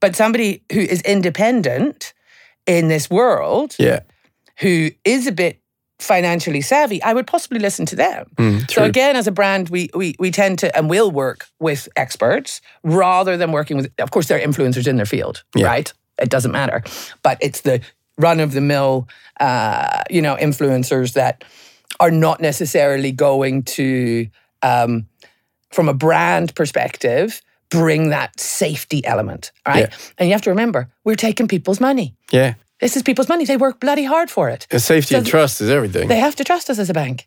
But 0.00 0.16
somebody 0.16 0.62
who 0.72 0.80
is 0.80 1.00
independent 1.02 2.12
in 2.66 2.88
this 2.88 3.10
world 3.10 3.76
Yeah. 3.78 4.00
who 4.60 4.90
is 5.04 5.26
a 5.26 5.32
bit 5.32 5.60
financially 5.98 6.60
savvy, 6.60 7.02
I 7.02 7.12
would 7.12 7.26
possibly 7.26 7.58
listen 7.60 7.86
to 7.86 7.96
them. 7.96 8.26
Mm, 8.36 8.70
So 8.70 8.82
again, 8.84 9.16
as 9.16 9.26
a 9.26 9.30
brand, 9.32 9.68
we, 9.68 9.90
we 9.94 10.14
we 10.18 10.30
tend 10.30 10.58
to 10.58 10.76
and 10.76 10.90
will 10.90 11.10
work 11.10 11.46
with 11.60 11.88
experts 11.96 12.60
rather 12.82 13.36
than 13.36 13.52
working 13.52 13.76
with. 13.76 13.90
Of 13.98 14.10
course, 14.10 14.26
they're 14.28 14.40
influencers 14.46 14.86
in 14.86 14.96
their 14.96 15.06
field, 15.06 15.44
Yeah. 15.54 15.66
right? 15.66 15.92
It 16.20 16.30
doesn't 16.30 16.52
matter, 16.52 16.82
but 17.22 17.38
it's 17.40 17.60
the 17.62 17.80
run 18.18 18.40
of 18.40 18.52
the 18.52 18.60
mill, 18.60 19.08
uh, 19.40 20.02
you 20.10 20.20
know, 20.22 20.36
influencers 20.36 21.12
that 21.14 21.44
are 22.00 22.10
not 22.10 22.40
necessarily 22.40 23.12
going 23.12 23.62
to, 23.62 24.28
um, 24.62 25.06
from 25.72 25.88
a 25.88 25.94
brand 25.94 26.54
perspective, 26.54 27.40
bring 27.70 28.10
that 28.10 28.38
safety 28.38 29.04
element, 29.04 29.50
right? 29.66 29.88
Yeah. 29.90 29.96
And 30.18 30.28
you 30.28 30.32
have 30.34 30.42
to 30.42 30.50
remember, 30.50 30.88
we're 31.04 31.16
taking 31.16 31.48
people's 31.48 31.80
money. 31.80 32.14
yeah. 32.30 32.54
This 32.80 32.96
is 32.96 33.02
people's 33.04 33.28
money. 33.28 33.44
They 33.46 33.56
work 33.56 33.80
bloody 33.80 34.04
hard 34.04 34.30
for 34.30 34.50
it. 34.50 34.66
And 34.70 34.82
safety 34.82 35.14
So 35.14 35.18
and 35.18 35.26
trust 35.26 35.60
is 35.60 35.70
everything. 35.70 36.08
They 36.08 36.18
have 36.18 36.34
to 36.36 36.44
trust 36.44 36.68
us 36.68 36.78
as 36.78 36.90
a 36.90 36.92
bank. 36.92 37.24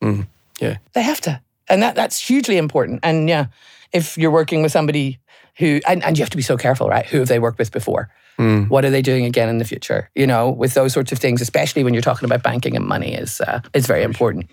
yeah. 0.60 0.77
They 0.93 1.01
have 1.01 1.21
to. 1.21 1.41
And 1.69 1.82
that 1.82 1.95
that's 1.95 2.19
hugely 2.19 2.58
important. 2.58 2.99
And 3.01 3.27
yeah, 3.30 3.45
if 3.91 4.17
you're 4.17 4.30
working 4.30 4.62
with 4.62 4.71
somebody 4.71 5.19
who 5.58 5.80
and, 5.88 6.03
and 6.03 6.17
you 6.17 6.21
have 6.23 6.30
to 6.32 6.38
be 6.38 6.43
so 6.43 6.58
careful, 6.58 6.89
right? 6.89 7.06
Who 7.08 7.19
have 7.19 7.27
they 7.30 7.39
worked 7.39 7.58
with 7.60 7.71
before? 7.71 8.10
What 8.38 8.86
are 8.86 8.89
they 8.89 9.02
doing 9.02 9.26
again 9.26 9.50
in 9.50 9.58
the 9.58 9.65
future? 9.65 10.10
You 10.15 10.28
know, 10.28 10.50
with 10.50 10.73
those 10.73 10.93
sorts 10.93 11.12
of 11.12 11.17
things, 11.17 11.41
especially 11.41 11.84
when 11.84 11.93
you're 11.93 12.02
talking 12.04 12.26
about 12.26 12.43
banking 12.43 12.76
and 12.76 12.86
money, 12.86 13.13
is 13.13 13.41
uh, 13.41 13.62
is 13.73 13.88
very 13.88 14.04
important. 14.04 14.50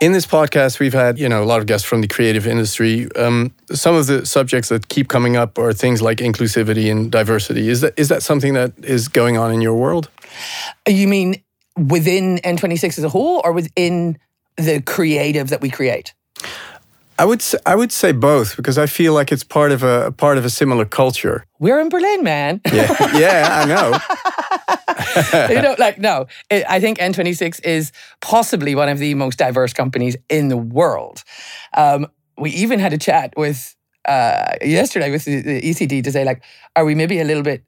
In 0.00 0.12
this 0.12 0.26
podcast, 0.26 0.78
we've 0.78 0.92
had 0.92 1.18
you 1.18 1.28
know 1.28 1.42
a 1.42 1.44
lot 1.44 1.58
of 1.58 1.66
guests 1.66 1.86
from 1.86 2.02
the 2.02 2.06
creative 2.08 2.46
industry. 2.46 3.08
Um, 3.16 3.52
some 3.72 3.96
of 3.96 4.06
the 4.06 4.24
subjects 4.24 4.68
that 4.68 4.88
keep 4.88 5.08
coming 5.08 5.36
up 5.36 5.58
are 5.58 5.72
things 5.72 6.00
like 6.00 6.18
inclusivity 6.18 6.88
and 6.90 7.10
diversity. 7.10 7.68
Is 7.68 7.80
that 7.80 7.98
is 7.98 8.08
that 8.08 8.22
something 8.22 8.54
that 8.54 8.72
is 8.84 9.08
going 9.08 9.36
on 9.36 9.52
in 9.52 9.60
your 9.60 9.74
world? 9.74 10.08
You 10.86 11.08
mean 11.08 11.42
within 11.76 12.38
N26 12.44 12.98
as 12.98 13.04
a 13.04 13.08
whole, 13.08 13.40
or 13.42 13.52
within 13.52 14.18
the 14.56 14.80
creative 14.82 15.48
that 15.48 15.60
we 15.60 15.70
create? 15.70 16.14
I 17.18 17.24
would 17.24 17.42
I 17.66 17.74
would 17.74 17.92
say 17.92 18.12
both 18.12 18.56
because 18.56 18.78
I 18.78 18.86
feel 18.86 19.12
like 19.12 19.32
it's 19.32 19.44
part 19.44 19.72
of 19.72 19.82
a 19.82 20.12
part 20.12 20.38
of 20.38 20.44
a 20.44 20.50
similar 20.50 20.84
culture. 20.84 21.44
We're 21.58 21.80
in 21.80 21.88
Berlin, 21.88 22.22
man. 22.22 22.60
Yeah, 22.72 23.18
yeah, 23.18 23.62
I 23.62 23.64
know. 23.66 23.98
you 25.54 25.60
know, 25.62 25.74
like 25.78 25.98
no, 25.98 26.26
it, 26.50 26.64
I 26.68 26.80
think 26.80 26.98
N26 26.98 27.64
is 27.64 27.92
possibly 28.20 28.74
one 28.74 28.88
of 28.88 28.98
the 28.98 29.14
most 29.14 29.38
diverse 29.38 29.72
companies 29.72 30.16
in 30.28 30.48
the 30.48 30.56
world. 30.56 31.24
Um, 31.76 32.06
we 32.36 32.50
even 32.50 32.78
had 32.78 32.92
a 32.92 32.98
chat 32.98 33.32
with 33.36 33.74
uh, 34.06 34.52
yesterday 34.62 35.10
with 35.10 35.24
the, 35.24 35.40
the 35.42 35.60
ECD 35.60 36.04
to 36.04 36.12
say 36.12 36.24
like, 36.24 36.42
are 36.76 36.84
we 36.84 36.94
maybe 36.94 37.18
a 37.20 37.24
little 37.24 37.42
bit? 37.42 37.64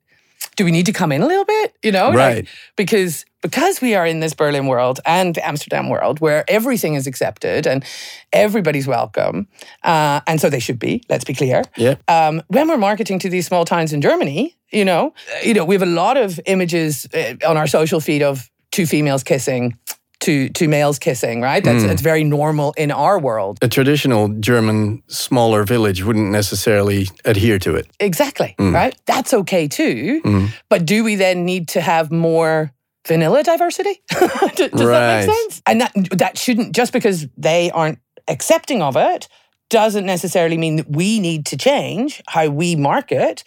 Do 0.56 0.64
we 0.64 0.70
need 0.70 0.86
to 0.86 0.92
come 0.92 1.12
in 1.12 1.22
a 1.22 1.26
little 1.26 1.44
bit? 1.44 1.74
You 1.82 1.92
know, 1.92 2.06
like, 2.08 2.16
Right. 2.16 2.48
because 2.76 3.24
because 3.42 3.80
we 3.80 3.94
are 3.94 4.06
in 4.06 4.20
this 4.20 4.34
Berlin 4.34 4.66
world 4.66 5.00
and 5.04 5.38
Amsterdam 5.38 5.88
world 5.88 6.20
where 6.20 6.44
everything 6.48 6.94
is 6.94 7.06
accepted 7.06 7.66
and 7.66 7.84
everybody's 8.32 8.86
welcome, 8.86 9.46
uh, 9.82 10.20
and 10.26 10.40
so 10.40 10.50
they 10.50 10.60
should 10.60 10.78
be. 10.78 11.02
Let's 11.08 11.24
be 11.24 11.34
clear 11.34 11.62
Yeah, 11.76 11.94
um, 12.08 12.42
when 12.48 12.68
we're 12.68 12.76
marketing 12.78 13.18
to 13.20 13.28
these 13.28 13.46
small 13.46 13.64
towns 13.64 13.92
in 13.92 14.00
Germany, 14.00 14.56
you 14.72 14.84
know, 14.84 15.12
you 15.42 15.54
know, 15.54 15.64
we 15.64 15.74
have 15.74 15.82
a 15.82 15.86
lot 15.86 16.16
of 16.16 16.38
images 16.46 17.06
uh, 17.14 17.34
on 17.48 17.56
our 17.56 17.66
social 17.66 18.00
feed 18.00 18.22
of 18.22 18.50
two 18.70 18.86
females 18.86 19.22
kissing, 19.24 19.76
two 20.20 20.48
two 20.50 20.68
males 20.68 20.98
kissing, 20.98 21.40
right? 21.40 21.64
That's 21.64 21.82
it's 21.82 22.02
very 22.02 22.24
normal 22.24 22.72
in 22.76 22.90
our 22.90 23.18
world. 23.18 23.58
a 23.62 23.68
traditional 23.68 24.28
German 24.40 25.02
smaller 25.08 25.64
village 25.64 26.04
wouldn't 26.04 26.30
necessarily 26.30 27.08
adhere 27.24 27.58
to 27.60 27.74
it. 27.74 27.86
Exactly, 27.98 28.54
right? 28.58 28.94
That's 29.06 29.32
okay 29.34 29.66
too. 29.68 30.20
But 30.68 30.84
do 30.86 31.02
we 31.04 31.16
then 31.16 31.44
need 31.44 31.68
to 31.68 31.80
have 31.80 32.10
more 32.12 32.72
vanilla 33.10 33.42
diversity? 33.42 34.00
Does 34.08 34.70
that 34.70 35.26
make 35.26 35.34
sense? 35.34 35.62
And 35.66 35.80
that 35.80 35.92
that 36.12 36.38
shouldn't 36.38 36.76
just 36.76 36.92
because 36.92 37.26
they 37.36 37.70
aren't 37.72 37.98
accepting 38.28 38.82
of 38.82 38.96
it 38.96 39.26
doesn't 39.68 40.06
necessarily 40.06 40.56
mean 40.56 40.76
that 40.76 40.88
we 40.88 41.18
need 41.18 41.44
to 41.46 41.56
change 41.56 42.22
how 42.28 42.48
we 42.48 42.76
market. 42.76 43.42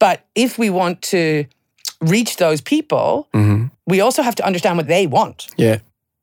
But 0.00 0.26
if 0.34 0.58
we 0.58 0.70
want 0.70 1.02
to 1.02 1.44
reach 2.00 2.36
those 2.36 2.60
people, 2.60 3.28
mm-hmm. 3.32 3.66
we 3.86 4.00
also 4.00 4.22
have 4.22 4.34
to 4.36 4.44
understand 4.44 4.76
what 4.76 4.88
they 4.88 5.06
want. 5.06 5.46
Yeah. 5.56 5.78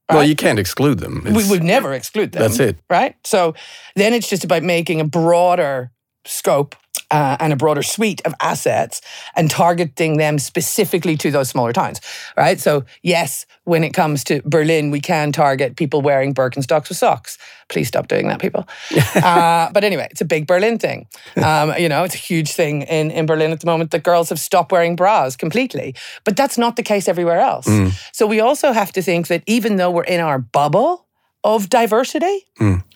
Well, 0.09 0.23
you 0.23 0.35
can't 0.35 0.59
exclude 0.59 0.99
them. 0.99 1.23
We 1.23 1.49
would 1.49 1.63
never 1.63 1.93
exclude 1.93 2.33
them. 2.33 2.41
That's 2.41 2.59
it. 2.59 2.77
Right? 2.89 3.15
So 3.23 3.55
then 3.95 4.13
it's 4.13 4.29
just 4.29 4.43
about 4.43 4.61
making 4.61 4.99
a 4.99 5.05
broader 5.05 5.91
scope 6.25 6.75
uh, 7.13 7.37
and 7.39 7.53
a 7.53 7.55
broader 7.55 7.83
suite 7.83 8.21
of 8.25 8.33
assets 8.41 8.99
and 9.35 9.49
targeting 9.49 10.17
them 10.17 10.39
specifically 10.39 11.15
to 11.15 11.29
those 11.29 11.47
smaller 11.47 11.71
towns. 11.71 12.01
Right? 12.35 12.59
So, 12.59 12.85
yes, 13.03 13.45
when 13.65 13.83
it 13.83 13.93
comes 13.93 14.23
to 14.25 14.41
Berlin, 14.43 14.89
we 14.89 14.99
can 14.99 15.31
target 15.31 15.75
people 15.75 16.01
wearing 16.01 16.33
Birkenstocks 16.33 16.89
with 16.89 16.97
socks. 16.97 17.37
Please 17.69 17.87
stop 17.87 18.07
doing 18.07 18.27
that, 18.27 18.41
people. 18.41 18.67
uh, 19.15 19.69
but 19.71 19.83
anyway, 19.83 20.07
it's 20.09 20.21
a 20.21 20.25
big 20.25 20.47
Berlin 20.47 20.79
thing. 20.79 21.07
Um, 21.37 21.73
you 21.77 21.87
know, 21.87 22.03
it's 22.03 22.15
a 22.15 22.17
huge 22.17 22.51
thing 22.51 22.81
in, 22.81 23.11
in 23.11 23.27
Berlin 23.27 23.51
at 23.51 23.59
the 23.59 23.67
moment 23.67 23.91
that 23.91 24.03
girls 24.03 24.29
have 24.29 24.39
stopped 24.39 24.71
wearing 24.71 24.95
bras 24.95 25.35
completely. 25.35 25.95
But 26.23 26.35
that's 26.35 26.57
not 26.57 26.75
the 26.75 26.83
case 26.83 27.07
everywhere 27.07 27.39
else. 27.39 27.67
So 28.11 28.25
we 28.25 28.39
also 28.39 28.71
have 28.71 28.91
to 28.93 29.01
think 29.01 29.27
that 29.27 29.43
even 29.45 29.75
though 29.77 29.91
we're 29.91 30.03
in 30.03 30.19
our 30.19 30.39
bubble 30.39 31.05
of 31.43 31.69
diversity, 31.69 32.45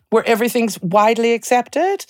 where 0.09 0.25
everything's 0.25 0.81
widely 0.81 1.33
accepted, 1.33 2.05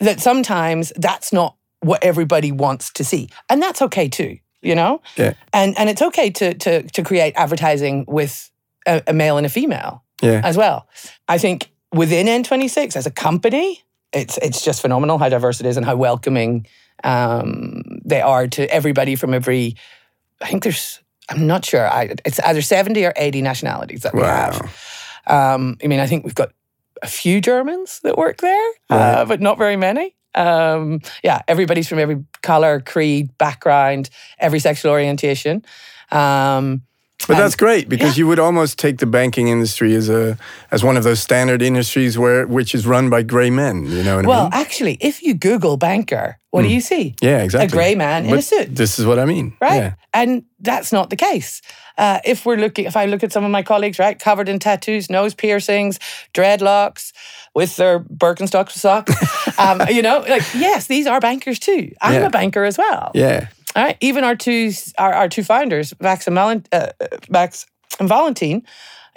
that 0.00 0.20
sometimes 0.20 0.92
that's 0.96 1.32
not 1.32 1.56
what 1.80 2.02
everybody 2.04 2.52
wants 2.52 2.90
to 2.94 3.04
see. 3.04 3.28
And 3.48 3.62
that's 3.62 3.80
okay 3.82 4.08
too, 4.08 4.38
you 4.62 4.74
know? 4.74 5.00
Yeah. 5.16 5.34
And 5.52 5.76
and 5.78 5.88
it's 5.88 6.02
okay 6.02 6.30
to 6.30 6.54
to 6.54 6.82
to 6.82 7.02
create 7.02 7.34
advertising 7.36 8.04
with 8.08 8.50
a, 8.86 9.02
a 9.06 9.12
male 9.12 9.36
and 9.36 9.46
a 9.46 9.50
female 9.50 10.02
Yeah. 10.22 10.40
as 10.44 10.56
well. 10.56 10.88
I 11.28 11.38
think 11.38 11.70
within 11.92 12.26
N26 12.26 12.96
as 12.96 13.06
a 13.06 13.10
company, 13.10 13.82
it's 14.12 14.38
it's 14.38 14.64
just 14.64 14.80
phenomenal 14.80 15.18
how 15.18 15.28
diverse 15.28 15.60
it 15.60 15.66
is 15.66 15.76
and 15.76 15.86
how 15.86 15.94
welcoming 15.96 16.66
um, 17.04 17.82
they 18.04 18.20
are 18.20 18.46
to 18.48 18.62
everybody 18.72 19.16
from 19.16 19.34
every. 19.34 19.76
I 20.42 20.46
think 20.48 20.62
there's. 20.62 21.00
I'm 21.30 21.46
not 21.46 21.64
sure. 21.64 21.86
I, 21.86 22.14
it's 22.24 22.40
either 22.40 22.62
70 22.62 23.04
or 23.04 23.12
80 23.14 23.42
nationalities 23.42 24.00
that 24.02 24.14
we 24.14 24.22
Wow. 24.22 24.50
have. 24.50 24.76
Um, 25.26 25.76
I 25.84 25.86
mean, 25.86 26.00
I 26.00 26.06
think 26.06 26.24
we've 26.24 26.34
got 26.34 26.52
a 27.02 27.06
few 27.06 27.40
Germans 27.40 28.00
that 28.00 28.16
work 28.16 28.38
there, 28.38 28.70
uh, 28.90 29.24
but 29.24 29.40
not 29.40 29.58
very 29.58 29.76
many. 29.76 30.14
Um, 30.34 31.00
yeah, 31.24 31.42
everybody's 31.48 31.88
from 31.88 31.98
every 31.98 32.24
color, 32.42 32.80
creed, 32.80 33.36
background, 33.38 34.10
every 34.38 34.60
sexual 34.60 34.92
orientation. 34.92 35.64
Um, 36.10 36.82
But 37.26 37.36
that's 37.36 37.56
great 37.56 37.88
because 37.88 38.16
you 38.16 38.26
would 38.28 38.38
almost 38.38 38.78
take 38.78 38.98
the 38.98 39.06
banking 39.06 39.48
industry 39.48 39.94
as 39.94 40.08
a 40.08 40.38
as 40.70 40.84
one 40.84 40.96
of 40.96 41.02
those 41.04 41.20
standard 41.20 41.60
industries 41.62 42.16
where 42.16 42.46
which 42.46 42.74
is 42.74 42.86
run 42.86 43.10
by 43.10 43.22
gray 43.22 43.50
men. 43.50 43.84
You 43.86 44.02
know 44.04 44.16
what 44.16 44.18
I 44.20 44.22
mean? 44.22 44.28
well, 44.28 44.48
actually, 44.52 44.96
if 45.00 45.22
you 45.22 45.34
Google 45.34 45.76
banker, 45.76 46.38
what 46.50 46.62
do 46.62 46.68
you 46.68 46.80
see? 46.80 47.14
Yeah, 47.20 47.42
exactly. 47.42 47.66
A 47.66 47.70
grey 47.70 47.94
man 47.96 48.24
in 48.24 48.34
a 48.34 48.40
suit. 48.42 48.74
This 48.74 48.98
is 48.98 49.04
what 49.04 49.18
I 49.18 49.24
mean. 49.24 49.56
right? 49.60 49.76
Yeah. 49.76 49.94
And 50.14 50.44
that's 50.60 50.92
not 50.92 51.10
the 51.10 51.16
case. 51.16 51.60
Uh, 51.98 52.20
if 52.24 52.46
we're 52.46 52.56
looking, 52.56 52.84
if 52.86 52.96
I 52.96 53.06
look 53.06 53.24
at 53.24 53.32
some 53.32 53.44
of 53.44 53.50
my 53.50 53.62
colleagues, 53.64 53.98
right, 53.98 54.16
covered 54.18 54.48
in 54.48 54.60
tattoos, 54.60 55.10
nose 55.10 55.34
piercings, 55.34 55.98
dreadlocks, 56.32 57.12
with 57.54 57.74
their 57.76 57.98
Birkenstock 57.98 58.70
socks, 58.70 59.12
um, 59.58 59.82
you 59.90 60.02
know, 60.02 60.24
like 60.28 60.44
yes, 60.54 60.86
these 60.86 61.06
are 61.08 61.18
bankers 61.20 61.58
too. 61.58 61.92
I'm 62.00 62.14
Yeah. 62.14 62.26
a 62.26 62.30
banker 62.30 62.64
as 62.64 62.78
well. 62.78 63.10
Yeah. 63.14 63.48
All 63.76 63.84
right. 63.84 63.96
Even 64.00 64.24
our 64.24 64.34
two, 64.36 64.72
our, 64.98 65.12
our 65.12 65.28
two 65.28 65.44
founders, 65.44 65.94
Max 66.00 66.26
and, 66.26 66.34
Malin, 66.34 66.64
uh, 66.72 66.88
Max 67.28 67.66
and 68.00 68.08
Valentin, 68.08 68.62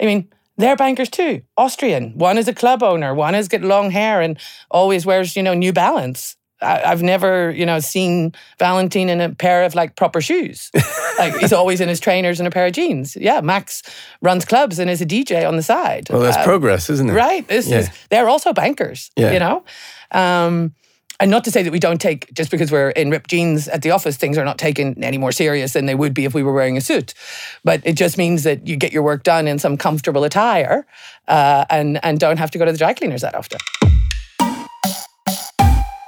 I 0.00 0.04
mean, 0.06 0.28
they're 0.58 0.76
bankers 0.76 1.08
too. 1.08 1.42
Austrian. 1.56 2.16
One 2.18 2.38
is 2.38 2.46
a 2.48 2.52
club 2.54 2.82
owner. 2.82 3.14
One 3.14 3.34
has 3.34 3.48
got 3.48 3.62
long 3.62 3.90
hair 3.90 4.20
and 4.20 4.38
always 4.70 5.06
wears, 5.06 5.34
you 5.36 5.42
know, 5.42 5.54
New 5.54 5.72
Balance. 5.72 6.36
I, 6.60 6.82
I've 6.84 7.02
never, 7.02 7.50
you 7.50 7.66
know, 7.66 7.80
seen 7.80 8.32
Valentin 8.58 9.08
in 9.08 9.20
a 9.20 9.30
pair 9.34 9.64
of 9.64 9.74
like 9.74 9.96
proper 9.96 10.20
shoes. 10.20 10.70
like 11.18 11.34
he's 11.38 11.52
always 11.52 11.80
in 11.80 11.88
his 11.88 11.98
trainers 11.98 12.38
and 12.38 12.46
a 12.46 12.50
pair 12.50 12.66
of 12.66 12.72
jeans. 12.72 13.16
Yeah, 13.16 13.40
Max 13.40 13.82
runs 14.20 14.44
clubs 14.44 14.78
and 14.78 14.88
is 14.90 15.00
a 15.00 15.06
DJ 15.06 15.48
on 15.48 15.56
the 15.56 15.62
side. 15.62 16.08
Well, 16.10 16.20
that's 16.20 16.36
Uh, 16.36 16.44
progress, 16.44 16.88
isn't 16.90 17.10
it? 17.10 17.14
Right. 17.14 17.48
This 17.48 17.66
Yeah. 17.68 17.78
is 17.78 17.90
they're 18.10 18.28
also 18.28 18.52
bankers. 18.52 19.10
Yeah. 19.16 19.32
You 19.32 19.38
know? 19.40 19.64
Um, 20.12 20.74
and 21.22 21.30
not 21.30 21.44
to 21.44 21.52
say 21.52 21.62
that 21.62 21.70
we 21.70 21.78
don't 21.78 22.00
take 22.00 22.34
just 22.34 22.50
because 22.50 22.72
we're 22.72 22.90
in 22.90 23.08
ripped 23.08 23.30
jeans 23.30 23.68
at 23.68 23.82
the 23.82 23.92
office, 23.92 24.16
things 24.16 24.36
are 24.36 24.44
not 24.44 24.58
taken 24.58 25.02
any 25.04 25.18
more 25.18 25.30
serious 25.30 25.72
than 25.72 25.86
they 25.86 25.94
would 25.94 26.14
be 26.14 26.24
if 26.24 26.34
we 26.34 26.42
were 26.42 26.52
wearing 26.52 26.76
a 26.76 26.80
suit. 26.80 27.14
But 27.62 27.80
it 27.84 27.92
just 27.92 28.18
means 28.18 28.42
that 28.42 28.66
you 28.66 28.74
get 28.74 28.92
your 28.92 29.04
work 29.04 29.22
done 29.22 29.46
in 29.46 29.60
some 29.60 29.76
comfortable 29.76 30.24
attire 30.24 30.84
uh, 31.28 31.64
and 31.70 32.04
and 32.04 32.18
don't 32.18 32.38
have 32.38 32.50
to 32.50 32.58
go 32.58 32.64
to 32.64 32.72
the 32.72 32.78
dry 32.78 32.92
cleaners 32.92 33.20
that 33.20 33.36
often. 33.36 33.60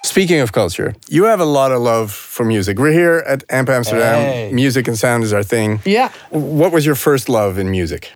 Speaking 0.02 0.40
of 0.40 0.50
culture, 0.50 0.96
you 1.08 1.24
have 1.24 1.38
a 1.38 1.44
lot 1.44 1.70
of 1.70 1.80
love 1.80 2.10
for 2.10 2.44
music. 2.44 2.78
We're 2.78 2.90
here 2.90 3.22
at 3.24 3.44
AMP 3.50 3.68
Amsterdam. 3.68 4.20
Hey. 4.20 4.52
Music 4.52 4.88
and 4.88 4.98
sound 4.98 5.22
is 5.22 5.32
our 5.32 5.44
thing. 5.44 5.80
Yeah. 5.84 6.10
What 6.30 6.72
was 6.72 6.84
your 6.84 6.96
first 6.96 7.28
love 7.28 7.56
in 7.56 7.70
music? 7.70 8.10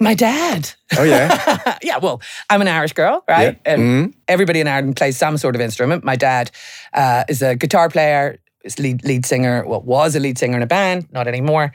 My 0.00 0.14
dad. 0.14 0.70
Oh 0.98 1.02
yeah. 1.02 1.78
yeah, 1.82 1.98
well, 1.98 2.22
I'm 2.48 2.62
an 2.62 2.68
Irish 2.68 2.94
girl, 2.94 3.22
right? 3.28 3.60
Yeah. 3.66 3.74
And 3.74 4.14
everybody 4.28 4.60
in 4.60 4.66
Ireland 4.66 4.96
plays 4.96 5.18
some 5.18 5.36
sort 5.36 5.54
of 5.54 5.60
instrument. 5.60 6.04
My 6.04 6.16
dad 6.16 6.50
uh, 6.94 7.24
is 7.28 7.42
a 7.42 7.54
guitar 7.54 7.90
player, 7.90 8.38
is 8.64 8.78
lead 8.78 9.04
lead 9.04 9.26
singer. 9.26 9.64
Well, 9.66 9.82
was 9.82 10.16
a 10.16 10.20
lead 10.20 10.38
singer 10.38 10.56
in 10.56 10.62
a 10.62 10.66
band, 10.66 11.06
not 11.12 11.28
anymore. 11.28 11.72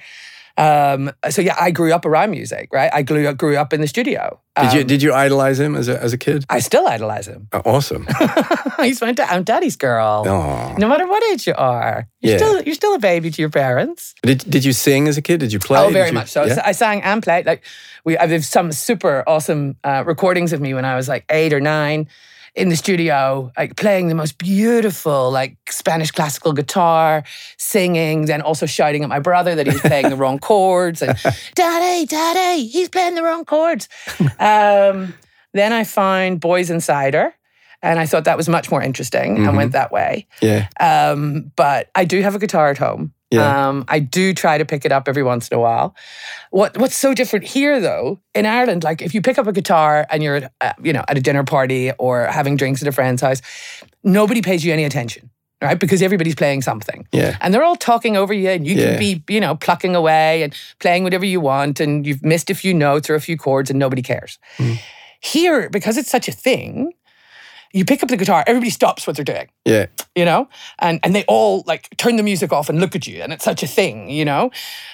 Um, 0.58 1.12
so 1.30 1.42
yeah, 1.42 1.56
I 1.60 1.72
grew 1.72 1.92
up 1.94 2.06
around 2.06 2.32
music, 2.32 2.70
right? 2.72 2.90
I 2.94 3.02
grew 3.02 3.28
up, 3.28 3.36
grew 3.38 3.58
up 3.58 3.74
in 3.74 3.82
the 3.82 3.88
studio. 3.88 4.40
did 4.56 4.74
you 4.74 4.82
Um, 4.82 4.88
did 4.88 5.02
you 5.04 5.14
idolize 5.14 5.60
him 5.60 5.76
as 5.76 5.90
a 5.90 6.02
as 6.02 6.14
a 6.14 6.18
kid? 6.18 6.46
I 6.50 6.60
still 6.60 6.88
idolize 6.88 7.28
him. 7.28 7.48
Oh, 7.52 7.62
awesome. 7.66 8.08
He's 8.82 9.02
my 9.02 9.12
da- 9.12 9.26
I'm 9.30 9.44
daddy's 9.44 9.76
girl. 9.76 10.24
Oh. 10.26 10.76
No 10.78 10.88
matter 10.88 11.08
what 11.08 11.22
age 11.34 11.46
you 11.48 11.56
are, 11.58 12.08
you're 12.22 12.32
Yeah. 12.32 12.38
still 12.38 12.62
you're 12.64 12.76
still 12.76 12.94
a 12.96 13.00
baby 13.00 13.32
to 13.32 13.42
your 13.42 13.50
parents. 13.52 14.14
Did 14.24 14.50
did 14.50 14.64
you 14.64 14.72
sing 14.74 15.08
as 15.10 15.18
a 15.18 15.22
kid? 15.22 15.40
Did 15.42 15.52
you 15.52 15.60
play? 15.60 15.80
Oh, 15.84 15.90
very 15.90 16.08
you- 16.08 16.14
much 16.14 16.30
so. 16.30 16.46
Yeah? 16.46 16.62
I 16.64 16.72
sang 16.74 17.02
and 17.02 17.22
played. 17.22 17.46
Like 17.46 17.64
we, 18.06 18.18
I 18.18 18.26
have 18.28 18.46
some 18.46 18.72
super 18.72 19.24
awesome 19.28 19.76
uh, 19.84 20.04
recordings 20.08 20.54
of 20.54 20.62
me 20.62 20.74
when 20.74 20.86
I 20.86 20.96
was 20.96 21.10
like 21.10 21.26
eight 21.30 21.52
or 21.54 21.60
nine 21.60 22.08
in 22.56 22.70
the 22.70 22.76
studio, 22.76 23.52
like 23.58 23.76
playing 23.76 24.08
the 24.08 24.16
most 24.16 24.38
beautiful 24.38 25.30
like 25.30 25.58
Spanish 25.70 26.12
classical 26.12 26.54
guitar, 26.54 27.24
singing, 27.58 28.26
then 28.26 28.42
also 28.42 28.66
shouting 28.66 29.04
at 29.04 29.10
my 29.10 29.20
brother 29.20 29.56
that 29.56 29.68
he 29.68 29.74
was 29.74 29.82
playing 29.82 30.10
the 30.10 30.16
wrong 30.16 30.40
chords 30.50 31.02
and 31.02 31.18
Daddy, 31.54 32.06
Daddy, 32.06 32.66
he's 32.68 32.90
playing 32.90 33.16
the 33.16 33.24
wrong 33.24 33.46
chords. 33.46 33.90
Um, 34.40 35.14
then 35.54 35.74
I 35.74 35.84
found 35.84 36.40
Boys 36.40 36.70
Insider. 36.70 37.34
And 37.82 38.00
I 38.00 38.08
thought 38.08 38.24
that 38.24 38.38
was 38.38 38.50
much 38.50 38.72
more 38.72 38.82
interesting 38.82 39.46
and 39.46 39.56
went 39.56 39.74
that 39.74 39.92
way. 39.92 40.26
Yeah. 40.42 40.70
Um, 40.80 41.52
but 41.56 41.92
I 41.94 42.04
do 42.04 42.20
have 42.22 42.34
a 42.34 42.40
guitar 42.40 42.72
at 42.72 42.80
home. 42.80 43.14
Yeah. 43.36 43.68
Um, 43.70 43.86
I 43.88 44.00
do 44.00 44.34
try 44.34 44.58
to 44.58 44.66
pick 44.66 44.86
it 44.86 44.92
up 44.92 45.08
every 45.08 45.24
once 45.24 45.48
in 45.50 45.58
a 45.58 45.60
while. 45.62 45.96
What 46.52 46.78
What's 46.78 46.96
so 46.96 47.14
different 47.14 47.46
here, 47.46 47.80
though, 47.80 48.20
in 48.34 48.46
Ireland, 48.46 48.84
like 48.84 49.02
if 49.02 49.14
you 49.14 49.22
pick 49.22 49.38
up 49.38 49.48
a 49.48 49.52
guitar 49.52 50.06
and 50.10 50.24
you're, 50.24 50.50
uh, 50.62 50.74
you 50.82 50.94
know, 50.94 51.04
at 51.08 51.18
a 51.18 51.22
dinner 51.22 51.44
party 51.44 51.92
or 52.00 52.26
having 52.26 52.56
drinks 52.58 52.82
at 52.82 52.88
a 52.88 52.92
friend's 52.92 53.22
house, 53.22 53.42
nobody 54.04 54.42
pays 54.42 54.64
you 54.66 54.72
any 54.74 54.84
attention, 54.86 55.30
right? 55.62 55.80
Because 55.80 56.02
everybody's 56.02 56.36
playing 56.36 56.62
something, 56.62 57.08
Yeah. 57.12 57.38
and 57.42 57.54
they're 57.54 57.64
all 57.64 57.76
talking 57.76 58.16
over 58.18 58.34
you, 58.34 58.50
and 58.50 58.66
you 58.68 58.76
Yeah. 58.76 58.90
can 58.92 59.00
be, 59.00 59.24
you 59.30 59.40
know, 59.40 59.56
plucking 59.56 59.96
away 59.96 60.44
and 60.44 60.54
playing 60.80 61.04
whatever 61.04 61.26
you 61.26 61.40
want, 61.42 61.80
and 61.80 62.06
you've 62.06 62.24
missed 62.24 62.50
a 62.50 62.56
few 62.56 62.74
notes 62.74 63.10
or 63.10 63.16
a 63.16 63.22
few 63.22 63.38
chords, 63.38 63.70
and 63.70 63.80
nobody 63.80 64.02
cares. 64.02 64.38
Mm. 64.58 64.80
Here, 65.22 65.70
because 65.70 65.98
it's 65.98 66.10
such 66.12 66.28
a 66.28 66.32
thing, 66.32 66.92
you 67.76 67.84
pick 67.86 68.02
up 68.04 68.10
the 68.10 68.18
guitar, 68.18 68.44
everybody 68.48 68.70
stops 68.72 69.06
what 69.06 69.16
they're 69.18 69.26
doing 69.36 69.48
Yeah. 69.66 69.86
you 70.16 70.26
know 70.26 70.48
and 70.80 71.00
and 71.04 71.14
they 71.16 71.24
all 71.28 71.64
like 71.68 71.84
turn 71.98 72.16
the 72.16 72.24
music 72.24 72.52
off 72.54 72.70
and 72.70 72.80
look 72.80 72.96
at 72.96 73.06
you 73.06 73.22
and 73.24 73.34
it's 73.34 73.44
such 73.44 73.62
a 73.64 73.68
thing 73.68 74.10
you 74.10 74.26
know 74.26 74.50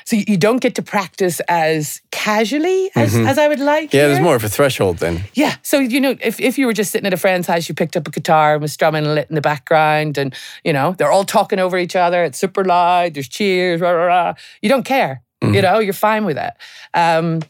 so 0.05 0.15
you- 0.15 0.25
you 0.27 0.37
don't 0.37 0.61
get 0.65 0.73
to 0.75 0.81
practice 0.81 1.39
as 1.47 2.01
casually 2.11 2.89
as, 2.95 3.15
as 3.15 3.37
i 3.37 3.47
would 3.47 3.59
like 3.59 3.89
Mm-hmm. 3.89 3.97
Yeah. 3.97 4.07
There's 4.07 4.19
more 4.29 4.35
of 4.35 4.43
a 4.43 4.49
threshold 4.49 4.97
then. 4.97 5.23
yeah 5.33 5.55
so 5.63 5.79
you 5.79 5.99
know 6.01 6.15
if, 6.21 6.39
if 6.39 6.57
you 6.57 6.65
were 6.65 6.73
just 6.73 6.91
sitting 6.91 7.07
at 7.07 7.13
a 7.13 7.17
friend's 7.17 7.47
house 7.47 7.69
you 7.69 7.75
picked 7.75 7.95
up 7.97 8.07
a 8.07 8.11
guitar 8.11 8.53
and 8.53 8.61
was 8.61 8.73
strumming 8.73 9.03
lit 9.05 9.27
in 9.29 9.35
the 9.35 9.41
background 9.41 10.17
and 10.17 10.33
you 10.63 10.73
know 10.73 10.93
they're 10.97 11.11
all 11.11 11.25
talking 11.25 11.59
over 11.59 11.77
each 11.77 11.95
other 11.95 12.23
it's 12.23 12.39
super 12.39 12.63
loud 12.65 13.13
there's 13.13 13.27
cheers 13.29 13.79
rah, 13.81 13.91
rah, 13.91 14.05
rah. 14.05 14.33
you 14.61 14.69
don't 14.69 14.85
care 14.85 15.21
Mm-hmm. 15.43 15.55
you 15.55 15.61
know 15.63 15.79
you're 15.79 15.93
fine 16.09 16.23
with 16.25 16.37
it 16.37 16.53
um, 16.93 17.41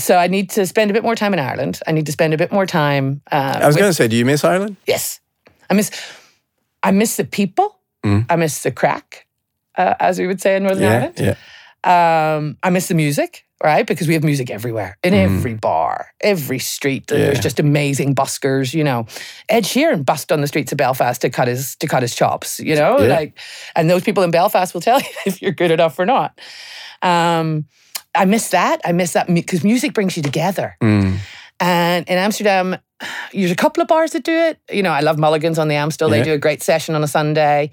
so 0.00 0.16
I 0.16 0.26
need 0.26 0.50
to 0.50 0.66
spend 0.66 0.90
a 0.90 0.94
bit 0.94 1.02
more 1.02 1.14
time 1.14 1.32
in 1.32 1.38
Ireland. 1.38 1.80
I 1.86 1.92
need 1.92 2.06
to 2.06 2.12
spend 2.12 2.34
a 2.34 2.36
bit 2.36 2.50
more 2.52 2.66
time. 2.66 3.22
Uh, 3.30 3.60
I 3.62 3.66
was 3.66 3.74
with- 3.76 3.82
going 3.82 3.90
to 3.90 3.94
say, 3.94 4.08
do 4.08 4.16
you 4.16 4.24
miss 4.24 4.42
Ireland? 4.44 4.76
Yes, 4.86 5.20
I 5.70 5.74
miss. 5.74 5.90
I 6.82 6.90
miss 6.92 7.16
the 7.16 7.24
people. 7.24 7.78
Mm. 8.04 8.24
I 8.30 8.36
miss 8.36 8.62
the 8.62 8.70
crack, 8.70 9.26
uh, 9.76 9.94
as 10.00 10.18
we 10.18 10.26
would 10.26 10.40
say 10.40 10.56
in 10.56 10.62
Northern 10.62 10.82
Yeah. 10.84 10.92
Ireland. 10.92 11.14
Yeah. 11.18 11.34
Um, 12.36 12.56
I 12.62 12.70
miss 12.70 12.88
the 12.88 12.94
music, 12.94 13.44
right? 13.62 13.86
Because 13.86 14.06
we 14.08 14.14
have 14.14 14.24
music 14.24 14.50
everywhere, 14.50 14.96
in 15.02 15.12
every 15.14 15.54
bar, 15.54 16.08
every 16.22 16.58
street. 16.58 17.10
and 17.10 17.20
There's 17.20 17.38
Mm. 17.38 17.42
Just 17.42 17.60
amazing 17.60 18.14
buskers. 18.14 18.72
You 18.74 18.84
know, 18.84 19.06
Ed 19.48 19.64
Sheeran 19.64 20.04
bust 20.04 20.32
on 20.32 20.40
the 20.40 20.46
streets 20.46 20.72
of 20.72 20.78
Belfast 20.78 21.20
to 21.22 21.30
cut 21.30 21.48
his 21.48 21.76
to 21.76 21.86
cut 21.86 22.02
his 22.02 22.14
chops. 22.14 22.58
You 22.60 22.74
know, 22.74 22.98
Yeah. 23.00 23.14
like, 23.14 23.38
and 23.76 23.88
those 23.90 24.02
people 24.02 24.22
in 24.22 24.30
Belfast 24.30 24.72
will 24.74 24.80
tell 24.82 24.98
you 25.06 25.06
if 25.26 25.40
you're 25.42 25.52
good 25.52 25.70
enough 25.70 25.98
or 25.98 26.06
not. 26.06 26.38
Um, 27.02 27.66
I 28.14 28.24
miss 28.24 28.48
that. 28.50 28.80
I 28.84 28.92
miss 28.92 29.12
that 29.12 29.32
because 29.32 29.62
music 29.64 29.94
brings 29.94 30.16
you 30.16 30.22
together. 30.22 30.76
Mm. 30.82 31.18
And 31.60 32.08
in 32.08 32.18
Amsterdam, 32.18 32.76
there's 33.32 33.50
a 33.50 33.56
couple 33.56 33.82
of 33.82 33.88
bars 33.88 34.12
that 34.12 34.24
do 34.24 34.32
it. 34.32 34.58
You 34.70 34.82
know, 34.82 34.90
I 34.90 35.00
love 35.00 35.18
Mulligan's 35.18 35.58
on 35.58 35.68
the 35.68 35.74
Amstel. 35.76 36.08
They 36.08 36.22
do 36.22 36.32
a 36.32 36.38
great 36.38 36.62
session 36.62 36.94
on 36.94 37.02
a 37.04 37.08
Sunday. 37.08 37.70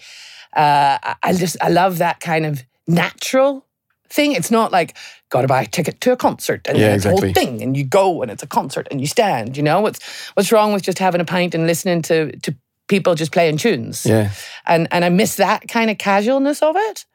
Uh, 0.56 0.98
I- 1.24 1.34
just 1.34 1.58
I 1.62 1.70
love 1.70 1.98
that 2.00 2.20
kind 2.20 2.46
of 2.46 2.64
natural 2.88 3.66
thing. 4.10 4.32
It's 4.34 4.52
not 4.52 4.72
like 4.72 4.96
got 5.30 5.42
to 5.42 5.48
buy 5.48 5.64
a 5.64 5.68
ticket 5.68 6.00
to 6.02 6.12
a 6.12 6.18
concert 6.18 6.68
and 6.68 6.78
Yeah, 6.78 6.96
it's 6.96 7.06
a 7.06 7.10
whole 7.10 7.20
thing, 7.34 7.62
and 7.62 7.76
you 7.76 7.84
go 7.84 8.22
and 8.22 8.32
it's 8.32 8.44
a 8.44 8.48
concert 8.48 8.88
and 8.92 9.02
you 9.02 9.08
stand. 9.08 9.58
You 9.58 9.64
know 9.64 9.82
what's 9.82 10.00
what's 10.36 10.52
wrong 10.52 10.74
with 10.74 10.84
just 10.84 11.00
having 11.00 11.22
a 11.22 11.26
pint 11.26 11.54
and 11.56 11.68
listening 11.68 12.02
to 12.04 12.32
to 12.40 12.56
people 12.88 13.16
just 13.16 13.32
playing 13.32 13.58
tunes? 13.58 14.06
Yeah. 14.06 14.30
and 14.66 14.88
and 14.92 15.04
I 15.06 15.10
miss 15.10 15.36
that 15.36 15.68
kind 15.68 15.90
of 15.90 15.98
casualness 15.98 16.62
of 16.62 16.76
it. 16.78 17.06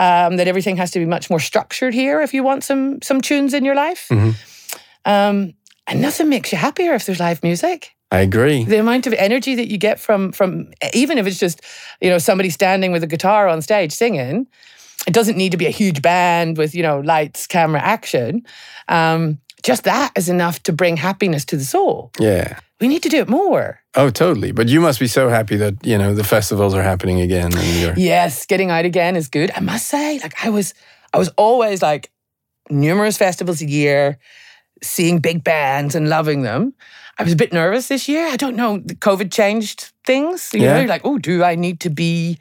Um, 0.00 0.36
that 0.36 0.46
everything 0.46 0.76
has 0.76 0.92
to 0.92 1.00
be 1.00 1.06
much 1.06 1.28
more 1.28 1.40
structured 1.40 1.92
here 1.92 2.20
if 2.20 2.32
you 2.32 2.44
want 2.44 2.62
some 2.62 3.02
some 3.02 3.20
tunes 3.20 3.52
in 3.52 3.64
your 3.64 3.74
life. 3.74 4.06
Mm-hmm. 4.10 4.30
Um, 5.04 5.54
and 5.88 6.00
nothing 6.00 6.28
makes 6.28 6.52
you 6.52 6.58
happier 6.58 6.94
if 6.94 7.06
there's 7.06 7.18
live 7.18 7.42
music 7.42 7.96
I 8.10 8.20
agree. 8.20 8.64
the 8.64 8.78
amount 8.78 9.06
of 9.06 9.12
energy 9.14 9.54
that 9.54 9.68
you 9.68 9.78
get 9.78 9.98
from 9.98 10.32
from 10.32 10.70
even 10.94 11.18
if 11.18 11.26
it's 11.26 11.38
just 11.38 11.60
you 12.00 12.10
know 12.10 12.18
somebody 12.18 12.50
standing 12.50 12.92
with 12.92 13.02
a 13.02 13.06
guitar 13.06 13.48
on 13.48 13.60
stage 13.62 13.92
singing 13.92 14.46
it 15.06 15.14
doesn't 15.14 15.36
need 15.36 15.52
to 15.52 15.58
be 15.58 15.66
a 15.66 15.70
huge 15.70 16.02
band 16.02 16.58
with 16.58 16.74
you 16.74 16.82
know 16.82 17.00
lights 17.00 17.46
camera 17.46 17.80
action 17.80 18.44
um, 18.88 19.38
just 19.70 19.84
that 19.84 20.10
is 20.16 20.28
enough 20.28 20.56
to 20.62 20.72
bring 20.72 20.96
happiness 20.96 21.44
to 21.44 21.56
the 21.56 21.64
soul 21.64 22.10
Yeah. 22.20 22.48
we 22.80 22.86
need 22.88 23.02
to 23.02 23.08
do 23.14 23.18
it 23.24 23.28
more 23.28 23.66
Oh, 24.00 24.10
totally. 24.10 24.52
But 24.52 24.68
you 24.68 24.80
must 24.80 25.00
be 25.00 25.08
so 25.08 25.28
happy 25.28 25.56
that, 25.56 25.74
you 25.90 25.98
know, 25.98 26.14
the 26.14 26.22
festivals 26.22 26.72
are 26.74 26.84
happening 26.90 27.18
again 27.20 27.50
yes 27.96 28.46
getting 28.46 28.70
out 28.70 28.84
again 28.84 29.16
is 29.16 29.28
good 29.28 29.50
i 29.58 29.60
must 29.60 29.86
say 29.94 30.18
like 30.24 30.34
i 30.46 30.48
was 30.56 30.74
i 31.14 31.18
was 31.18 31.28
always 31.36 31.82
like 31.90 32.04
numerous 32.70 33.16
festivals 33.18 33.60
a 33.62 33.66
year 33.66 34.18
seeing 34.82 35.18
big 35.20 35.42
bands 35.42 35.94
and 35.96 36.08
loving 36.08 36.42
them 36.42 36.72
i 37.18 37.22
was 37.24 37.32
a 37.32 37.36
bit 37.42 37.52
nervous 37.52 37.88
this 37.88 38.08
year 38.08 38.24
i 38.34 38.36
don't 38.36 38.56
know 38.56 38.78
the 38.90 38.94
covid 39.08 39.28
changed 39.32 39.90
things 40.06 40.50
you 40.52 40.60
Yeah. 40.62 40.74
know 40.80 40.84
like 40.94 41.02
oh 41.04 41.18
do 41.18 41.42
i 41.42 41.54
need 41.56 41.78
to 41.80 41.90
be 41.90 42.38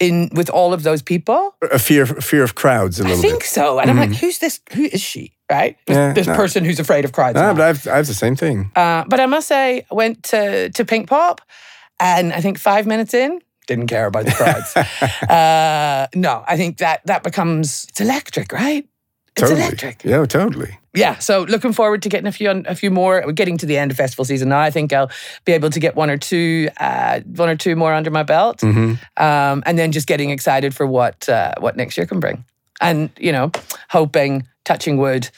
in 0.00 0.28
with 0.32 0.48
all 0.50 0.72
of 0.72 0.82
those 0.82 1.02
people 1.02 1.54
a 1.72 1.78
fear 1.78 2.06
fear 2.06 2.44
of 2.44 2.54
crowds 2.54 3.00
a 3.00 3.02
little 3.02 3.16
bit. 3.16 3.26
I 3.26 3.28
think 3.30 3.40
bit. 3.42 3.48
so 3.48 3.78
and 3.80 3.90
i'm 3.90 3.96
like 3.96 4.14
who's 4.14 4.38
this 4.38 4.60
who 4.72 4.84
is 4.84 5.00
she 5.00 5.32
right 5.50 5.76
this, 5.86 5.96
Yeah, 5.96 6.12
this 6.12 6.26
no. 6.26 6.36
person 6.36 6.64
who's 6.64 6.78
afraid 6.78 7.04
of 7.04 7.12
crowds 7.12 7.34
now. 7.34 7.52
but 7.54 7.62
I've, 7.62 7.86
I 7.88 7.96
have 7.96 8.06
the 8.06 8.14
same 8.14 8.36
thing. 8.36 8.70
Uh, 8.76 9.04
but 9.08 9.18
I 9.18 9.26
must 9.26 9.48
say, 9.48 9.86
I 9.90 9.94
went 9.94 10.22
to, 10.24 10.68
to 10.70 10.84
Pinkpop, 10.84 11.38
and 11.98 12.32
I 12.32 12.40
think 12.40 12.58
five 12.58 12.86
minutes 12.86 13.14
in, 13.14 13.40
didn't 13.66 13.86
care 13.86 14.06
about 14.06 14.24
the 14.26 14.32
crowds. 14.32 14.76
uh, 15.28 16.06
no, 16.14 16.44
I 16.46 16.56
think 16.56 16.78
that 16.78 17.00
that 17.06 17.22
becomes 17.22 17.86
it's 17.88 18.00
electric, 18.00 18.52
right? 18.52 18.86
It's 19.38 19.48
totally. 19.48 19.62
electric. 19.62 20.04
Yeah, 20.04 20.26
totally. 20.26 20.78
Yeah. 20.94 21.18
So 21.18 21.42
looking 21.42 21.72
forward 21.72 22.02
to 22.02 22.08
getting 22.08 22.26
a 22.26 22.32
few 22.32 22.50
a 22.66 22.74
few 22.74 22.90
more. 22.90 23.22
We're 23.24 23.32
getting 23.32 23.58
to 23.58 23.66
the 23.66 23.78
end 23.78 23.90
of 23.90 23.96
festival 23.96 24.24
season 24.24 24.48
now. 24.48 24.60
I 24.60 24.70
think 24.70 24.92
I'll 24.92 25.10
be 25.44 25.52
able 25.52 25.70
to 25.70 25.80
get 25.80 25.94
one 25.94 26.10
or 26.10 26.16
two 26.18 26.68
uh, 26.78 27.20
one 27.36 27.48
or 27.48 27.56
two 27.56 27.76
more 27.76 27.94
under 27.94 28.10
my 28.10 28.22
belt, 28.24 28.60
hmm 28.60 28.94
um, 29.16 29.62
and 29.66 29.78
then 29.78 29.92
just 29.92 30.06
getting 30.06 30.30
excited 30.30 30.74
for 30.74 30.86
what 30.86 31.28
uh, 31.28 31.52
what 31.60 31.76
next 31.76 31.96
year 31.96 32.06
can 32.06 32.20
bring, 32.20 32.44
and 32.80 33.10
you 33.18 33.32
know, 33.32 33.50
hoping, 33.90 34.46
touching 34.64 34.96
wood, 34.98 35.30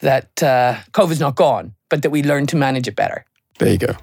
that 0.00 0.42
uh, 0.42 0.76
COVID's 0.92 1.20
not 1.20 1.36
gone, 1.36 1.74
but 1.88 2.02
that 2.02 2.10
we 2.10 2.22
learn 2.22 2.46
to 2.46 2.56
manage 2.56 2.88
it 2.88 2.96
better. 2.96 3.24
There 3.58 3.70
you 3.70 3.78
go. 3.78 3.94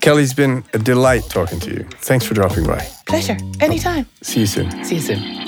Kelly's 0.00 0.34
been 0.34 0.64
a 0.74 0.78
delight 0.78 1.24
talking 1.28 1.60
to 1.60 1.70
you. 1.70 1.84
Thanks 2.02 2.24
for 2.24 2.34
dropping 2.34 2.66
by. 2.66 2.86
Pleasure. 3.06 3.36
Anytime. 3.60 4.06
See 4.22 4.40
you 4.40 4.46
soon. 4.46 4.84
See 4.84 4.96
you 4.96 5.00
soon. 5.00 5.47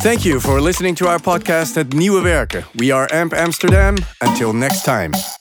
Thank 0.00 0.24
you 0.24 0.40
for 0.40 0.60
listening 0.60 0.94
to 0.96 1.08
our 1.08 1.20
podcast 1.20 1.74
Het 1.74 1.92
Nieuwe 1.92 2.20
Werken. 2.20 2.64
We 2.74 2.94
are 2.94 3.12
AMP 3.12 3.32
Amsterdam. 3.32 3.94
Until 4.18 4.52
next 4.52 4.84
time. 4.84 5.37